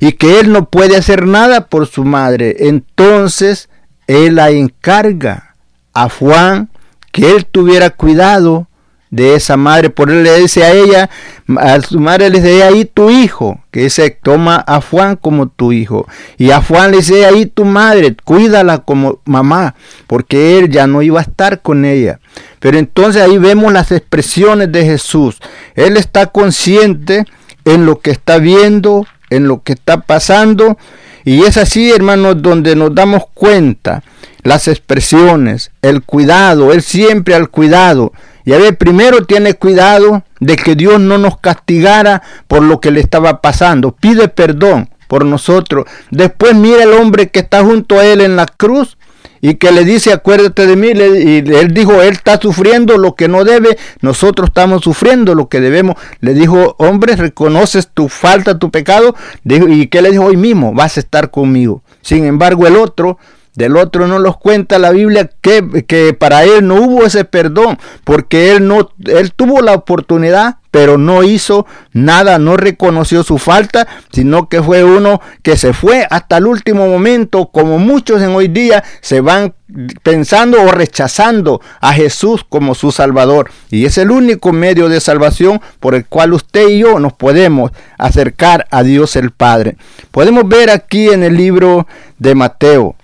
y 0.00 0.14
que 0.14 0.40
él 0.40 0.50
no 0.50 0.68
puede 0.68 0.96
hacer 0.96 1.28
nada 1.28 1.68
por 1.68 1.86
su 1.86 2.04
madre. 2.04 2.56
Entonces, 2.58 3.68
él 4.08 4.34
la 4.34 4.50
encarga 4.50 5.54
a 5.94 6.08
Juan 6.08 6.70
que 7.12 7.36
él 7.36 7.46
tuviera 7.46 7.90
cuidado 7.90 8.66
de 9.10 9.34
esa 9.34 9.56
madre. 9.56 9.90
Por 9.90 10.10
él 10.10 10.22
le 10.22 10.38
dice 10.38 10.64
a 10.64 10.72
ella, 10.72 11.10
a 11.58 11.80
su 11.80 12.00
madre 12.00 12.30
le 12.30 12.40
dice, 12.40 12.62
ahí 12.62 12.84
tu 12.84 13.10
hijo, 13.10 13.60
que 13.70 13.90
se 13.90 14.10
toma 14.10 14.64
a 14.66 14.80
Juan 14.80 15.16
como 15.16 15.48
tu 15.48 15.72
hijo. 15.72 16.06
Y 16.38 16.50
a 16.52 16.62
Juan 16.62 16.92
le 16.92 16.98
dice, 16.98 17.26
ahí 17.26 17.46
tu 17.46 17.64
madre, 17.64 18.16
cuídala 18.24 18.78
como 18.78 19.20
mamá, 19.24 19.74
porque 20.06 20.58
él 20.58 20.70
ya 20.70 20.86
no 20.86 21.02
iba 21.02 21.20
a 21.20 21.24
estar 21.24 21.60
con 21.60 21.84
ella. 21.84 22.20
Pero 22.60 22.78
entonces 22.78 23.22
ahí 23.22 23.38
vemos 23.38 23.72
las 23.72 23.90
expresiones 23.92 24.70
de 24.72 24.84
Jesús. 24.84 25.38
Él 25.74 25.96
está 25.96 26.26
consciente 26.26 27.24
en 27.64 27.86
lo 27.86 28.00
que 28.00 28.10
está 28.10 28.38
viendo, 28.38 29.06
en 29.30 29.48
lo 29.48 29.62
que 29.62 29.72
está 29.72 30.00
pasando. 30.02 30.78
Y 31.24 31.42
es 31.42 31.56
así, 31.56 31.90
hermanos, 31.90 32.40
donde 32.42 32.76
nos 32.76 32.94
damos 32.94 33.24
cuenta 33.34 34.02
las 34.42 34.68
expresiones, 34.68 35.70
el 35.82 36.02
cuidado, 36.02 36.72
él 36.72 36.82
siempre 36.82 37.34
al 37.34 37.50
cuidado. 37.50 38.12
Y 38.44 38.52
a 38.52 38.58
ver, 38.58 38.76
primero 38.76 39.24
tiene 39.24 39.54
cuidado 39.54 40.24
de 40.40 40.56
que 40.56 40.74
Dios 40.74 41.00
no 41.00 41.18
nos 41.18 41.38
castigara 41.38 42.22
por 42.48 42.62
lo 42.62 42.80
que 42.80 42.90
le 42.90 43.00
estaba 43.00 43.40
pasando. 43.40 43.92
Pide 43.92 44.28
perdón 44.28 44.90
por 45.08 45.24
nosotros. 45.24 45.86
Después 46.10 46.54
mira 46.54 46.84
el 46.84 46.92
hombre 46.92 47.30
que 47.30 47.40
está 47.40 47.62
junto 47.62 47.98
a 47.98 48.06
él 48.06 48.20
en 48.20 48.36
la 48.36 48.46
cruz 48.46 48.96
y 49.42 49.54
que 49.54 49.72
le 49.72 49.84
dice, 49.84 50.12
acuérdate 50.12 50.66
de 50.66 50.76
mí. 50.76 50.88
Y 50.88 51.38
él 51.52 51.72
dijo, 51.72 52.02
él 52.02 52.12
está 52.12 52.38
sufriendo 52.40 52.98
lo 52.98 53.14
que 53.14 53.28
no 53.28 53.44
debe, 53.44 53.78
nosotros 54.02 54.48
estamos 54.48 54.82
sufriendo 54.82 55.34
lo 55.34 55.48
que 55.48 55.60
debemos. 55.60 55.96
Le 56.20 56.34
dijo, 56.34 56.76
hombre, 56.78 57.16
reconoces 57.16 57.88
tu 57.92 58.08
falta, 58.08 58.58
tu 58.58 58.70
pecado. 58.70 59.14
¿Y 59.44 59.86
qué 59.88 60.02
le 60.02 60.10
dijo 60.10 60.24
hoy 60.24 60.36
mismo? 60.36 60.72
Vas 60.74 60.96
a 60.96 61.00
estar 61.00 61.30
conmigo. 61.30 61.82
Sin 62.02 62.24
embargo, 62.24 62.66
el 62.66 62.76
otro 62.76 63.18
del 63.60 63.76
otro 63.76 64.08
no 64.08 64.18
nos 64.18 64.38
cuenta 64.38 64.78
la 64.78 64.90
Biblia 64.90 65.30
que, 65.42 65.84
que, 65.86 66.14
para 66.14 66.44
él 66.44 66.66
no 66.66 66.76
hubo 66.76 67.04
ese 67.04 67.26
perdón, 67.26 67.78
porque 68.04 68.52
él 68.52 68.66
no, 68.66 68.90
él 69.04 69.34
tuvo 69.34 69.60
la 69.60 69.74
oportunidad, 69.74 70.56
pero 70.70 70.96
no 70.96 71.22
hizo 71.22 71.66
nada, 71.92 72.38
no 72.38 72.56
reconoció 72.56 73.22
su 73.22 73.38
falta, 73.38 73.86
sino 74.12 74.48
que 74.48 74.62
fue 74.62 74.82
uno 74.82 75.20
que 75.42 75.58
se 75.58 75.74
fue 75.74 76.06
hasta 76.08 76.38
el 76.38 76.46
último 76.46 76.86
momento, 76.86 77.50
como 77.52 77.78
muchos 77.78 78.22
en 78.22 78.30
hoy 78.30 78.48
día 78.48 78.82
se 79.02 79.20
van 79.20 79.54
pensando 80.02 80.62
o 80.62 80.72
rechazando 80.72 81.60
a 81.80 81.92
Jesús 81.92 82.44
como 82.48 82.74
su 82.74 82.92
Salvador. 82.92 83.50
Y 83.70 83.84
es 83.84 83.98
el 83.98 84.10
único 84.10 84.52
medio 84.52 84.88
de 84.88 85.00
salvación 85.00 85.60
por 85.80 85.94
el 85.94 86.06
cual 86.06 86.32
usted 86.32 86.68
y 86.68 86.78
yo 86.78 86.98
nos 86.98 87.12
podemos 87.12 87.72
acercar 87.98 88.66
a 88.70 88.82
Dios 88.82 89.16
el 89.16 89.32
Padre. 89.32 89.76
Podemos 90.10 90.48
ver 90.48 90.70
aquí 90.70 91.08
en 91.08 91.22
el 91.22 91.36
libro 91.36 91.86
de 92.18 92.34
Mateo, 92.34 92.96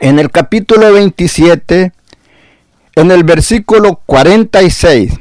en 0.00 0.18
el 0.18 0.30
capítulo 0.30 0.92
27, 0.92 1.92
en 2.94 3.10
el 3.10 3.24
versículo 3.24 4.00
46, 4.06 5.12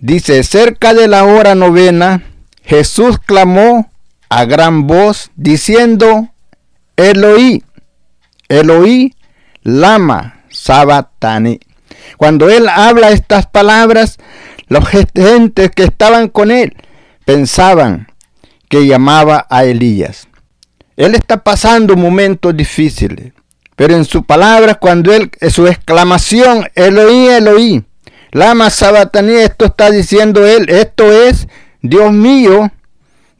dice, 0.00 0.42
cerca 0.42 0.94
de 0.94 1.08
la 1.08 1.24
hora 1.24 1.54
novena, 1.54 2.22
Jesús 2.62 3.18
clamó 3.18 3.90
a 4.28 4.44
gran 4.44 4.86
voz 4.86 5.30
diciendo, 5.36 6.28
Eloí, 6.96 7.64
Eloí, 8.48 9.14
lama 9.62 10.42
sabatani. 10.50 11.60
Cuando 12.16 12.48
él 12.48 12.68
habla 12.68 13.10
estas 13.10 13.46
palabras, 13.46 14.18
los 14.68 14.86
gentes 14.88 15.70
que 15.70 15.84
estaban 15.84 16.28
con 16.28 16.50
él 16.50 16.76
pensaban 17.24 18.08
que 18.68 18.86
llamaba 18.86 19.46
a 19.50 19.64
Elías. 19.64 20.28
Él 20.96 21.14
está 21.14 21.42
pasando 21.42 21.96
momentos 21.96 22.56
difíciles. 22.56 23.32
Pero 23.82 23.96
en 23.96 24.04
su 24.04 24.22
palabra, 24.22 24.76
cuando 24.76 25.12
él, 25.12 25.28
su 25.50 25.66
exclamación, 25.66 26.68
Eloí, 26.76 27.26
Eloí, 27.26 27.84
Lama 28.30 28.70
Sabataní, 28.70 29.32
esto 29.32 29.64
está 29.64 29.90
diciendo 29.90 30.46
él, 30.46 30.68
esto 30.68 31.10
es, 31.10 31.48
Dios 31.80 32.12
mío, 32.12 32.70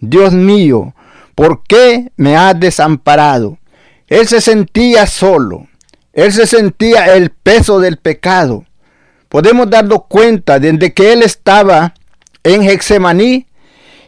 Dios 0.01 0.33
mío, 0.33 0.97
¿por 1.37 1.63
qué 1.63 2.11
me 2.17 2.37
has 2.37 2.59
desamparado? 2.59 3.59
Él 4.09 4.27
se 4.27 4.41
sentía 4.41 5.07
solo, 5.07 5.69
él 6.13 6.33
se 6.33 6.49
sentía 6.49 7.15
el 7.15 7.31
peso 7.31 7.79
del 7.79 7.99
pecado. 7.99 8.65
Podemos 9.29 9.71
darnos 9.71 10.07
cuenta, 10.09 10.59
desde 10.59 10.93
que 10.93 11.13
él 11.13 11.23
estaba 11.23 11.95
en 12.43 12.69
Hexemaní, 12.69 13.47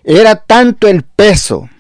era 0.03 0.35
tanto 0.35 0.89
el 0.89 1.05
peso, 1.05 1.71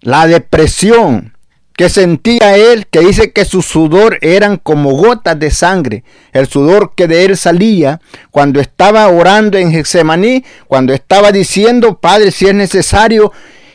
la 0.00 0.26
depresión, 0.26 1.34
que 1.78 1.88
sentía 1.88 2.56
él, 2.56 2.88
que 2.88 2.98
dice 2.98 3.30
que 3.30 3.44
su 3.44 3.62
sudor 3.62 4.18
eran 4.20 4.56
como 4.56 4.94
gotas 4.94 5.38
de 5.38 5.52
sangre, 5.52 6.02
el 6.32 6.48
sudor 6.48 6.92
que 6.96 7.06
de 7.06 7.24
él 7.24 7.36
salía 7.36 8.00
cuando 8.32 8.58
estaba 8.58 9.06
orando 9.06 9.58
en 9.58 9.70
Getsemaní, 9.70 10.44
cuando 10.66 10.92
estaba 10.92 11.30
diciendo, 11.30 12.00
Padre, 12.00 12.32
si 12.32 12.48
es 12.48 12.54
necesario 12.54 13.30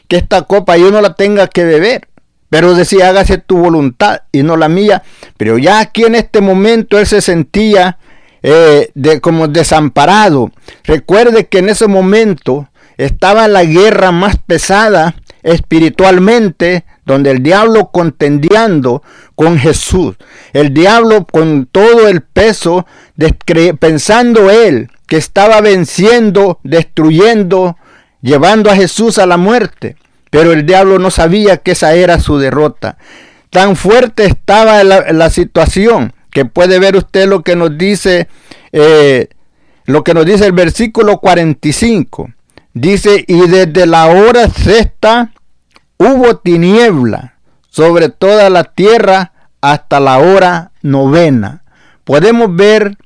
que 0.10 0.18
esta 0.18 0.42
copa 0.42 0.76
yo 0.76 0.92
no 0.92 1.00
la 1.00 1.13
tenga 1.13 1.48
que 1.48 1.63
beber. 1.63 2.10
Pero 2.50 2.74
decía, 2.74 3.08
hágase 3.08 3.38
tu 3.38 3.58
voluntad 3.58 4.24
y 4.34 4.44
no 4.44 4.58
la 4.58 4.68
mía. 4.68 5.02
Pero 5.38 5.58
ya 5.58 5.80
aquí 5.80 6.04
en 6.04 6.16
este 6.16 6.42
momento 6.42 7.00
él 7.00 7.08
se 7.08 7.22
sentía 7.22 8.00
eh, 8.42 8.89
de, 8.96 9.22
como 9.22 9.48
desamparado. 9.48 10.52
Recuerde 10.84 11.48
que 11.48 11.60
en 11.60 11.70
ese 11.70 11.88
momento 11.88 12.68
estaba 12.98 13.48
la 13.48 13.63
guerra 13.63 14.12
más 14.12 14.36
pesada 14.46 15.16
espiritualmente, 15.42 16.84
donde 17.06 17.32
el 17.32 17.44
diablo 17.44 17.89
contendiendo 17.92 19.04
con 19.36 19.58
Jesús, 19.58 20.16
el 20.54 20.74
diablo 20.74 21.26
con 21.26 21.68
todo 21.72 22.08
el 22.08 22.22
peso, 22.22 22.86
pensando 23.80 24.50
él 24.50 24.89
que 25.08 25.18
estaba 25.18 25.62
venciendo, 25.62 26.60
destruyendo, 26.63 27.78
llevando 28.22 28.72
a 28.72 28.76
Jesús 28.76 29.18
a 29.18 29.26
la 29.26 29.38
muerte. 29.38 29.98
Pero 30.30 30.52
el 30.52 30.66
diablo 30.66 30.98
no 30.98 31.12
sabía 31.12 31.58
que 31.58 31.72
esa 31.72 31.94
era 31.94 32.20
su 32.20 32.39
derrota. 32.39 32.98
Tan 33.52 33.76
fuerte 33.76 34.26
estaba 34.26 34.84
la, 34.84 35.30
situación 35.30 36.13
que 36.32 36.46
puede 36.46 36.80
ver 36.80 36.96
usted 36.96 37.28
lo 37.28 37.44
que 37.44 37.56
nos 37.56 37.78
dice, 37.78 38.28
eh, 38.72 39.28
lo 39.86 40.04
que 40.04 40.16
nos 40.16 40.26
dice 40.26 40.48
el 40.48 40.54
versículo 40.54 41.20
45. 41.20 42.32
Dice, 42.74 43.24
y 43.28 43.48
desde 43.48 43.86
la 43.86 44.08
hora 44.08 44.50
sexta 44.50 45.33
hubo 46.04 46.38
tiniebla 46.38 47.36
sobre 47.70 48.10
toda 48.10 48.50
la 48.50 48.63
tierra 48.66 49.32
hasta 49.62 50.00
la 50.00 50.20
hora 50.20 50.72
novena. 50.82 51.63
Podemos 52.04 52.56
ver 52.56 52.98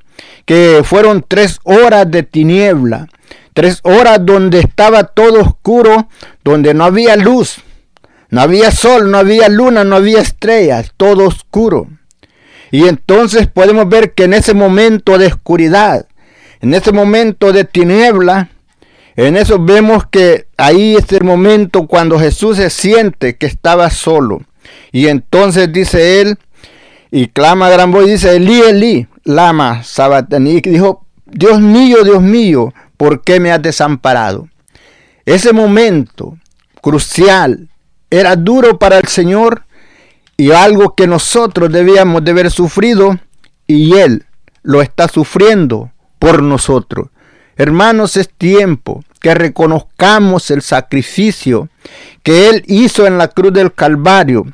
que 0.45 0.81
fueron 0.83 1.23
tres 1.27 1.59
horas 1.63 2.09
de 2.09 2.23
tiniebla, 2.23 3.07
tres 3.53 3.79
horas 3.83 4.19
donde 4.25 4.59
estaba 4.59 5.03
todo 5.03 5.41
oscuro, 5.41 6.09
donde 6.43 6.73
no 6.73 6.85
había 6.85 7.15
luz, 7.15 7.61
no 8.29 8.41
había 8.41 8.71
sol, 8.71 9.11
no 9.11 9.17
había 9.19 9.49
luna, 9.49 9.83
no 9.83 9.95
había 9.95 10.19
estrellas, 10.19 10.91
todo 10.97 11.27
oscuro. 11.27 11.87
Y 12.71 12.87
entonces 12.87 13.47
podemos 13.47 13.87
ver 13.87 14.13
que 14.13 14.23
en 14.25 14.33
ese 14.33 14.53
momento 14.53 15.17
de 15.17 15.27
oscuridad, 15.27 16.07
en 16.59 16.73
ese 16.73 16.91
momento 16.91 17.53
de 17.53 17.63
tiniebla, 17.63 18.49
en 19.25 19.35
eso 19.35 19.57
vemos 19.59 20.05
que 20.05 20.47
ahí 20.57 20.95
es 20.95 21.11
el 21.11 21.23
momento 21.23 21.87
cuando 21.87 22.19
Jesús 22.19 22.57
se 22.57 22.69
siente 22.69 23.35
que 23.35 23.47
estaba 23.47 23.89
solo. 23.89 24.41
Y 24.91 25.07
entonces 25.07 25.73
dice 25.73 26.21
él, 26.21 26.37
y 27.09 27.27
clama 27.27 27.69
gran 27.69 27.91
voz, 27.91 28.05
dice, 28.05 28.35
Eli, 28.35 28.61
Eli, 28.61 29.07
lama 29.23 29.83
sabatani. 29.83 30.57
Y 30.57 30.61
dijo, 30.61 31.05
Dios 31.25 31.59
mío, 31.59 32.03
Dios 32.03 32.21
mío, 32.21 32.73
¿por 32.95 33.23
qué 33.23 33.39
me 33.39 33.51
has 33.51 33.61
desamparado? 33.61 34.49
Ese 35.25 35.51
momento 35.51 36.37
crucial 36.81 37.69
era 38.09 38.35
duro 38.35 38.77
para 38.77 38.97
el 38.97 39.07
Señor 39.07 39.63
y 40.37 40.51
algo 40.51 40.95
que 40.95 41.07
nosotros 41.07 41.71
debíamos 41.71 42.23
de 42.23 42.31
haber 42.31 42.51
sufrido 42.51 43.17
y 43.65 43.95
Él 43.95 44.25
lo 44.61 44.81
está 44.81 45.07
sufriendo 45.07 45.91
por 46.19 46.43
nosotros. 46.43 47.07
Hermanos, 47.55 48.17
es 48.17 48.29
tiempo 48.29 49.03
que 49.17 49.33
reconozcamos 49.33 50.51
el 50.51 50.61
sacrificio 50.61 51.69
que 52.23 52.49
Él 52.49 52.63
hizo 52.67 53.07
en 53.07 53.17
la 53.17 53.27
cruz 53.29 53.53
del 53.53 53.73
Calvario 53.73 54.45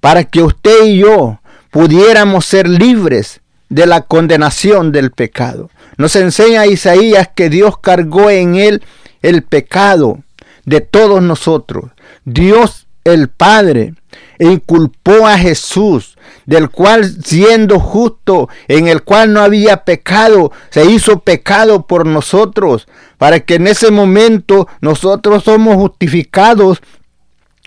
para 0.00 0.24
que 0.24 0.42
usted 0.42 0.84
y 0.84 0.98
yo 0.98 1.40
pudiéramos 1.70 2.46
ser 2.46 2.68
libres 2.68 3.40
de 3.68 3.86
la 3.86 4.02
condenación 4.02 4.92
del 4.92 5.10
pecado. 5.10 5.70
Nos 5.96 6.16
enseña 6.16 6.66
Isaías 6.66 7.28
que 7.34 7.50
Dios 7.50 7.78
cargó 7.78 8.30
en 8.30 8.56
Él 8.56 8.82
el 9.22 9.42
pecado 9.42 10.18
de 10.64 10.80
todos 10.80 11.22
nosotros. 11.22 11.90
Dios 12.24 12.86
el 13.04 13.28
Padre 13.28 13.94
e 14.38 14.46
inculpó 14.46 15.26
a 15.26 15.38
Jesús, 15.38 16.16
del 16.46 16.70
cual 16.70 17.04
siendo 17.24 17.80
justo, 17.80 18.48
en 18.68 18.88
el 18.88 19.02
cual 19.02 19.32
no 19.32 19.40
había 19.40 19.84
pecado, 19.84 20.52
se 20.70 20.84
hizo 20.84 21.20
pecado 21.20 21.86
por 21.86 22.06
nosotros, 22.06 22.88
para 23.18 23.40
que 23.40 23.56
en 23.56 23.66
ese 23.66 23.90
momento 23.90 24.68
nosotros 24.80 25.44
somos 25.44 25.76
justificados 25.76 26.80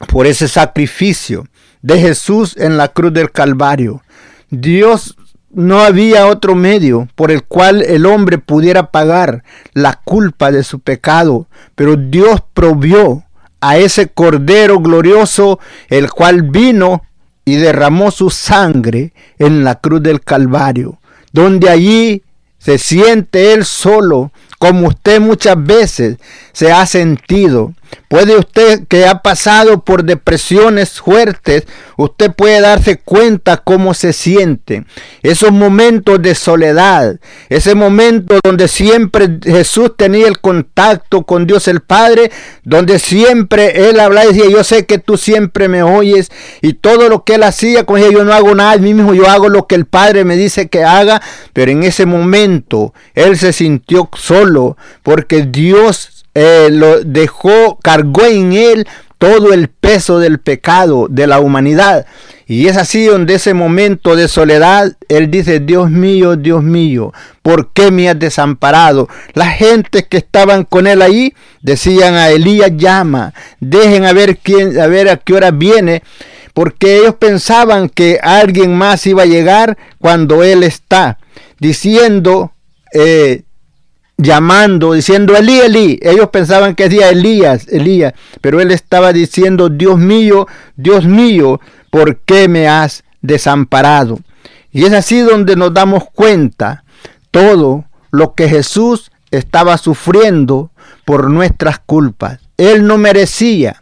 por 0.07 0.27
ese 0.27 0.47
sacrificio 0.47 1.45
de 1.81 1.99
Jesús 1.99 2.55
en 2.57 2.77
la 2.77 2.89
cruz 2.89 3.13
del 3.13 3.31
Calvario. 3.31 4.01
Dios 4.49 5.15
no 5.53 5.81
había 5.81 6.27
otro 6.27 6.55
medio 6.55 7.10
por 7.15 7.31
el 7.31 7.43
cual 7.43 7.81
el 7.81 8.05
hombre 8.05 8.38
pudiera 8.38 8.91
pagar 8.91 9.43
la 9.73 9.99
culpa 10.03 10.51
de 10.51 10.63
su 10.63 10.79
pecado, 10.79 11.47
pero 11.75 11.95
Dios 11.97 12.41
provió 12.53 13.25
a 13.62 13.78
ese 13.78 14.08
Cordero 14.10 14.80
glorioso, 14.80 15.60
el 15.88 16.12
cual 16.12 16.41
vino 16.41 17.04
y 17.45 17.56
derramó 17.56 18.12
su 18.12 18.30
sangre 18.30 19.13
en 19.38 19.63
la 19.63 19.76
cruz 19.76 20.02
del 20.04 20.21
Calvario, 20.21 21.00
donde 21.32 21.69
allí 21.69 22.24
se 22.58 22.78
siente 22.78 23.54
él 23.54 23.65
solo, 23.65 24.32
como 24.62 24.89
usted 24.89 25.19
muchas 25.19 25.56
veces 25.58 26.17
se 26.54 26.71
ha 26.71 26.86
sentido. 26.86 27.74
Puede 28.08 28.38
usted 28.38 28.88
que 28.88 29.06
ha 29.06 29.21
pasado 29.21 29.84
por 29.84 30.06
depresiones 30.06 31.02
fuertes, 31.02 31.63
usted 31.97 32.32
puede 32.32 32.62
darse 32.62 32.97
cuenta 32.97 33.58
cómo 33.58 33.93
se 33.93 34.13
siente. 34.13 34.86
Esos 35.24 35.52
momentos 35.52 36.21
de 36.21 36.36
soledad, 36.36 37.19
ese 37.50 37.76
momento 37.76 38.39
donde 38.43 38.69
siempre 38.69 39.39
Jesús 39.43 39.91
tenía 39.97 40.28
el 40.28 40.39
contacto 40.39 41.24
con 41.24 41.47
Dios 41.47 41.67
el 41.67 41.82
Padre, 41.82 42.32
donde 42.63 43.00
siempre 43.00 43.89
Él 43.89 44.00
hablaba 44.00 44.30
y 44.30 44.34
decía, 44.34 44.50
yo 44.50 44.63
sé 44.63 44.86
que 44.86 44.97
tú 44.97 45.17
siempre 45.17 45.67
me 45.67 45.84
oyes 45.84 46.32
y 46.62 46.74
todo 46.74 47.10
lo 47.10 47.26
que 47.26 47.36
Él 47.36 47.43
hacía 47.43 47.86
con 47.86 47.97
ella, 47.97 48.12
yo 48.12 48.24
no 48.24 48.34
hago 48.34 48.56
nada, 48.56 48.78
mismo 48.78 49.13
yo 49.13 49.28
hago 49.30 49.50
lo 49.50 49.67
que 49.67 49.76
el 49.76 49.86
Padre 49.86 50.24
me 50.24 50.38
dice 50.38 50.69
que 50.69 50.84
haga, 50.84 51.21
pero 51.52 51.71
en 51.71 51.84
ese 51.84 52.06
momento 52.06 52.93
Él 53.15 53.38
se 53.38 53.52
sintió 53.52 54.10
solo 54.17 54.50
porque 55.03 55.43
Dios 55.43 56.25
eh, 56.33 56.69
lo 56.71 57.01
dejó, 57.01 57.77
cargó 57.81 58.25
en 58.25 58.53
él 58.53 58.87
todo 59.21 59.53
el 59.53 59.67
peso 59.67 60.17
del 60.17 60.39
pecado 60.39 61.07
de 61.07 61.27
la 61.27 61.39
humanidad. 61.39 62.07
Y 62.47 62.67
es 62.67 62.75
así 62.75 63.05
donde 63.05 63.35
ese 63.35 63.53
momento 63.53 64.15
de 64.15 64.27
soledad, 64.27 64.97
él 65.09 65.29
dice, 65.29 65.59
Dios 65.59 65.91
mío, 65.91 66.35
Dios 66.35 66.63
mío, 66.63 67.13
¿por 67.43 67.71
qué 67.71 67.91
me 67.91 68.09
has 68.09 68.17
desamparado? 68.17 69.07
La 69.33 69.51
gente 69.51 70.07
que 70.07 70.17
estaban 70.17 70.65
con 70.65 70.87
él 70.87 71.03
ahí 71.03 71.35
decían 71.61 72.15
a 72.15 72.29
Elías 72.29 72.71
llama, 72.75 73.33
dejen 73.59 74.05
a 74.05 74.13
ver 74.13 74.37
quién, 74.37 74.79
a 74.79 74.87
ver 74.87 75.07
a 75.07 75.17
qué 75.17 75.33
hora 75.33 75.51
viene, 75.51 76.01
porque 76.55 76.97
ellos 76.97 77.15
pensaban 77.15 77.89
que 77.89 78.19
alguien 78.23 78.73
más 78.75 79.05
iba 79.05 79.21
a 79.23 79.27
llegar 79.27 79.77
cuando 79.99 80.43
él 80.43 80.63
está, 80.63 81.19
diciendo, 81.59 82.53
eh, 82.93 83.43
llamando, 84.21 84.93
diciendo 84.93 85.36
Elí, 85.36 85.60
Elí. 85.60 85.99
Ellos 86.01 86.29
pensaban 86.29 86.75
que 86.75 86.88
decía 86.88 87.10
Elías, 87.10 87.67
Elías, 87.67 88.13
pero 88.39 88.62
él 88.62 88.71
estaba 88.71 89.13
diciendo, 89.13 89.69
Dios 89.69 89.97
mío, 89.97 90.47
Dios 90.75 91.05
mío, 91.05 91.60
¿por 91.89 92.17
qué 92.17 92.47
me 92.47 92.67
has 92.67 93.03
desamparado? 93.21 94.19
Y 94.71 94.86
es 94.86 94.93
así 94.93 95.19
donde 95.19 95.55
nos 95.55 95.73
damos 95.73 96.03
cuenta 96.13 96.84
todo 97.31 97.86
lo 98.12 98.36
que 98.36 98.47
Jesús 98.47 99.12
estaba 99.31 99.77
sufriendo 99.77 100.71
por 101.05 101.29
nuestras 101.29 101.79
culpas. 101.79 102.39
Él 102.57 102.86
no 102.86 102.97
merecía 102.97 103.81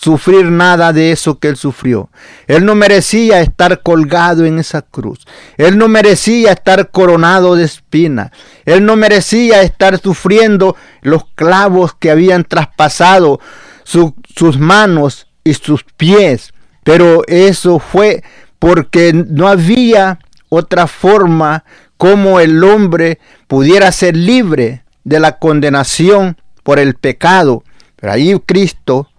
sufrir 0.00 0.46
nada 0.46 0.92
de 0.92 1.12
eso 1.12 1.38
que 1.38 1.48
él 1.48 1.56
sufrió. 1.56 2.08
Él 2.46 2.64
no 2.64 2.74
merecía 2.74 3.40
estar 3.40 3.82
colgado 3.82 4.46
en 4.46 4.58
esa 4.58 4.82
cruz. 4.82 5.26
Él 5.58 5.76
no 5.76 5.88
merecía 5.88 6.52
estar 6.52 6.90
coronado 6.90 7.54
de 7.54 7.64
espina. 7.64 8.32
Él 8.64 8.86
no 8.86 8.96
merecía 8.96 9.62
estar 9.62 10.00
sufriendo 10.00 10.74
los 11.02 11.26
clavos 11.34 11.94
que 11.94 12.10
habían 12.10 12.44
traspasado 12.44 13.40
sus 13.84 14.58
manos 14.58 15.26
y 15.44 15.54
sus 15.54 15.84
pies. 15.84 16.54
Pero 16.82 17.22
eso 17.26 17.78
fue 17.78 18.22
porque 18.58 19.12
no 19.12 19.48
había 19.48 20.18
otra 20.48 20.86
forma 20.86 21.64
como 21.98 22.40
el 22.40 22.64
hombre 22.64 23.18
pudiera 23.48 23.92
ser 23.92 24.16
libre 24.16 24.84
de 25.04 25.20
la 25.20 25.38
condenación 25.38 26.38
por 26.62 26.78
el 26.78 26.94
pecado. 26.94 27.64
Pero 27.96 28.12
ahí 28.14 28.34
Cristo 28.46 29.09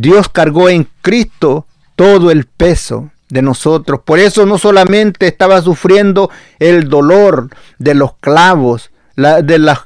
Dios 0.00 0.30
cargó 0.30 0.70
en 0.70 0.88
Cristo 1.02 1.66
todo 1.94 2.30
el 2.30 2.46
peso 2.46 3.10
de 3.28 3.42
nosotros. 3.42 4.00
Por 4.02 4.18
eso 4.18 4.46
no 4.46 4.56
solamente 4.56 5.26
estaba 5.26 5.60
sufriendo 5.60 6.30
el 6.58 6.88
dolor 6.88 7.50
de 7.78 7.94
los 7.94 8.14
clavos, 8.16 8.90
de 9.16 9.58
las 9.58 9.80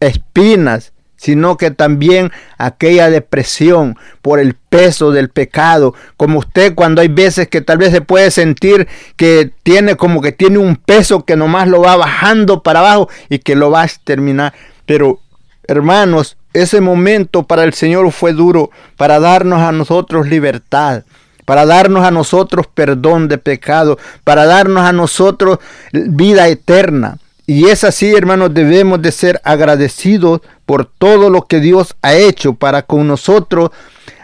espinas, 0.00 0.94
sino 1.16 1.58
que 1.58 1.70
también 1.70 2.32
aquella 2.56 3.10
depresión 3.10 3.98
por 4.22 4.38
el 4.38 4.54
peso 4.54 5.10
del 5.10 5.28
pecado, 5.28 5.92
como 6.16 6.38
usted 6.38 6.74
cuando 6.74 7.02
hay 7.02 7.08
veces 7.08 7.48
que 7.48 7.60
tal 7.60 7.76
vez 7.76 7.90
se 7.90 8.00
puede 8.00 8.30
sentir 8.30 8.88
que 9.16 9.52
tiene 9.64 9.96
como 9.96 10.22
que 10.22 10.32
tiene 10.32 10.56
un 10.58 10.76
peso 10.76 11.26
que 11.26 11.36
nomás 11.36 11.68
lo 11.68 11.82
va 11.82 11.96
bajando 11.96 12.62
para 12.62 12.80
abajo 12.80 13.10
y 13.28 13.40
que 13.40 13.54
lo 13.54 13.70
va 13.70 13.82
a 13.82 13.86
exterminar. 13.86 14.54
Pero 14.86 15.20
hermanos, 15.64 16.37
ese 16.52 16.80
momento 16.80 17.42
para 17.42 17.64
el 17.64 17.74
Señor 17.74 18.10
fue 18.12 18.32
duro 18.32 18.70
para 18.96 19.20
darnos 19.20 19.60
a 19.60 19.72
nosotros 19.72 20.28
libertad, 20.28 21.04
para 21.44 21.66
darnos 21.66 22.04
a 22.04 22.10
nosotros 22.10 22.66
perdón 22.66 23.28
de 23.28 23.38
pecado, 23.38 23.98
para 24.24 24.46
darnos 24.46 24.84
a 24.84 24.92
nosotros 24.92 25.58
vida 25.92 26.48
eterna. 26.48 27.18
Y 27.46 27.68
es 27.68 27.82
así, 27.84 28.14
hermanos, 28.14 28.52
debemos 28.52 29.00
de 29.00 29.10
ser 29.10 29.40
agradecidos 29.42 30.42
por 30.66 30.84
todo 30.84 31.30
lo 31.30 31.46
que 31.46 31.60
Dios 31.60 31.96
ha 32.02 32.14
hecho 32.14 32.52
para 32.52 32.82
con 32.82 33.08
nosotros, 33.08 33.70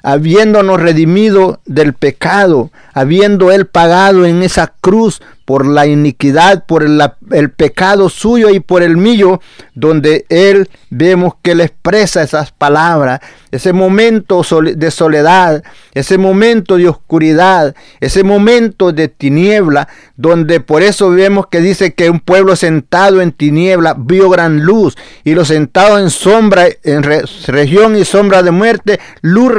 habiéndonos 0.05 0.81
redimido 0.81 1.61
del 1.65 1.95
pecado, 1.95 2.71
habiendo 2.93 3.51
Él 3.51 3.67
pagado 3.67 4.27
en 4.27 4.43
esa 4.43 4.75
cruz 4.81 5.21
por 5.45 5.67
la 5.67 5.87
iniquidad, 5.87 6.65
por 6.65 6.83
el, 6.83 7.51
pecado 7.51 8.09
suyo 8.09 8.49
y 8.49 8.61
por 8.61 8.83
el 8.83 8.97
mío, 8.97 9.41
donde 9.75 10.25
Él 10.31 10.71
vemos 10.89 11.35
que 11.43 11.51
Él 11.53 11.61
expresa 11.61 12.23
esas 12.23 12.51
palabras, 12.53 13.21
ese 13.51 13.73
momento 13.73 14.43
de 14.75 14.91
soledad, 14.91 15.63
ese 15.93 16.17
momento 16.17 16.77
de 16.77 16.89
oscuridad, 16.89 17.75
ese 18.01 18.25
momento 18.25 18.93
de 18.93 19.09
tiniebla, 19.09 19.89
donde 20.17 20.61
por 20.61 20.83
eso 20.83 21.11
vemos 21.11 21.49
que 21.49 21.61
dice 21.61 21.93
que 21.93 22.09
un 22.09 22.21
pueblo 22.21 22.57
sentado 22.57 23.21
en 23.21 23.33
tiniebla 23.33 23.95
vio 23.99 24.31
gran 24.31 24.65
luz 24.65 24.97
y 25.25 25.35
los 25.35 25.49
sentados 25.49 26.01
en 26.01 26.11
sombra, 26.11 26.69
en 26.83 27.03
región 27.03 27.97
y 27.97 28.05
sombra 28.05 28.43
de 28.43 28.51
muerte, 28.51 28.99
luz 29.21 29.53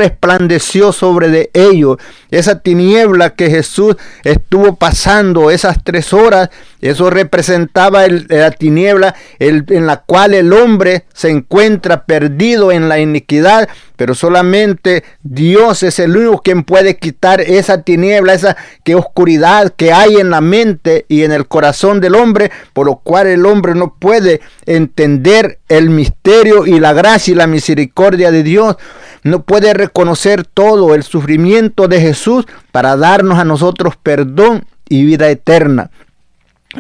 sobre 0.92 1.30
de 1.30 1.50
ellos. 1.54 1.98
Esa 2.32 2.60
tiniebla 2.60 3.32
que 3.32 3.50
Jesús 3.50 3.96
estuvo 4.24 4.76
pasando, 4.76 5.52
esas 5.52 5.84
tres 5.84 6.14
horas, 6.14 6.50
eso 6.82 7.10
representaba 7.10 8.08
la 8.08 8.52
tiniebla 8.52 9.16
en 9.40 9.88
la 9.88 9.98
cual 9.98 10.34
el 10.34 10.54
hombre 10.54 11.06
se 11.14 11.30
encuentra 11.30 12.06
perdido 12.06 12.72
en 12.72 12.90
la 12.90 13.00
iniquidad, 13.00 13.68
pero 13.96 14.14
solamente 14.14 15.04
Dios 15.24 15.84
es 15.84 16.00
el 16.00 16.16
único 16.18 16.42
quien 16.42 16.64
puede 16.64 16.98
quitar 16.98 17.42
esa 17.42 17.82
tiniebla, 17.82 18.34
esa 18.34 18.58
que 18.84 18.96
oscuridad 18.96 19.74
que 19.76 19.94
hay 19.94 20.18
en 20.18 20.30
la 20.30 20.42
mente 20.42 21.06
y 21.08 21.24
en 21.24 21.32
el 21.32 21.48
corazón 21.48 22.02
del 22.02 22.16
hombre, 22.16 22.52
por 22.74 22.86
lo 22.86 22.98
cual 22.98 23.28
el 23.28 23.46
hombre 23.46 23.74
no 23.74 23.96
puede 23.98 24.42
entender 24.66 25.60
el 25.70 25.90
misterio 25.90 26.66
y 26.66 26.80
la 26.80 26.94
gracia 26.94 27.32
y 27.32 27.36
la 27.36 27.48
misericordia 27.48 28.32
de 28.32 28.44
Dios. 28.44 28.76
No 29.24 29.42
puede 29.42 29.74
reconocer 29.74 30.25
todo 30.52 30.96
el 30.96 31.04
sufrimiento 31.04 31.88
de 31.88 32.02
Jesús 32.02 32.46
para 32.72 32.98
darnos 32.98 33.38
a 33.38 33.46
nosotros 33.46 33.96
perdón 33.96 34.66
y 34.90 35.06
vida 35.06 35.30
eterna. 35.30 35.92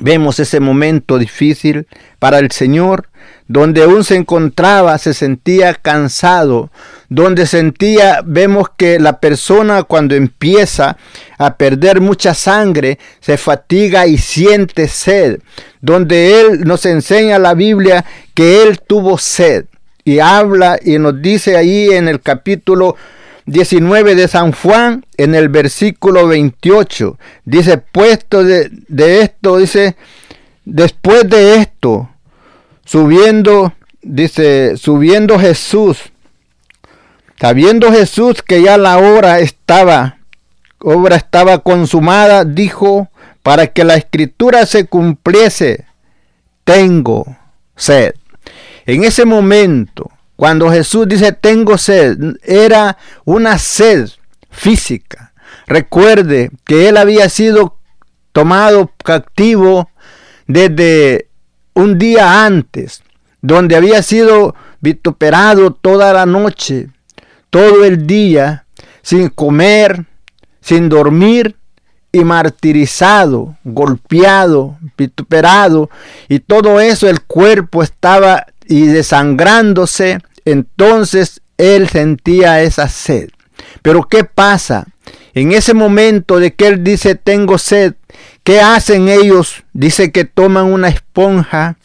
Vemos 0.01 0.39
ese 0.39 0.59
momento 0.59 1.17
difícil 1.17 1.87
para 2.19 2.39
el 2.39 2.51
Señor, 2.51 3.07
donde 3.47 3.83
aún 3.83 4.03
se 4.03 4.15
encontraba, 4.15 4.97
se 4.97 5.13
sentía 5.13 5.73
cansado, 5.75 6.69
donde 7.07 7.45
sentía, 7.45 8.21
vemos 8.25 8.67
que 8.75 8.99
la 8.99 9.19
persona 9.19 9.83
cuando 9.83 10.15
empieza 10.15 10.97
a 11.37 11.55
perder 11.55 12.01
mucha 12.01 12.33
sangre, 12.33 12.99
se 13.21 13.37
fatiga 13.37 14.05
y 14.07 14.17
siente 14.17 14.87
sed, 14.87 15.39
donde 15.79 16.41
Él 16.41 16.61
nos 16.65 16.85
enseña 16.85 17.39
la 17.39 17.53
Biblia 17.53 18.03
que 18.33 18.63
Él 18.63 18.81
tuvo 18.81 19.17
sed 19.17 19.65
y 20.03 20.19
habla 20.19 20.77
y 20.81 20.99
nos 20.99 21.19
dice 21.21 21.57
ahí 21.57 21.89
en 21.89 22.07
el 22.07 22.21
capítulo 22.21 22.95
19 23.45 24.15
de 24.15 24.27
San 24.27 24.51
Juan, 24.51 25.05
en 25.17 25.35
el 25.35 25.49
versículo 25.49 26.27
28. 26.27 27.17
Dice, 27.45 27.77
puesto 27.77 28.43
de, 28.43 28.71
esto, 29.21 29.57
dice, 29.57 29.95
después 30.65 31.29
de 31.29 31.55
esto, 31.55 32.09
subiendo, 32.85 33.73
dice, 34.01 34.77
subiendo 34.77 35.39
Jesús, 35.39 35.99
sabiendo 37.39 37.91
Jesús 37.91 38.41
que 38.41 38.61
ya 38.61 38.77
la 38.77 38.97
hora 38.97 39.39
estaba 39.39 40.15
obra 40.85 41.15
estaba 41.15 41.59
consumada, 41.59 42.45
dijo, 42.45 43.09
para 43.41 43.67
que 43.67 43.83
la 43.83 43.95
escritura 43.95 44.65
se 44.65 44.85
cumpliese, 44.85 45.85
tengo 46.63 47.25
sed. 47.75 48.13
En 48.85 49.03
ese 49.03 49.25
momento, 49.25 50.11
cuando 50.35 50.69
Jesús 50.69 51.07
dice 51.07 51.31
tengo 51.31 51.77
sed, 51.77 52.17
era 52.43 52.97
una 53.23 53.57
sed 53.57 54.09
física. 54.49 55.33
Recuerde 55.67 56.51
que 56.63 56.89
él 56.89 56.97
había 56.97 57.29
sido 57.29 57.77
tomado 58.31 58.91
cautivo 59.03 59.89
desde 60.47 61.29
un 61.73 61.97
día 61.97 62.45
antes, 62.45 63.01
donde 63.41 63.75
había 63.75 64.01
sido 64.01 64.55
vituperado 64.81 65.71
toda 65.71 66.13
la 66.13 66.25
noche, 66.25 66.89
todo 67.49 67.85
el 67.85 68.05
día, 68.05 68.65
sin 69.01 69.29
comer, 69.29 70.05
sin 70.61 70.89
dormir 70.89 71.55
y 72.11 72.23
martirizado, 72.23 73.57
golpeado, 73.63 74.77
vituperado, 74.97 75.89
y 76.29 76.39
todo 76.39 76.79
eso 76.79 77.09
el 77.09 77.21
cuerpo 77.21 77.83
estaba 77.83 78.45
y 78.67 78.87
desangrándose, 78.87 80.19
entonces 80.45 81.41
él 81.57 81.87
sentía 81.89 82.61
esa 82.61 82.89
sed. 82.89 83.29
Pero 83.81 84.03
¿qué 84.03 84.23
pasa? 84.23 84.85
En 85.33 85.51
ese 85.51 85.73
momento 85.73 86.39
de 86.39 86.53
que 86.53 86.67
él 86.67 86.83
dice 86.83 87.15
tengo 87.15 87.57
sed, 87.57 87.95
¿qué 88.43 88.61
hacen 88.61 89.09
ellos? 89.09 89.63
Dice 89.73 90.11
que 90.11 90.25
toman 90.25 90.65
una 90.65 90.87
esponja 90.87 91.77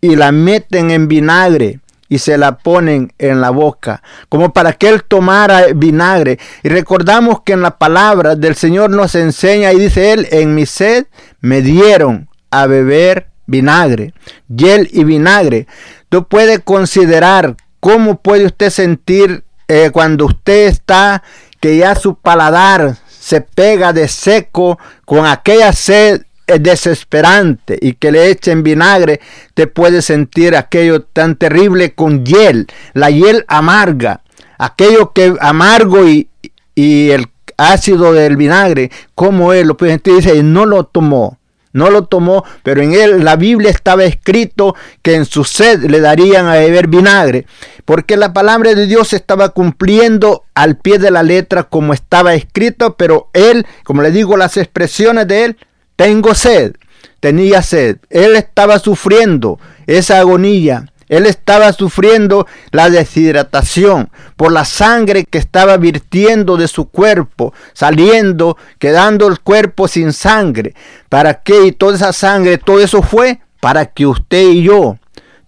y 0.00 0.16
la 0.16 0.32
meten 0.32 0.90
en 0.90 1.08
vinagre 1.08 1.80
y 2.08 2.18
se 2.18 2.38
la 2.38 2.58
ponen 2.58 3.12
en 3.18 3.40
la 3.40 3.50
boca, 3.50 4.02
como 4.28 4.52
para 4.52 4.72
que 4.72 4.88
él 4.88 5.04
tomara 5.04 5.66
vinagre. 5.74 6.38
Y 6.62 6.68
recordamos 6.68 7.42
que 7.42 7.52
en 7.52 7.62
la 7.62 7.76
palabra 7.76 8.34
del 8.34 8.54
Señor 8.54 8.90
nos 8.90 9.14
enseña 9.14 9.72
y 9.72 9.78
dice 9.78 10.12
él, 10.12 10.26
en 10.30 10.54
mi 10.54 10.66
sed 10.66 11.06
me 11.40 11.60
dieron 11.60 12.28
a 12.50 12.66
beber 12.66 13.28
vinagre, 13.46 14.14
hiel 14.48 14.88
y 14.90 15.04
vinagre. 15.04 15.66
Tú 16.08 16.26
puedes 16.26 16.60
considerar 16.60 17.56
cómo 17.80 18.20
puede 18.20 18.46
usted 18.46 18.70
sentir 18.70 19.44
eh, 19.68 19.90
cuando 19.92 20.26
usted 20.26 20.68
está, 20.68 21.22
que 21.60 21.76
ya 21.76 21.94
su 21.94 22.14
paladar 22.14 22.96
se 23.08 23.40
pega 23.40 23.92
de 23.92 24.08
seco 24.08 24.78
con 25.04 25.26
aquella 25.26 25.72
sed 25.72 26.22
desesperante 26.46 27.78
y 27.80 27.92
que 27.92 28.10
le 28.10 28.30
echen 28.30 28.62
vinagre, 28.62 29.20
te 29.52 29.66
puede 29.66 30.00
sentir 30.00 30.56
aquello 30.56 31.02
tan 31.02 31.36
terrible 31.36 31.94
con 31.94 32.24
hiel, 32.24 32.66
la 32.94 33.10
hiel 33.10 33.44
amarga, 33.48 34.22
aquello 34.56 35.12
que 35.12 35.34
amargo 35.40 36.08
y, 36.08 36.30
y 36.74 37.10
el 37.10 37.26
ácido 37.58 38.14
del 38.14 38.36
vinagre, 38.36 38.90
como 39.14 39.52
él 39.52 39.68
lo 39.68 39.76
puede 39.76 39.92
sentir, 39.92 40.14
dice, 40.14 40.42
no 40.42 40.64
lo 40.64 40.84
tomó. 40.84 41.37
No 41.72 41.90
lo 41.90 42.04
tomó, 42.04 42.44
pero 42.62 42.82
en 42.82 42.94
él 42.94 43.24
la 43.24 43.36
Biblia 43.36 43.70
estaba 43.70 44.04
escrito 44.04 44.74
que 45.02 45.14
en 45.14 45.24
su 45.24 45.44
sed 45.44 45.84
le 45.84 46.00
darían 46.00 46.46
a 46.46 46.54
beber 46.54 46.88
vinagre, 46.88 47.46
porque 47.84 48.16
la 48.16 48.32
palabra 48.32 48.74
de 48.74 48.86
Dios 48.86 49.12
estaba 49.12 49.50
cumpliendo 49.50 50.44
al 50.54 50.76
pie 50.76 50.98
de 50.98 51.10
la 51.10 51.22
letra 51.22 51.64
como 51.64 51.92
estaba 51.92 52.34
escrito, 52.34 52.96
pero 52.96 53.28
él, 53.32 53.66
como 53.84 54.02
le 54.02 54.10
digo, 54.10 54.36
las 54.36 54.56
expresiones 54.56 55.28
de 55.28 55.44
él 55.44 55.56
tengo 55.96 56.34
sed, 56.34 56.74
tenía 57.20 57.62
sed. 57.62 57.98
Él 58.10 58.36
estaba 58.36 58.78
sufriendo 58.78 59.58
esa 59.86 60.18
agonía. 60.18 60.86
Él 61.08 61.26
estaba 61.26 61.72
sufriendo 61.72 62.46
la 62.70 62.90
deshidratación 62.90 64.10
por 64.36 64.52
la 64.52 64.64
sangre 64.64 65.24
que 65.24 65.38
estaba 65.38 65.76
virtiendo 65.76 66.56
de 66.56 66.68
su 66.68 66.88
cuerpo, 66.88 67.54
saliendo, 67.72 68.56
quedando 68.78 69.26
el 69.26 69.40
cuerpo 69.40 69.88
sin 69.88 70.12
sangre. 70.12 70.74
¿Para 71.08 71.42
qué? 71.42 71.66
Y 71.66 71.72
toda 71.72 71.96
esa 71.96 72.12
sangre, 72.12 72.58
todo 72.58 72.80
eso 72.80 73.02
fue 73.02 73.40
para 73.60 73.86
que 73.86 74.06
usted 74.06 74.48
y 74.50 74.62
yo 74.62 74.96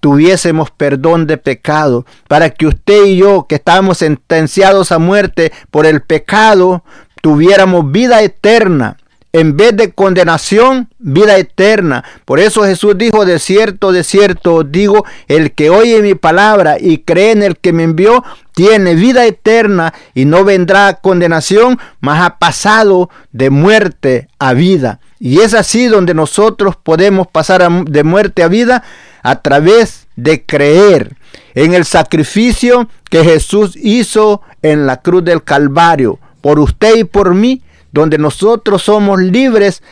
tuviésemos 0.00 0.70
perdón 0.70 1.26
de 1.26 1.36
pecado, 1.36 2.06
para 2.26 2.50
que 2.50 2.66
usted 2.66 3.04
y 3.04 3.18
yo, 3.18 3.46
que 3.46 3.56
estábamos 3.56 3.98
sentenciados 3.98 4.92
a 4.92 4.98
muerte 4.98 5.52
por 5.70 5.84
el 5.84 6.00
pecado, 6.00 6.82
tuviéramos 7.20 7.92
vida 7.92 8.22
eterna 8.22 8.96
en 9.32 9.56
vez 9.56 9.76
de 9.76 9.92
condenación, 9.92 10.88
vida 10.98 11.36
eterna. 11.38 12.04
Por 12.24 12.40
eso 12.40 12.64
Jesús 12.64 12.98
dijo, 12.98 13.24
de 13.24 13.38
cierto, 13.38 13.92
de 13.92 14.02
cierto, 14.02 14.64
digo, 14.64 15.04
el 15.28 15.52
que 15.52 15.70
oye 15.70 16.02
mi 16.02 16.14
palabra 16.14 16.76
y 16.80 16.98
cree 16.98 17.30
en 17.32 17.42
el 17.42 17.56
que 17.56 17.72
me 17.72 17.84
envió, 17.84 18.24
tiene 18.54 18.94
vida 18.94 19.26
eterna 19.26 19.94
y 20.14 20.24
no 20.24 20.44
vendrá 20.44 20.94
condenación, 20.94 21.78
mas 22.00 22.22
ha 22.22 22.38
pasado 22.38 23.08
de 23.32 23.50
muerte 23.50 24.28
a 24.38 24.52
vida. 24.52 25.00
Y 25.20 25.40
es 25.40 25.54
así 25.54 25.86
donde 25.86 26.14
nosotros 26.14 26.76
podemos 26.76 27.26
pasar 27.28 27.68
de 27.84 28.04
muerte 28.04 28.42
a 28.42 28.48
vida 28.48 28.82
a 29.22 29.42
través 29.42 30.08
de 30.16 30.44
creer 30.44 31.16
en 31.54 31.74
el 31.74 31.84
sacrificio 31.84 32.88
que 33.08 33.24
Jesús 33.24 33.76
hizo 33.76 34.42
en 34.62 34.86
la 34.86 35.02
cruz 35.02 35.24
del 35.24 35.44
Calvario, 35.44 36.18
por 36.40 36.58
usted 36.58 36.96
y 36.96 37.04
por 37.04 37.34
mí 37.34 37.62
donde 37.92 38.18
nosotros 38.18 38.82
somos 38.82 39.20
libres 39.20 39.82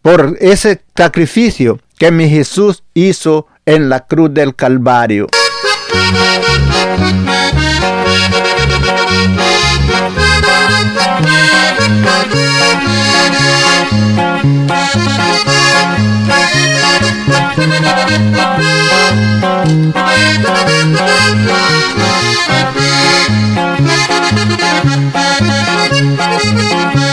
por 0.00 0.36
ese 0.40 0.82
sacrificio 0.96 1.80
que 1.98 2.10
mi 2.10 2.28
Jesús 2.28 2.82
hizo 2.94 3.46
en 3.66 3.88
la 3.88 4.06
cruz 4.06 4.32
del 4.34 4.54
Calvario. 4.54 5.26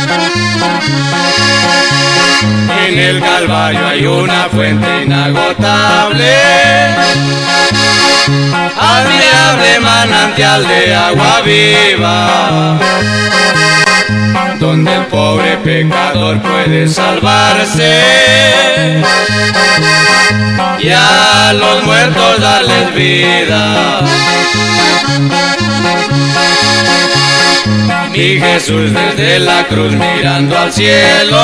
En 2.88 2.98
el 2.98 3.20
Calvario 3.22 3.88
hay 3.88 4.06
una 4.08 4.46
fuente 4.46 5.04
inagotable, 5.04 6.36
admirable 8.80 9.80
manantial 9.82 10.68
de 10.68 10.96
agua 10.96 11.42
viva, 11.42 12.80
donde 14.60 14.96
el 14.96 15.06
pobre 15.06 15.58
pecador 15.58 16.42
puede 16.42 16.88
salvarse 16.88 18.02
y 20.80 20.90
a 20.90 21.54
los 21.54 21.84
muertos 21.84 22.42
darles 22.42 22.96
vida. 22.96 24.00
Mi 28.20 28.38
Jesús 28.38 28.92
desde 28.94 29.40
la 29.40 29.66
cruz 29.66 29.94
mirando 29.94 30.60
al 30.60 30.74
cielo. 30.74 31.40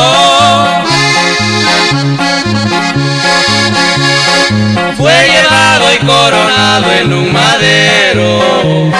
Fue 4.97 5.13
llevado 5.29 5.93
y 5.93 5.97
coronado 6.05 6.91
en 6.91 7.13
un 7.13 7.31
madero. 7.31 8.91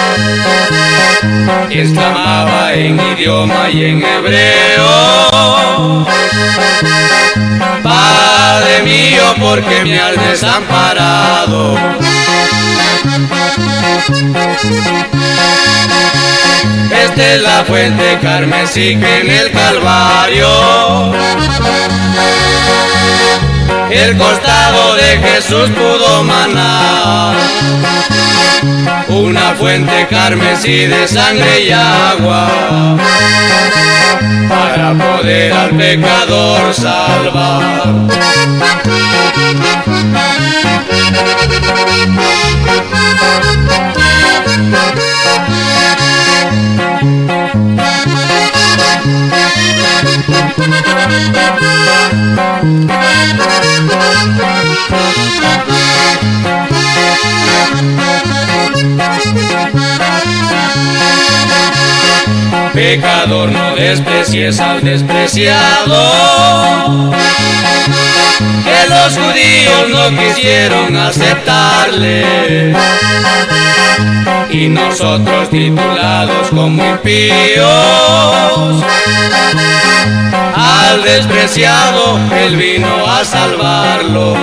Y 1.68 1.80
exclamaba 1.80 2.72
en 2.72 2.98
idioma 2.98 3.68
y 3.68 3.84
en 3.84 4.02
hebreo. 4.02 5.28
Padre 7.82 8.82
mío, 8.84 9.34
porque 9.38 9.84
me 9.84 10.00
has 10.00 10.16
desamparado. 10.30 11.76
Es 17.14 17.40
la 17.40 17.64
fuente 17.64 18.18
carmesí 18.20 18.96
que 18.96 19.20
en 19.20 19.30
el 19.30 19.50
Calvario 19.52 21.14
el 23.90 24.16
costado 24.18 24.96
de 24.96 25.18
Jesús 25.18 25.70
pudo 25.70 26.24
manar. 26.24 27.36
Una 29.08 29.54
fuente 29.54 30.06
carmesí 30.10 30.86
de 30.86 31.06
sangre 31.06 31.62
y 31.62 31.72
agua 31.72 32.48
para 34.48 34.92
poder 34.92 35.52
al 35.52 35.70
pecador 35.70 36.74
salvar. 36.74 37.86
Thank 50.58 50.86
you. 55.60 55.65
Pecador, 62.76 63.50
no 63.50 63.74
desprecies 63.74 64.60
al 64.60 64.84
despreciado. 64.84 65.96
Que 68.64 68.86
los 68.90 69.16
judíos 69.16 69.88
no 69.88 70.10
quisieron 70.14 70.94
aceptarle. 70.94 72.76
Y 74.50 74.68
nosotros 74.68 75.48
titulados 75.48 76.50
como 76.50 76.84
impíos. 76.84 77.64
Al 80.54 81.02
despreciado, 81.02 82.20
él 82.30 82.56
vino 82.56 83.10
a 83.10 83.24
salvarlo. 83.24 84.36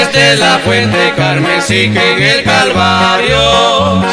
Es 0.00 0.38
la 0.38 0.60
fuente 0.60 1.12
carmesí 1.16 1.90
que 1.90 2.12
en 2.12 2.22
el 2.22 2.44
Calvario 2.44 4.04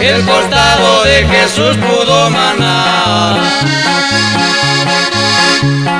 el 0.00 0.24
costado 0.24 1.04
de 1.04 1.26
Jesús 1.26 1.76
pudo 1.76 2.30
manar. 2.30 3.36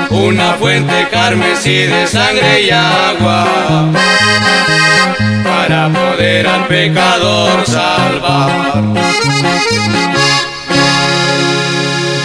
Una 0.09 0.53
fuente 0.53 1.07
carmesí 1.11 1.83
de 1.83 2.07
sangre 2.07 2.63
y 2.63 2.71
agua 2.71 3.45
para 5.43 5.89
poder 5.89 6.47
al 6.47 6.65
pecador 6.65 7.65
salvar. 7.67 8.81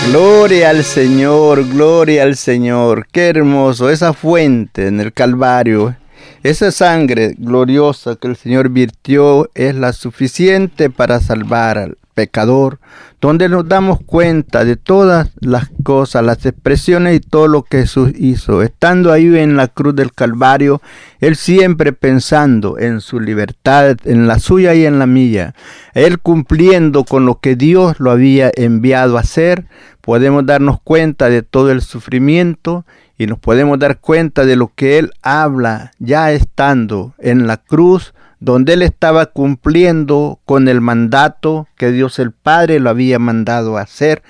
Gloria 0.08 0.70
al 0.70 0.84
Señor, 0.84 1.68
gloria 1.68 2.22
al 2.22 2.36
Señor. 2.36 3.08
Qué 3.10 3.26
hermoso 3.26 3.90
esa 3.90 4.12
fuente 4.12 4.86
en 4.86 5.00
el 5.00 5.12
Calvario 5.12 5.96
esa 6.42 6.70
sangre 6.70 7.34
gloriosa 7.36 8.14
que 8.14 8.28
el 8.28 8.36
Señor 8.36 8.68
virtió 8.68 9.50
es 9.54 9.74
la 9.74 9.92
suficiente 9.92 10.90
para 10.90 11.18
salvar 11.20 11.76
al 11.76 11.98
pecador, 12.14 12.78
donde 13.20 13.48
nos 13.48 13.68
damos 13.68 13.98
cuenta 14.00 14.64
de 14.64 14.76
todas 14.76 15.32
las 15.40 15.68
cosas, 15.82 16.24
las 16.24 16.46
expresiones 16.46 17.16
y 17.16 17.20
todo 17.20 17.46
lo 17.46 17.62
que 17.62 17.80
Jesús 17.80 18.12
hizo. 18.16 18.62
Estando 18.62 19.12
ahí 19.12 19.36
en 19.36 19.56
la 19.56 19.68
cruz 19.68 19.94
del 19.94 20.12
Calvario, 20.12 20.80
Él 21.20 21.36
siempre 21.36 21.92
pensando 21.92 22.78
en 22.78 23.00
su 23.00 23.20
libertad, 23.20 23.96
en 24.04 24.26
la 24.28 24.38
suya 24.38 24.74
y 24.74 24.86
en 24.86 24.98
la 24.98 25.06
mía. 25.06 25.54
Él 25.92 26.18
cumpliendo 26.20 27.04
con 27.04 27.26
lo 27.26 27.40
que 27.40 27.54
Dios 27.54 27.98
lo 27.98 28.12
había 28.12 28.50
enviado 28.54 29.18
a 29.18 29.20
hacer, 29.20 29.66
podemos 30.06 30.46
darnos 30.46 30.80
cuenta 30.80 31.28
de 31.28 31.42
todo 31.42 31.72
el 31.72 31.82
sufrimiento 31.82 32.86
y 33.18 33.26
nos 33.26 33.40
podemos 33.40 33.76
dar 33.80 33.98
cuenta 33.98 34.44
de 34.44 34.54
lo 34.54 34.70
que 34.72 34.98
Él 34.98 35.10
habla 35.20 35.90
ya 35.98 36.30
estando 36.30 37.12
en 37.18 37.48
la 37.48 37.56
cruz, 37.56 38.14
donde 38.38 38.74
Él 38.74 38.82
estaba 38.82 39.26
cumpliendo 39.26 40.38
con 40.44 40.68
el 40.68 40.80
mandato 40.80 41.66
que 41.76 41.90
Dios 41.90 42.20
el 42.20 42.30
Padre 42.30 42.78
lo 42.78 42.88
había 42.88 43.18
mandado 43.18 43.78
hacer. 43.78 44.22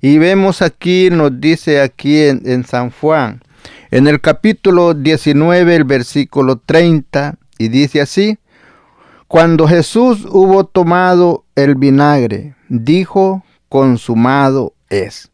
Y 0.00 0.16
vemos 0.16 0.62
aquí, 0.62 1.10
nos 1.10 1.38
dice 1.38 1.82
aquí 1.82 2.22
en, 2.22 2.40
en 2.46 2.64
San 2.64 2.90
Juan, 2.90 3.42
en 3.90 4.06
el 4.06 4.22
capítulo 4.22 4.94
19, 4.94 5.76
el 5.76 5.84
versículo 5.84 6.56
30, 6.56 7.34
y 7.58 7.68
dice 7.68 8.00
así, 8.00 8.38
cuando 9.26 9.68
Jesús 9.68 10.26
hubo 10.30 10.64
tomado 10.64 11.44
el 11.54 11.74
vinagre, 11.74 12.54
dijo, 12.70 13.44
consumado 13.68 14.72
es. 14.90 15.30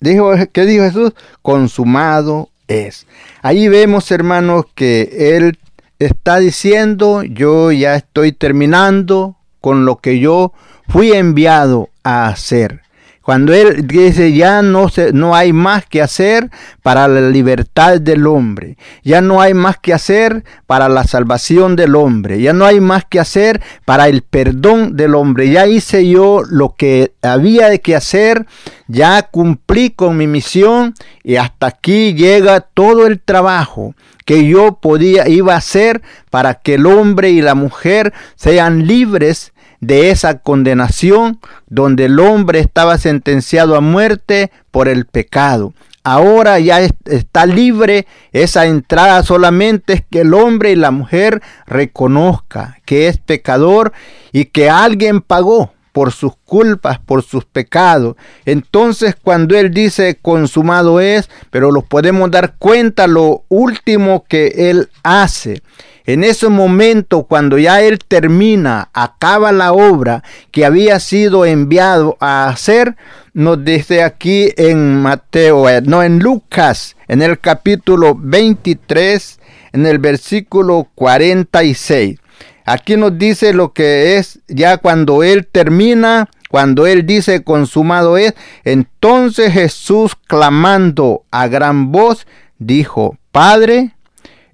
Dijo, 0.00 0.32
¿Qué 0.52 0.66
dijo 0.66 0.84
Jesús? 0.84 1.12
Consumado 1.42 2.50
es. 2.68 3.06
Ahí 3.42 3.68
vemos, 3.68 4.10
hermanos, 4.10 4.66
que 4.74 5.36
Él 5.36 5.58
está 5.98 6.38
diciendo, 6.38 7.22
yo 7.22 7.72
ya 7.72 7.96
estoy 7.96 8.32
terminando 8.32 9.36
con 9.60 9.84
lo 9.84 9.96
que 9.96 10.18
yo 10.18 10.52
fui 10.88 11.12
enviado 11.12 11.90
a 12.02 12.26
hacer. 12.26 12.83
Cuando 13.24 13.54
él 13.54 13.86
dice 13.86 14.34
ya 14.34 14.60
no, 14.60 14.90
se, 14.90 15.14
no 15.14 15.34
hay 15.34 15.54
más 15.54 15.86
que 15.86 16.02
hacer 16.02 16.50
para 16.82 17.08
la 17.08 17.30
libertad 17.30 17.98
del 17.98 18.26
hombre, 18.26 18.76
ya 19.02 19.22
no 19.22 19.40
hay 19.40 19.54
más 19.54 19.78
que 19.78 19.94
hacer 19.94 20.44
para 20.66 20.90
la 20.90 21.04
salvación 21.04 21.74
del 21.74 21.96
hombre, 21.96 22.42
ya 22.42 22.52
no 22.52 22.66
hay 22.66 22.82
más 22.82 23.06
que 23.06 23.18
hacer 23.18 23.62
para 23.86 24.08
el 24.08 24.20
perdón 24.20 24.94
del 24.94 25.14
hombre, 25.14 25.48
ya 25.48 25.66
hice 25.66 26.06
yo 26.06 26.42
lo 26.46 26.74
que 26.76 27.14
había 27.22 27.78
que 27.78 27.96
hacer, 27.96 28.44
ya 28.88 29.22
cumplí 29.22 29.88
con 29.88 30.18
mi 30.18 30.26
misión 30.26 30.92
y 31.22 31.36
hasta 31.36 31.68
aquí 31.68 32.12
llega 32.12 32.60
todo 32.60 33.06
el 33.06 33.22
trabajo 33.22 33.94
que 34.26 34.46
yo 34.46 34.80
podía 34.82 35.28
iba 35.28 35.54
a 35.54 35.58
hacer 35.58 36.02
para 36.28 36.56
que 36.56 36.74
el 36.74 36.84
hombre 36.84 37.30
y 37.30 37.40
la 37.40 37.54
mujer 37.54 38.12
sean 38.36 38.86
libres 38.86 39.53
de 39.86 40.10
esa 40.10 40.38
condenación 40.38 41.40
donde 41.68 42.06
el 42.06 42.18
hombre 42.20 42.60
estaba 42.60 42.98
sentenciado 42.98 43.76
a 43.76 43.80
muerte 43.80 44.50
por 44.70 44.88
el 44.88 45.06
pecado. 45.06 45.74
Ahora 46.06 46.58
ya 46.58 46.80
está 46.80 47.46
libre 47.46 48.06
esa 48.32 48.66
entrada 48.66 49.22
solamente 49.22 49.94
es 49.94 50.04
que 50.10 50.20
el 50.20 50.34
hombre 50.34 50.72
y 50.72 50.76
la 50.76 50.90
mujer 50.90 51.40
reconozca 51.66 52.78
que 52.84 53.08
es 53.08 53.16
pecador 53.16 53.92
y 54.30 54.44
que 54.46 54.68
alguien 54.68 55.22
pagó 55.22 55.72
por 55.92 56.12
sus 56.12 56.32
culpas, 56.44 56.98
por 56.98 57.22
sus 57.22 57.44
pecados. 57.44 58.16
Entonces 58.44 59.14
cuando 59.14 59.56
Él 59.56 59.72
dice 59.72 60.18
consumado 60.20 61.00
es, 61.00 61.30
pero 61.50 61.70
lo 61.70 61.82
podemos 61.82 62.30
dar 62.30 62.56
cuenta 62.58 63.06
lo 63.06 63.44
último 63.48 64.24
que 64.28 64.70
Él 64.70 64.90
hace. 65.04 65.62
En 66.06 66.22
ese 66.22 66.50
momento, 66.50 67.22
cuando 67.22 67.56
ya 67.56 67.80
Él 67.80 67.98
termina, 67.98 68.90
acaba 68.92 69.52
la 69.52 69.72
obra 69.72 70.22
que 70.50 70.66
había 70.66 71.00
sido 71.00 71.46
enviado 71.46 72.18
a 72.20 72.48
hacer, 72.48 72.96
nos 73.32 73.64
dice 73.64 74.02
aquí 74.02 74.50
en 74.58 75.00
Mateo, 75.00 75.66
eh, 75.66 75.80
no 75.80 76.02
en 76.02 76.18
Lucas, 76.18 76.94
en 77.08 77.22
el 77.22 77.40
capítulo 77.40 78.14
23, 78.18 79.40
en 79.72 79.86
el 79.86 79.98
versículo 79.98 80.88
46. 80.94 82.18
Aquí 82.66 82.98
nos 82.98 83.16
dice 83.18 83.54
lo 83.54 83.72
que 83.72 84.18
es 84.18 84.40
ya 84.46 84.76
cuando 84.76 85.22
Él 85.22 85.46
termina, 85.46 86.28
cuando 86.50 86.86
Él 86.86 87.06
dice 87.06 87.42
consumado 87.44 88.18
es, 88.18 88.34
entonces 88.64 89.54
Jesús 89.54 90.14
clamando 90.26 91.24
a 91.30 91.48
gran 91.48 91.92
voz, 91.92 92.26
dijo, 92.58 93.16
Padre, 93.32 93.94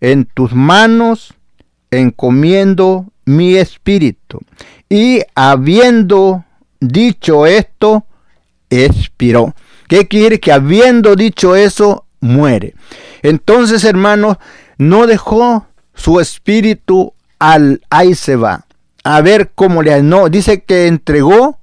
en 0.00 0.26
tus 0.26 0.52
manos 0.52 1.34
encomiendo 1.90 3.06
mi 3.24 3.56
espíritu. 3.56 4.40
Y 4.88 5.22
habiendo 5.34 6.44
dicho 6.80 7.46
esto, 7.46 8.04
expiró. 8.70 9.54
¿Qué 9.88 10.08
quiere? 10.08 10.40
Que 10.40 10.52
habiendo 10.52 11.16
dicho 11.16 11.56
eso, 11.56 12.04
muere. 12.20 12.74
Entonces, 13.22 13.84
hermanos, 13.84 14.36
no 14.78 15.06
dejó 15.06 15.66
su 15.94 16.20
espíritu 16.20 17.12
al 17.38 17.80
ahí 17.90 18.14
se 18.14 18.36
va. 18.36 18.66
A 19.02 19.20
ver 19.22 19.50
cómo 19.54 19.82
le 19.82 20.02
no 20.02 20.28
dice 20.28 20.62
que 20.62 20.86
entregó 20.86 21.58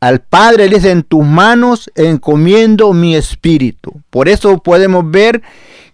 al 0.00 0.20
Padre, 0.20 0.68
le 0.68 0.76
dice 0.76 0.90
en 0.90 1.02
tus 1.02 1.24
manos 1.24 1.90
encomiendo 1.94 2.92
mi 2.92 3.16
espíritu. 3.16 4.00
Por 4.10 4.28
eso 4.28 4.58
podemos 4.58 5.10
ver 5.10 5.42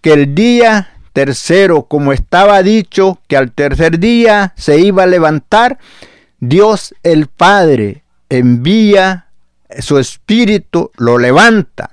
que 0.01 0.13
el 0.13 0.35
día 0.35 0.89
Tercero, 1.15 1.83
como 1.83 2.11
estaba 2.11 2.61
dicho 2.61 3.21
que 3.29 3.37
al 3.37 3.53
tercer 3.53 3.99
día 3.99 4.53
se 4.57 4.81
iba 4.81 5.03
a 5.03 5.07
levantar, 5.07 5.79
Dios 6.41 6.93
el 7.03 7.27
Padre 7.27 8.03
envía 8.27 9.27
su 9.79 9.97
espíritu, 9.97 10.91
lo 10.97 11.17
levanta 11.17 11.91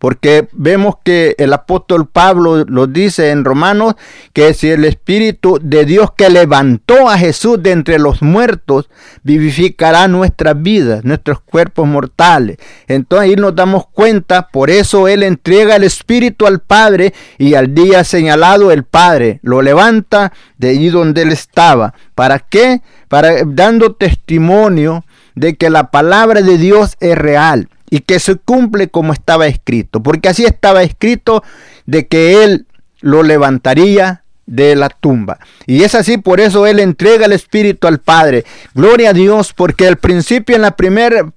porque 0.00 0.48
vemos 0.52 0.94
que 1.04 1.34
el 1.36 1.52
apóstol 1.52 2.08
Pablo 2.08 2.64
lo 2.64 2.86
dice 2.86 3.30
en 3.30 3.44
Romanos, 3.44 3.96
que 4.32 4.54
si 4.54 4.70
el 4.70 4.86
Espíritu 4.86 5.58
de 5.62 5.84
Dios 5.84 6.12
que 6.16 6.30
levantó 6.30 7.10
a 7.10 7.18
Jesús 7.18 7.62
de 7.62 7.72
entre 7.72 7.98
los 7.98 8.22
muertos, 8.22 8.88
vivificará 9.22 10.08
nuestras 10.08 10.60
vidas, 10.60 11.04
nuestros 11.04 11.40
cuerpos 11.40 11.86
mortales. 11.86 12.56
Entonces 12.88 13.28
ahí 13.28 13.36
nos 13.36 13.54
damos 13.54 13.88
cuenta, 13.88 14.48
por 14.48 14.70
eso 14.70 15.06
Él 15.06 15.22
entrega 15.22 15.76
el 15.76 15.84
Espíritu 15.84 16.46
al 16.46 16.60
Padre 16.60 17.12
y 17.36 17.52
al 17.52 17.74
día 17.74 18.02
señalado 18.02 18.72
el 18.72 18.84
Padre 18.84 19.38
lo 19.42 19.60
levanta 19.60 20.32
de 20.56 20.70
allí 20.70 20.88
donde 20.88 21.22
Él 21.22 21.30
estaba. 21.30 21.92
¿Para 22.14 22.38
qué? 22.38 22.80
Para 23.08 23.44
dando 23.44 23.92
testimonio 23.92 25.04
de 25.34 25.56
que 25.56 25.68
la 25.68 25.90
palabra 25.90 26.40
de 26.40 26.56
Dios 26.56 26.96
es 27.00 27.18
real 27.18 27.68
y 27.90 28.00
que 28.00 28.20
se 28.20 28.36
cumple 28.36 28.88
como 28.88 29.12
estaba 29.12 29.46
escrito, 29.46 30.02
porque 30.02 30.28
así 30.28 30.44
estaba 30.44 30.82
escrito 30.82 31.42
de 31.86 32.06
que 32.06 32.44
Él 32.44 32.66
lo 33.00 33.22
levantaría 33.22 34.22
de 34.46 34.74
la 34.76 34.88
tumba. 34.88 35.38
Y 35.66 35.82
es 35.82 35.94
así, 35.94 36.18
por 36.18 36.40
eso 36.40 36.66
Él 36.66 36.78
entrega 36.78 37.26
el 37.26 37.32
Espíritu 37.32 37.86
al 37.86 38.00
Padre. 38.00 38.44
Gloria 38.74 39.10
a 39.10 39.12
Dios, 39.12 39.52
porque 39.52 39.86
al 39.86 39.96
principio 39.96 40.56
en 40.56 40.62
la 40.62 40.76
primera 40.76 41.32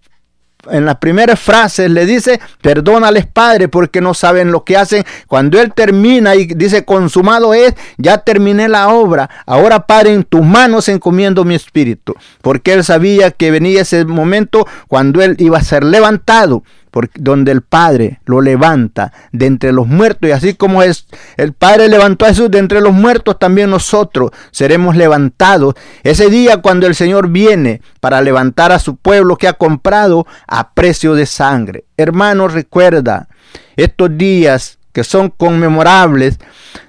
en 0.72 0.86
las 0.86 0.98
primeras 0.98 1.40
frases 1.40 1.90
le 1.90 2.06
dice, 2.06 2.40
perdónales 2.62 3.26
Padre 3.26 3.68
porque 3.68 4.02
no 4.02 4.14
saben 4.14 4.52
lo 4.52 4.64
que 4.64 4.78
hacen. 4.78 5.04
Cuando 5.28 5.60
él 5.60 5.74
termina 5.74 6.36
y 6.36 6.46
dice, 6.46 6.86
consumado 6.86 7.54
es, 7.54 7.74
ya 7.98 8.20
terminé 8.20 8.68
la 8.68 8.90
obra. 8.90 9.30
Ahora 9.46 9.86
Padre, 9.86 10.14
en 10.14 10.24
tus 10.24 10.44
manos 10.44 10.90
encomiendo 10.90 11.44
mi 11.44 11.56
espíritu. 11.56 12.16
Porque 12.42 12.74
él 12.74 12.84
sabía 12.84 13.32
que 13.32 13.52
venía 13.52 13.82
ese 13.82 14.06
momento 14.06 14.68
cuando 14.88 15.22
él 15.22 15.36
iba 15.40 15.58
a 15.58 15.64
ser 15.64 15.84
levantado 15.84 16.64
donde 17.16 17.52
el 17.52 17.62
Padre 17.62 18.20
lo 18.26 18.42
levanta 18.42 19.12
de 19.32 19.48
entre 19.48 19.72
los 19.72 19.88
muertos. 19.88 20.30
Y 20.30 20.34
así 20.34 20.54
como 20.54 20.84
es, 20.84 21.08
el 21.38 21.54
Padre 21.54 21.90
levantó 21.90 22.26
a 22.26 22.30
Jesús 22.30 22.52
de 22.52 22.60
entre 22.60 22.82
los 22.82 22.94
muertos, 22.94 23.40
también 23.40 23.70
nosotros 23.70 24.32
seremos 24.52 24.96
levantados. 24.96 25.76
Ese 26.04 26.30
día 26.30 26.58
cuando 26.58 26.88
el 26.88 26.96
Señor 26.96 27.30
viene 27.30 27.82
para 28.00 28.22
levantar 28.22 28.72
a 28.72 28.80
su 28.80 28.96
pueblo 28.96 29.38
que 29.38 29.48
ha 29.48 29.54
comprado 29.54 30.28
a 30.48 30.74
precio 30.74 31.16
de 31.16 31.26
sangre. 31.26 31.86
Hermano, 31.98 32.48
recuerda 32.48 33.28
estos 33.76 34.18
días 34.18 34.78
que 34.92 35.04
son 35.04 35.30
conmemorables 35.30 36.38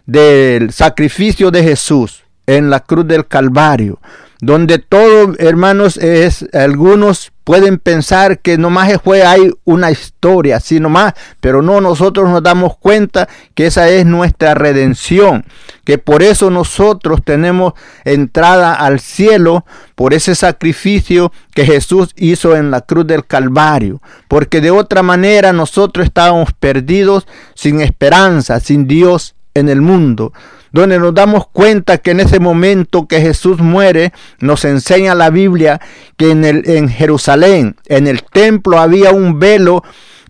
del 0.07 0.73
sacrificio 0.73 1.51
de 1.51 1.63
Jesús 1.63 2.25
en 2.47 2.69
la 2.69 2.81
cruz 2.81 3.07
del 3.07 3.27
Calvario 3.27 3.99
donde 4.45 4.79
todo, 4.79 5.35
hermanos, 5.39 5.97
es 5.97 6.47
algunos 6.53 7.33
pueden 7.45 7.79
pensar 7.79 8.41
que 8.41 8.59
nomás 8.59 8.93
fue 9.03 9.23
hay 9.23 9.51
una 9.65 9.91
historia, 9.91 10.57
así 10.57 10.81
nomás, 10.81 11.13
pero 11.41 11.63
no, 11.63 11.81
nosotros 11.81 12.29
nos 12.31 12.43
damos 12.43 12.77
cuenta 12.79 13.29
que 13.55 13.67
esa 13.67 13.89
es 13.91 14.07
nuestra 14.07 14.55
redención, 14.55 15.45
que 15.85 15.99
por 15.99 16.23
eso 16.23 16.51
nosotros 16.51 17.21
tenemos 17.25 17.75
entrada 18.05 18.75
al 18.75 18.99
cielo 18.99 19.65
por 19.95 20.15
ese 20.15 20.35
sacrificio 20.35 21.31
que 21.55 21.67
Jesús 21.67 22.11
hizo 22.17 22.57
en 22.57 22.71
la 22.71 22.81
cruz 22.81 23.07
del 23.07 23.27
Calvario, 23.27 24.01
porque 24.27 24.63
de 24.63 24.71
otra 24.71 25.03
manera 25.03 25.53
nosotros 25.53 26.07
estábamos 26.07 26.53
perdidos 26.59 27.27
sin 27.55 27.81
esperanza, 27.81 28.59
sin 28.59 28.87
Dios 28.89 29.35
en 29.53 29.69
el 29.69 29.83
mundo 29.83 30.33
donde 30.75 30.99
nos 30.99 31.15
damos 31.15 31.47
cuenta 31.47 31.99
que 31.99 32.11
en 32.11 32.19
ese 32.19 32.41
momento 32.41 33.07
que 33.07 33.21
Jesús 33.21 33.61
muere, 33.61 34.13
nos 34.41 34.65
enseña 34.65 35.15
la 35.15 35.31
Biblia 35.31 35.81
que 36.17 36.33
en, 36.33 36.45
el, 36.45 36.69
en 36.69 36.89
Jerusalén, 36.89 37.77
en 37.87 38.09
el 38.09 38.25
templo, 38.25 38.81
había 38.81 39.13
un 39.13 39.39
velo 39.39 39.85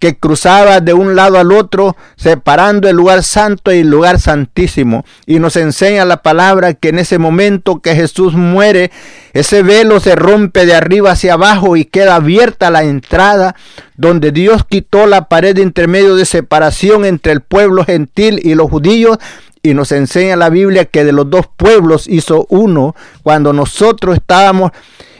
que 0.04 0.18
cruzaba 0.18 0.80
de 0.80 0.92
un 0.92 1.16
lado 1.16 1.38
al 1.38 1.50
otro, 1.50 1.96
separando 2.16 2.90
el 2.90 2.96
lugar 2.96 3.22
santo 3.22 3.72
y 3.72 3.78
el 3.78 3.88
lugar 3.88 4.20
santísimo. 4.20 5.06
Y 5.24 5.38
nos 5.38 5.56
enseña 5.56 6.04
la 6.04 6.20
palabra 6.20 6.74
que 6.74 6.90
en 6.90 6.98
ese 6.98 7.16
momento 7.16 7.80
que 7.80 7.96
Jesús 7.96 8.34
muere, 8.34 8.90
ese 9.32 9.62
velo 9.62 10.00
se 10.00 10.14
rompe 10.14 10.66
de 10.66 10.74
arriba 10.74 11.12
hacia 11.12 11.32
abajo 11.32 11.74
y 11.78 11.86
queda 11.86 12.16
abierta 12.16 12.70
la 12.70 12.84
entrada, 12.84 13.56
donde 13.96 14.30
Dios 14.30 14.66
quitó 14.68 15.06
la 15.06 15.30
pared 15.30 15.54
de 15.54 15.62
intermedio 15.62 16.16
de 16.16 16.26
separación 16.26 17.06
entre 17.06 17.32
el 17.32 17.40
pueblo 17.40 17.82
gentil 17.82 18.42
y 18.44 18.54
los 18.54 18.68
judíos 18.68 19.16
y 19.62 19.72
nos 19.72 19.90
enseña 19.90 20.36
la 20.36 20.50
Biblia 20.50 20.84
que 20.84 21.04
de 21.04 21.12
los 21.12 21.30
dos 21.30 21.46
pueblos 21.56 22.06
hizo 22.08 22.44
uno 22.50 22.94
cuando 23.22 23.54
nosotros 23.54 24.16
estábamos, 24.16 24.72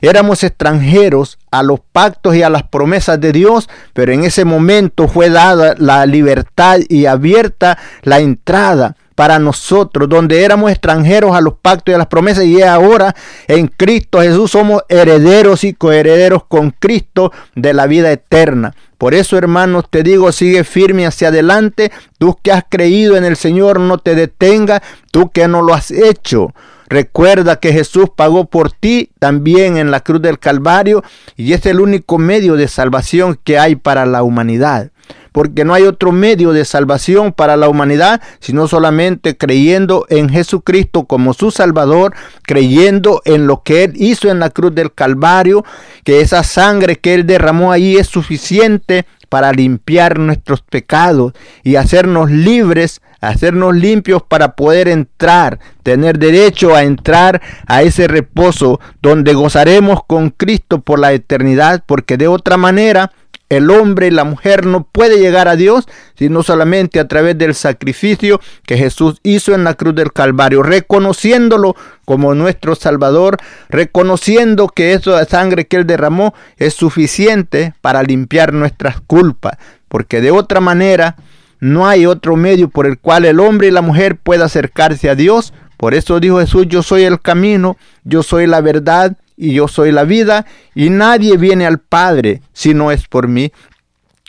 éramos 0.03 0.45
extranjeros 0.45 1.39
a 1.59 1.63
los 1.63 1.81
pactos 1.93 2.35
y 2.35 2.43
a 2.43 2.51
las 2.51 2.65
promesas 2.65 3.21
de 3.21 3.33
Dios, 3.33 3.69
pero 3.93 4.13
en 4.13 4.25
ese 4.25 4.45
momento 4.45 5.09
fue 5.09 5.31
dada 5.31 5.75
la 5.79 6.05
libertad 6.07 6.81
y 6.89 7.07
abierta 7.07 7.79
la 8.03 8.21
entrada 8.21 8.97
para 9.15 9.39
nosotros, 9.39 10.09
donde 10.09 10.43
éramos 10.43 10.73
extranjeros 10.73 11.37
a 11.37 11.41
los 11.41 11.55
pactos 11.55 11.93
y 11.93 11.95
a 11.95 11.99
las 11.99 12.09
promesas, 12.09 12.45
y 12.45 12.61
ahora 12.63 13.15
en 13.47 13.69
Cristo 13.69 14.21
Jesús 14.21 14.51
somos 14.51 14.83
herederos 14.89 15.63
y 15.63 15.73
coherederos 15.73 16.45
con 16.47 16.71
Cristo 16.71 17.33
de 17.55 17.75
la 17.75 17.87
vida 17.87 18.11
eterna. 18.11 18.75
Por 18.99 19.15
eso, 19.15 19.37
hermanos, 19.37 19.85
te 19.91 20.03
digo, 20.03 20.33
sigue 20.33 20.65
firme 20.65 21.07
hacia 21.07 21.29
adelante. 21.29 21.93
Tú 22.19 22.39
que 22.43 22.53
has 22.53 22.65
creído 22.69 23.17
en 23.17 23.25
el 23.25 23.37
Señor, 23.37 23.79
no 23.79 23.99
te 23.99 24.15
detenga. 24.15 24.83
Tú 25.11 25.31
que 25.31 25.47
no 25.47 25.63
lo 25.63 25.75
has 25.75 25.91
hecho. 25.91 26.55
Recuerda 26.89 27.57
que 27.57 27.73
Jesús 27.73 28.07
pagó 28.15 28.47
por 28.47 28.71
ti 28.71 29.11
también 29.19 29.77
en 29.77 29.91
la 29.91 30.01
cruz 30.01 30.21
del 30.21 30.39
Calvario 30.39 31.03
y 31.37 31.53
es 31.53 31.65
el 31.67 31.81
único 31.81 32.19
medio 32.19 32.57
de 32.57 32.69
salvación 32.69 33.39
que 33.43 33.59
hay 33.59 33.77
para 33.77 34.07
la 34.07 34.23
humanidad. 34.23 34.91
Porque 35.33 35.65
no 35.65 35.75
hay 35.75 35.83
otro 35.83 36.13
medio 36.13 36.53
de 36.53 36.65
salvación 36.65 37.33
para 37.33 37.57
la 37.57 37.69
humanidad, 37.69 38.23
sino 38.39 38.69
solamente 38.69 39.37
creyendo 39.37 40.07
en 40.09 40.29
Jesucristo 40.29 41.07
como 41.07 41.35
su 41.35 41.51
Salvador, 41.51 42.15
creyendo 42.45 43.21
en 43.25 43.49
lo 43.49 43.63
que 43.65 43.85
Él 43.85 43.95
hizo 43.97 44.31
en 44.31 44.39
la 44.39 44.51
cruz 44.51 44.75
del 44.75 44.95
Calvario, 44.95 45.65
que 46.05 46.21
esa 46.21 46.45
sangre 46.45 47.01
que 47.01 47.15
Él 47.15 47.27
derramó 47.27 47.73
ahí 47.73 47.97
es 47.97 48.07
suficiente 48.07 49.07
para 49.35 49.51
limpiar 49.51 50.21
nuestros 50.21 50.63
pecados 50.63 51.33
y 51.65 51.75
hacernos 51.75 52.31
libres, 52.31 53.03
hacernos 53.21 53.75
limpios 53.75 54.23
para 54.23 54.55
poder 54.55 54.87
entrar, 54.87 55.59
tener 55.83 56.21
derecho 56.21 56.77
a 56.77 56.85
entrar 56.85 57.43
a 57.67 57.83
ese 57.83 58.07
reposo 58.07 58.79
donde 59.03 59.35
gozaremos 59.35 60.05
con 60.07 60.31
Cristo 60.31 60.83
por 60.83 61.01
la 61.01 61.13
eternidad, 61.13 61.83
porque 61.85 62.17
de 62.17 62.29
otra 62.29 62.57
manera 62.57 63.11
el 63.57 63.71
hombre 63.71 64.09
y 64.09 64.11
la 64.11 64.25
mujer 64.25 64.67
no 64.67 64.85
puede 64.85 65.19
llegar 65.19 65.49
a 65.49 65.57
Dios 65.57 65.87
sino 66.17 66.43
solamente 66.43 67.01
a 67.01 67.09
través 67.09 67.37
del 67.37 67.55
sacrificio 67.55 68.41
que 68.67 68.77
Jesús 68.77 69.19
hizo 69.23 69.55
en 69.55 69.65
la 69.65 69.75
cruz 69.75 69.95
del 69.95 70.13
Calvario, 70.13 70.63
reconociéndolo 70.63 71.75
como 72.05 72.35
nuestro 72.35 72.75
Salvador, 72.75 73.39
reconociendo 73.69 74.69
que 74.69 74.93
esa 74.93 75.25
sangre 75.25 75.67
que 75.67 75.77
Él 75.77 75.87
derramó 75.87 76.35
es 76.57 76.75
suficiente 76.75 77.75
para 77.81 78.03
limpiar 78.03 78.53
nuestras 78.53 79.01
culpas, 79.01 79.59
porque 79.89 80.21
de 80.21 80.31
otra 80.31 80.61
manera 80.61 81.17
no 81.61 81.87
hay 81.87 82.07
otro 82.07 82.37
medio 82.37 82.69
por 82.69 82.87
el 82.87 82.99
cual 82.99 83.25
el 83.25 83.41
hombre 83.41 83.69
y 83.69 83.71
la 83.71 83.83
mujer 83.83 84.17
pueda 84.17 84.45
acercarse 84.45 85.09
a 85.09 85.15
Dios. 85.15 85.55
Por 85.77 85.95
eso 85.95 86.21
dijo 86.21 86.39
Jesús, 86.39 86.67
yo 86.69 86.83
soy 86.83 87.05
el 87.05 87.21
camino, 87.21 87.77
yo 88.05 88.23
soy 88.23 88.47
la 88.47 88.61
verdad 88.61 89.17
y 89.37 89.55
yo 89.55 89.69
soy 89.69 89.93
la 89.93 90.05
vida 90.05 90.47
y 90.75 90.91
nadie 90.91 91.37
viene 91.37 91.67
al 91.67 91.79
Padre 91.79 92.43
si 92.53 92.75
no 92.75 92.91
es 92.91 93.07
por 93.07 93.29
mí. 93.29 93.53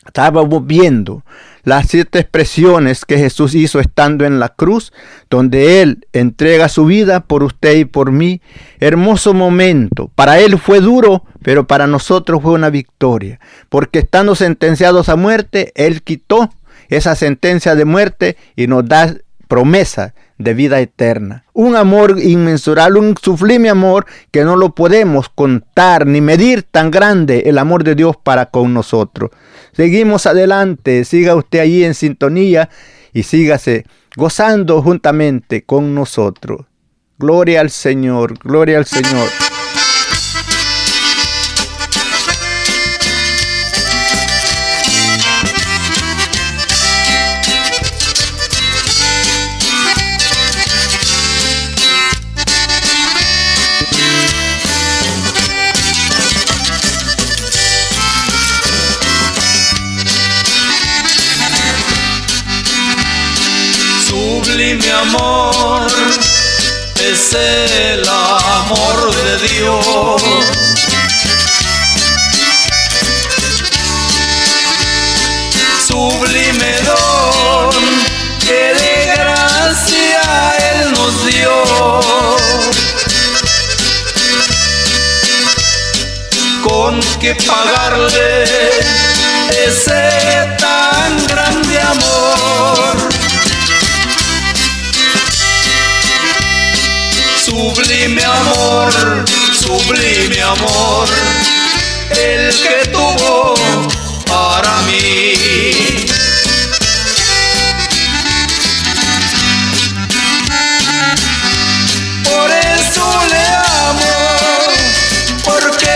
Estábamos 0.05 0.65
viendo 0.67 1.23
las 1.63 1.87
siete 1.87 2.19
expresiones 2.19 3.05
que 3.05 3.17
Jesús 3.17 3.55
hizo 3.55 3.79
estando 3.79 4.23
en 4.23 4.39
la 4.39 4.49
cruz, 4.49 4.93
donde 5.31 5.81
Él 5.81 6.05
entrega 6.13 6.69
su 6.69 6.85
vida 6.85 7.21
por 7.21 7.43
usted 7.43 7.75
y 7.75 7.85
por 7.85 8.11
mí. 8.11 8.39
Hermoso 8.79 9.33
momento. 9.33 10.11
Para 10.13 10.39
Él 10.39 10.59
fue 10.59 10.79
duro, 10.79 11.23
pero 11.41 11.65
para 11.65 11.87
nosotros 11.87 12.41
fue 12.43 12.51
una 12.51 12.69
victoria. 12.69 13.39
Porque 13.69 13.99
estando 13.99 14.35
sentenciados 14.35 15.09
a 15.09 15.15
muerte, 15.15 15.71
Él 15.75 16.03
quitó 16.03 16.51
esa 16.89 17.15
sentencia 17.15 17.73
de 17.73 17.85
muerte 17.85 18.37
y 18.55 18.67
nos 18.67 18.87
da 18.87 19.15
promesa 19.47 20.13
de 20.38 20.53
vida 20.53 20.79
eterna. 20.79 21.45
Un 21.53 21.75
amor 21.75 22.17
inmensurable, 22.21 22.99
un 22.99 23.15
sublime 23.21 23.69
amor 23.69 24.05
que 24.31 24.43
no 24.43 24.55
lo 24.55 24.75
podemos 24.75 25.29
contar 25.29 26.05
ni 26.05 26.21
medir 26.21 26.63
tan 26.63 26.91
grande 26.91 27.43
el 27.45 27.57
amor 27.57 27.83
de 27.83 27.95
Dios 27.95 28.17
para 28.17 28.47
con 28.47 28.73
nosotros. 28.73 29.31
Seguimos 29.71 30.25
adelante, 30.25 31.05
siga 31.05 31.36
usted 31.36 31.59
allí 31.59 31.83
en 31.83 31.93
sintonía 31.93 32.69
y 33.13 33.23
sígase 33.23 33.86
gozando 34.15 34.81
juntamente 34.81 35.63
con 35.63 35.95
nosotros. 35.95 36.65
Gloria 37.17 37.61
al 37.61 37.69
Señor, 37.69 38.38
gloria 38.39 38.77
al 38.77 38.86
Señor. 38.86 39.29
Amor 65.07 65.87
es 66.99 67.33
el 67.33 68.07
amor 68.07 69.15
de 69.15 69.47
Dios. 69.47 70.21
Sublime 75.87 76.73
don 76.85 77.75
que 78.39 78.73
de 78.81 79.13
gracia 79.15 80.53
Él 80.71 80.91
nos 80.93 81.25
dio. 81.25 81.63
Con 86.67 86.99
que 87.19 87.35
pagarle 87.35 88.43
ese 89.65 90.55
tan 90.59 91.27
grande 91.27 91.79
amor. 91.79 93.14
Sublime 97.45 98.23
amor, 98.23 98.91
sublime 99.53 100.41
amor, 100.41 101.07
el 102.09 102.49
que 102.49 102.89
tuvo 102.91 103.53
para 104.25 104.81
mí. 104.87 105.33
Por 112.23 112.49
eso 112.49 113.05
le 113.29 113.45
amo, 113.85 114.13
porque 115.43 115.93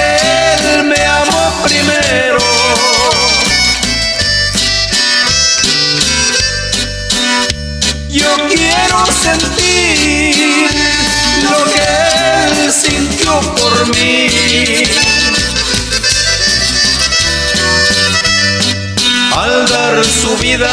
él 0.54 0.84
me 0.84 1.04
amó 1.04 1.64
primero. 1.64 2.38
Yo 8.08 8.36
quiero 8.54 9.06
sentir 9.24 10.79
sintió 12.72 13.40
por 13.56 13.88
mí. 13.96 14.84
Al 19.36 19.68
dar 19.68 20.06
su 20.06 20.36
vida 20.38 20.72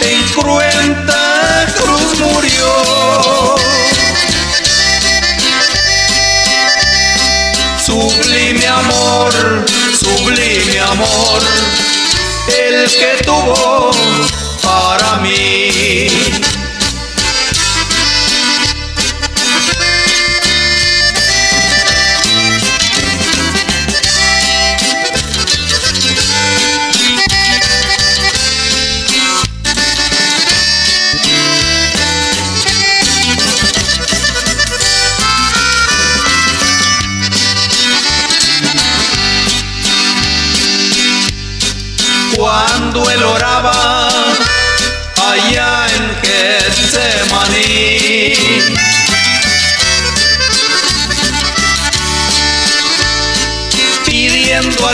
en 0.00 0.22
cruenta 0.32 1.66
cruz 1.76 2.20
murió. 2.20 3.56
Sublime 7.84 8.66
amor, 8.66 9.32
sublime 9.98 10.80
amor, 10.80 11.42
el 12.48 12.90
que 12.90 13.22
tuvo 13.24 13.90
para 14.62 15.16
mí. 15.16 16.08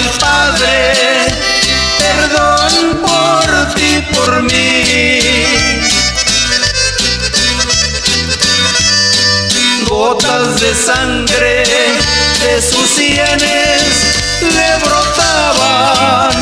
Al 0.01 0.11
Padre 0.19 0.93
perdón 1.99 3.01
por 3.03 3.75
ti, 3.75 4.03
por 4.15 4.43
mí. 4.43 5.21
Gotas 9.89 10.61
de 10.61 10.75
sangre 10.75 11.65
de 12.45 12.63
sus 12.63 12.89
sienes 12.91 13.83
le 14.41 14.79
brotaban. 14.85 16.33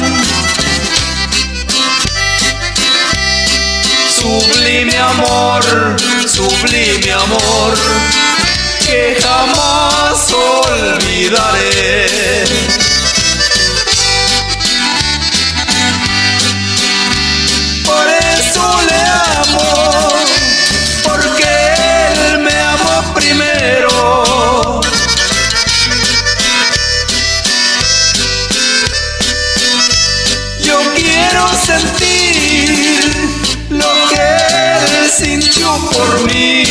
Sublime 4.20 4.96
amor, 4.98 5.62
sublime 6.26 7.12
amor, 7.12 7.74
que 8.86 9.16
jamás 9.20 10.32
olvidaré. 10.32 12.08
Sentir 31.68 33.00
lo 33.68 33.92
que 34.08 34.26
él 34.78 35.10
sintió 35.10 35.68
por 35.92 36.08
mí. 36.26 36.62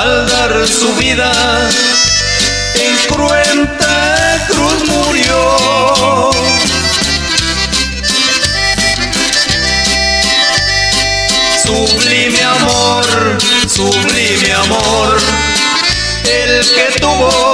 Al 0.00 0.28
dar 0.28 0.68
su 0.68 0.94
vida 0.94 1.32
en 2.84 2.92
cruenta 3.12 4.46
cruz 4.48 4.80
murió. 4.88 6.30
Sublime 11.64 12.42
amor, 12.42 13.04
sublime 13.66 14.52
amor, 14.52 15.16
el 16.24 16.60
que 16.74 17.00
tuvo 17.00 17.53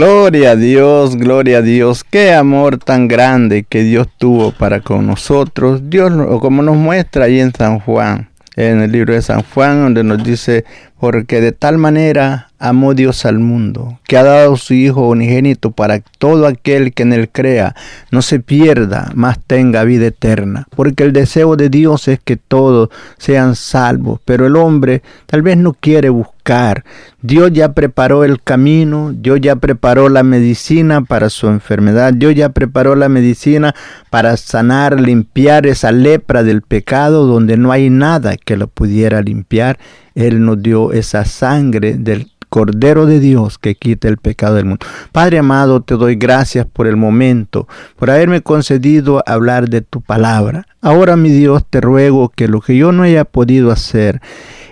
Gloria 0.00 0.52
a 0.52 0.56
Dios, 0.56 1.14
gloria 1.14 1.58
a 1.58 1.60
Dios. 1.60 2.04
Qué 2.04 2.32
amor 2.32 2.78
tan 2.78 3.06
grande 3.06 3.64
que 3.68 3.82
Dios 3.82 4.08
tuvo 4.16 4.50
para 4.50 4.80
con 4.80 5.06
nosotros. 5.06 5.90
Dios, 5.90 6.10
como 6.40 6.62
nos 6.62 6.78
muestra 6.78 7.26
ahí 7.26 7.38
en 7.38 7.52
San 7.52 7.80
Juan, 7.80 8.30
en 8.56 8.80
el 8.80 8.92
libro 8.92 9.12
de 9.12 9.20
San 9.20 9.42
Juan, 9.42 9.82
donde 9.82 10.02
nos 10.02 10.24
dice, 10.24 10.64
porque 11.00 11.40
de 11.40 11.52
tal 11.52 11.78
manera 11.78 12.50
amó 12.58 12.92
Dios 12.92 13.24
al 13.24 13.38
mundo, 13.38 13.98
que 14.06 14.18
ha 14.18 14.22
dado 14.22 14.56
su 14.58 14.74
Hijo 14.74 15.08
unigénito 15.08 15.70
para 15.70 16.00
que 16.00 16.10
todo 16.18 16.46
aquel 16.46 16.92
que 16.92 17.04
en 17.04 17.14
él 17.14 17.30
crea 17.30 17.74
no 18.10 18.20
se 18.20 18.38
pierda, 18.38 19.10
mas 19.14 19.40
tenga 19.46 19.82
vida 19.84 20.08
eterna. 20.08 20.66
Porque 20.76 21.04
el 21.04 21.14
deseo 21.14 21.56
de 21.56 21.70
Dios 21.70 22.06
es 22.06 22.20
que 22.20 22.36
todos 22.36 22.90
sean 23.16 23.56
salvos, 23.56 24.20
pero 24.26 24.46
el 24.46 24.56
hombre 24.56 25.02
tal 25.24 25.40
vez 25.40 25.56
no 25.56 25.72
quiere 25.72 26.10
buscar. 26.10 26.84
Dios 27.22 27.50
ya 27.52 27.72
preparó 27.72 28.24
el 28.24 28.42
camino, 28.42 29.12
Dios 29.14 29.40
ya 29.40 29.56
preparó 29.56 30.10
la 30.10 30.22
medicina 30.22 31.00
para 31.00 31.30
su 31.30 31.48
enfermedad, 31.48 32.12
Dios 32.12 32.34
ya 32.34 32.50
preparó 32.50 32.94
la 32.94 33.08
medicina 33.08 33.74
para 34.10 34.36
sanar, 34.36 35.00
limpiar 35.00 35.66
esa 35.66 35.92
lepra 35.92 36.42
del 36.42 36.60
pecado 36.60 37.24
donde 37.26 37.56
no 37.56 37.72
hay 37.72 37.88
nada 37.88 38.36
que 38.36 38.58
lo 38.58 38.68
pudiera 38.68 39.22
limpiar. 39.22 39.78
Él 40.14 40.44
nos 40.44 40.62
dio 40.62 40.92
esa 40.92 41.24
sangre 41.24 41.94
del 41.94 42.30
Cordero 42.50 43.06
de 43.06 43.20
Dios 43.20 43.58
que 43.58 43.76
quita 43.76 44.08
el 44.08 44.18
pecado 44.18 44.56
del 44.56 44.64
mundo. 44.64 44.84
Padre 45.12 45.38
amado, 45.38 45.82
te 45.82 45.94
doy 45.94 46.16
gracias 46.16 46.66
por 46.66 46.88
el 46.88 46.96
momento, 46.96 47.68
por 47.96 48.10
haberme 48.10 48.42
concedido 48.42 49.22
hablar 49.24 49.68
de 49.68 49.82
tu 49.82 50.00
palabra. 50.00 50.66
Ahora, 50.82 51.16
mi 51.16 51.30
Dios, 51.30 51.64
te 51.70 51.80
ruego 51.80 52.28
que 52.28 52.48
lo 52.48 52.60
que 52.60 52.76
yo 52.76 52.90
no 52.90 53.04
haya 53.04 53.24
podido 53.24 53.70
hacer 53.70 54.20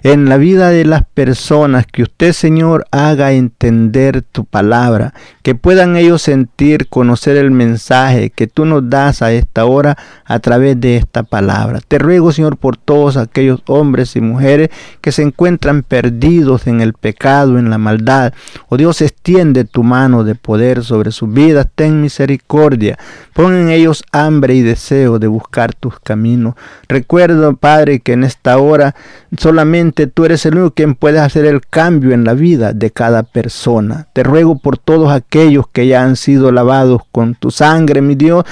en 0.03 0.29
la 0.29 0.39
vida 0.39 0.71
de 0.71 0.85
las 0.85 1.05
personas, 1.19 1.85
que 1.85 2.05
usted, 2.05 2.33
Señor, 2.33 2.87
haga 2.93 3.33
entender 3.33 4.23
tu 4.23 4.45
palabra, 4.45 5.15
que 5.43 5.57
puedan 5.57 5.97
ellos 5.97 6.23
sentir, 6.23 6.87
conocer 6.87 7.37
el 7.37 7.51
mensaje 7.51 8.31
que 8.31 8.47
tú 8.47 8.65
nos 8.65 8.89
das 8.89 9.21
a 9.21 9.33
esta 9.33 9.65
hora 9.65 9.99
a 10.25 10.39
través 10.39 10.81
de 10.81 10.97
esta 10.97 11.25
palabra. 11.25 11.81
Te 11.89 11.99
ruego, 11.99 12.31
Señor, 12.31 12.57
por 12.57 12.77
todos 12.77 13.17
aquellos 13.17 13.65
hombres 13.67 14.15
y 14.15 14.21
mujeres 14.21 14.69
que 15.01 15.11
se 15.11 15.23
encuentran 15.23 15.83
perdidos 15.83 16.69
en 16.69 16.81
el 16.81 16.93
pecado, 16.93 17.59
en 17.59 17.69
la 17.69 17.79
maldad. 17.79 18.33
Oh 18.69 18.77
Dios, 18.77 19.03
extiende 19.03 19.65
tu 19.65 19.83
mano 19.83 20.23
de 20.23 20.37
poder 20.37 20.85
sobre 20.85 21.11
sus 21.11 21.33
vidas, 21.33 21.67
ten 21.75 22.01
misericordia. 22.01 22.97
Pon 23.33 23.57
en 23.57 23.71
ellos 23.71 24.05
hambre 24.13 24.55
y 24.55 24.63
deseo 24.63 25.19
de 25.19 25.27
buscar 25.27 25.75
tus 25.75 25.99
caminos. 25.99 26.55
Recuerdo, 26.89 27.57
Padre, 27.57 27.99
que 27.99 28.13
en 28.13 28.23
esta 28.23 28.59
hora 28.59 28.95
solamente 29.37 30.07
tú 30.07 30.25
eres 30.25 30.47
el 30.47 30.55
único 30.55 30.75
quien 30.75 30.95
hacer 31.17 31.47
el 31.47 31.63
cambio 31.67 32.13
en 32.13 32.25
la 32.25 32.35
vida 32.35 32.73
de 32.73 32.91
cada 32.91 33.23
persona. 33.23 34.09
Te 34.13 34.23
ruego 34.23 34.59
por 34.59 34.77
todos 34.77 35.11
aquellos 35.11 35.67
que 35.69 35.87
ya 35.87 36.03
han 36.03 36.17
sido 36.17 36.53
lavados 36.53 37.03
con 37.11 37.35
tu 37.35 37.51
sangre, 37.51 38.03
mi 38.03 38.15
Dios, 38.15 38.45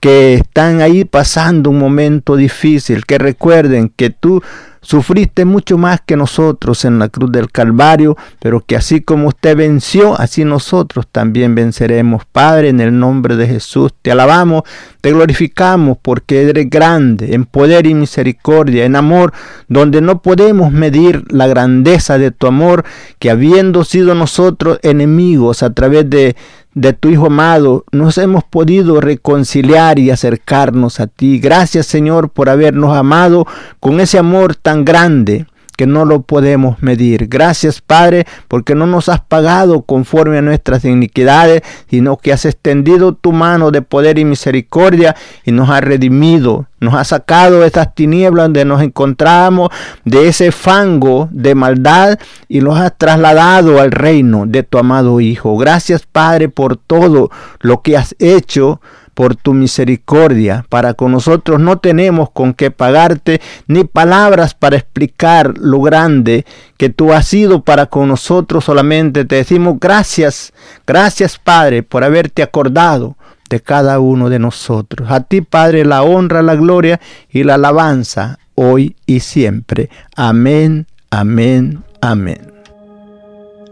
que 0.00 0.34
están 0.34 0.80
ahí 0.80 1.04
pasando 1.04 1.70
un 1.70 1.78
momento 1.78 2.36
difícil, 2.36 3.04
que 3.04 3.18
recuerden 3.18 3.88
que 3.88 4.10
tú 4.10 4.42
Sufriste 4.84 5.46
mucho 5.46 5.78
más 5.78 6.02
que 6.02 6.14
nosotros 6.14 6.84
en 6.84 6.98
la 6.98 7.08
cruz 7.08 7.32
del 7.32 7.50
Calvario, 7.50 8.18
pero 8.38 8.60
que 8.60 8.76
así 8.76 9.00
como 9.00 9.28
usted 9.28 9.56
venció, 9.56 10.14
así 10.20 10.44
nosotros 10.44 11.06
también 11.10 11.54
venceremos. 11.54 12.24
Padre, 12.30 12.68
en 12.68 12.80
el 12.80 12.98
nombre 12.98 13.36
de 13.36 13.46
Jesús, 13.46 13.94
te 14.02 14.12
alabamos, 14.12 14.64
te 15.00 15.10
glorificamos 15.10 15.96
porque 16.02 16.42
eres 16.50 16.68
grande 16.68 17.34
en 17.34 17.46
poder 17.46 17.86
y 17.86 17.94
misericordia, 17.94 18.84
en 18.84 18.94
amor, 18.94 19.32
donde 19.68 20.02
no 20.02 20.20
podemos 20.20 20.70
medir 20.70 21.24
la 21.32 21.46
grandeza 21.46 22.18
de 22.18 22.30
tu 22.30 22.46
amor, 22.46 22.84
que 23.18 23.30
habiendo 23.30 23.84
sido 23.84 24.14
nosotros 24.14 24.80
enemigos 24.82 25.62
a 25.62 25.72
través 25.72 26.10
de 26.10 26.36
de 26.74 26.92
tu 26.92 27.08
Hijo 27.08 27.26
amado, 27.26 27.84
nos 27.92 28.18
hemos 28.18 28.44
podido 28.44 29.00
reconciliar 29.00 29.98
y 29.98 30.10
acercarnos 30.10 31.00
a 31.00 31.06
ti. 31.06 31.38
Gracias 31.38 31.86
Señor 31.86 32.28
por 32.28 32.48
habernos 32.48 32.96
amado 32.96 33.46
con 33.80 34.00
ese 34.00 34.18
amor 34.18 34.54
tan 34.56 34.84
grande 34.84 35.46
que 35.76 35.86
no 35.86 36.04
lo 36.04 36.22
podemos 36.22 36.82
medir. 36.82 37.28
Gracias, 37.28 37.80
Padre, 37.80 38.26
porque 38.48 38.74
no 38.74 38.86
nos 38.86 39.08
has 39.08 39.20
pagado 39.20 39.82
conforme 39.82 40.38
a 40.38 40.42
nuestras 40.42 40.84
iniquidades, 40.84 41.62
sino 41.88 42.16
que 42.16 42.32
has 42.32 42.44
extendido 42.44 43.14
tu 43.14 43.32
mano 43.32 43.70
de 43.70 43.82
poder 43.82 44.18
y 44.18 44.24
misericordia 44.24 45.16
y 45.44 45.52
nos 45.52 45.70
has 45.70 45.80
redimido, 45.82 46.66
nos 46.80 46.94
has 46.94 47.08
sacado 47.08 47.60
de 47.60 47.68
esas 47.68 47.94
tinieblas 47.94 48.44
donde 48.46 48.64
nos 48.64 48.82
encontramos, 48.82 49.70
de 50.04 50.28
ese 50.28 50.52
fango 50.52 51.28
de 51.32 51.54
maldad 51.54 52.18
y 52.48 52.60
nos 52.60 52.78
has 52.78 52.96
trasladado 52.96 53.80
al 53.80 53.90
reino 53.90 54.44
de 54.46 54.62
tu 54.62 54.78
amado 54.78 55.20
Hijo. 55.20 55.56
Gracias, 55.56 56.06
Padre, 56.10 56.48
por 56.48 56.76
todo 56.76 57.30
lo 57.60 57.82
que 57.82 57.96
has 57.96 58.14
hecho 58.18 58.80
por 59.14 59.36
tu 59.36 59.54
misericordia 59.54 60.66
para 60.68 60.94
con 60.94 61.12
nosotros. 61.12 61.60
No 61.60 61.78
tenemos 61.78 62.30
con 62.30 62.52
qué 62.52 62.70
pagarte 62.70 63.40
ni 63.66 63.84
palabras 63.84 64.54
para 64.54 64.76
explicar 64.76 65.56
lo 65.58 65.80
grande 65.80 66.44
que 66.76 66.90
tú 66.90 67.12
has 67.12 67.26
sido 67.26 67.62
para 67.62 67.86
con 67.86 68.08
nosotros. 68.08 68.64
Solamente 68.64 69.24
te 69.24 69.36
decimos 69.36 69.78
gracias, 69.80 70.52
gracias 70.86 71.38
Padre 71.38 71.82
por 71.82 72.04
haberte 72.04 72.42
acordado 72.42 73.16
de 73.48 73.60
cada 73.60 74.00
uno 74.00 74.28
de 74.28 74.38
nosotros. 74.38 75.10
A 75.10 75.20
ti 75.20 75.40
Padre 75.40 75.84
la 75.84 76.02
honra, 76.02 76.42
la 76.42 76.56
gloria 76.56 77.00
y 77.30 77.44
la 77.44 77.54
alabanza 77.54 78.38
hoy 78.54 78.96
y 79.06 79.20
siempre. 79.20 79.90
Amén, 80.16 80.86
amén, 81.10 81.82
amén. 82.00 82.52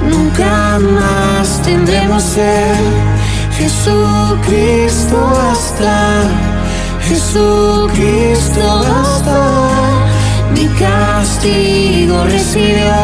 nunca 0.10 0.78
más 0.80 1.55
tendremos 1.66 2.24
ser. 2.24 2.76
Jesucristo 3.58 5.18
basta, 5.34 6.24
Jesucristo 7.02 8.84
basta. 8.88 9.40
Mi 10.54 10.68
castigo 10.80 12.24
recibió 12.26 12.96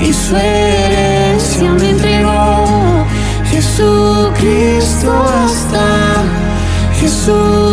y 0.00 0.12
su 0.12 0.36
herencia 0.36 1.70
me 1.72 1.90
entregó. 1.90 3.04
Jesucristo 3.50 5.10
basta, 5.24 6.22
Jesús 7.00 7.66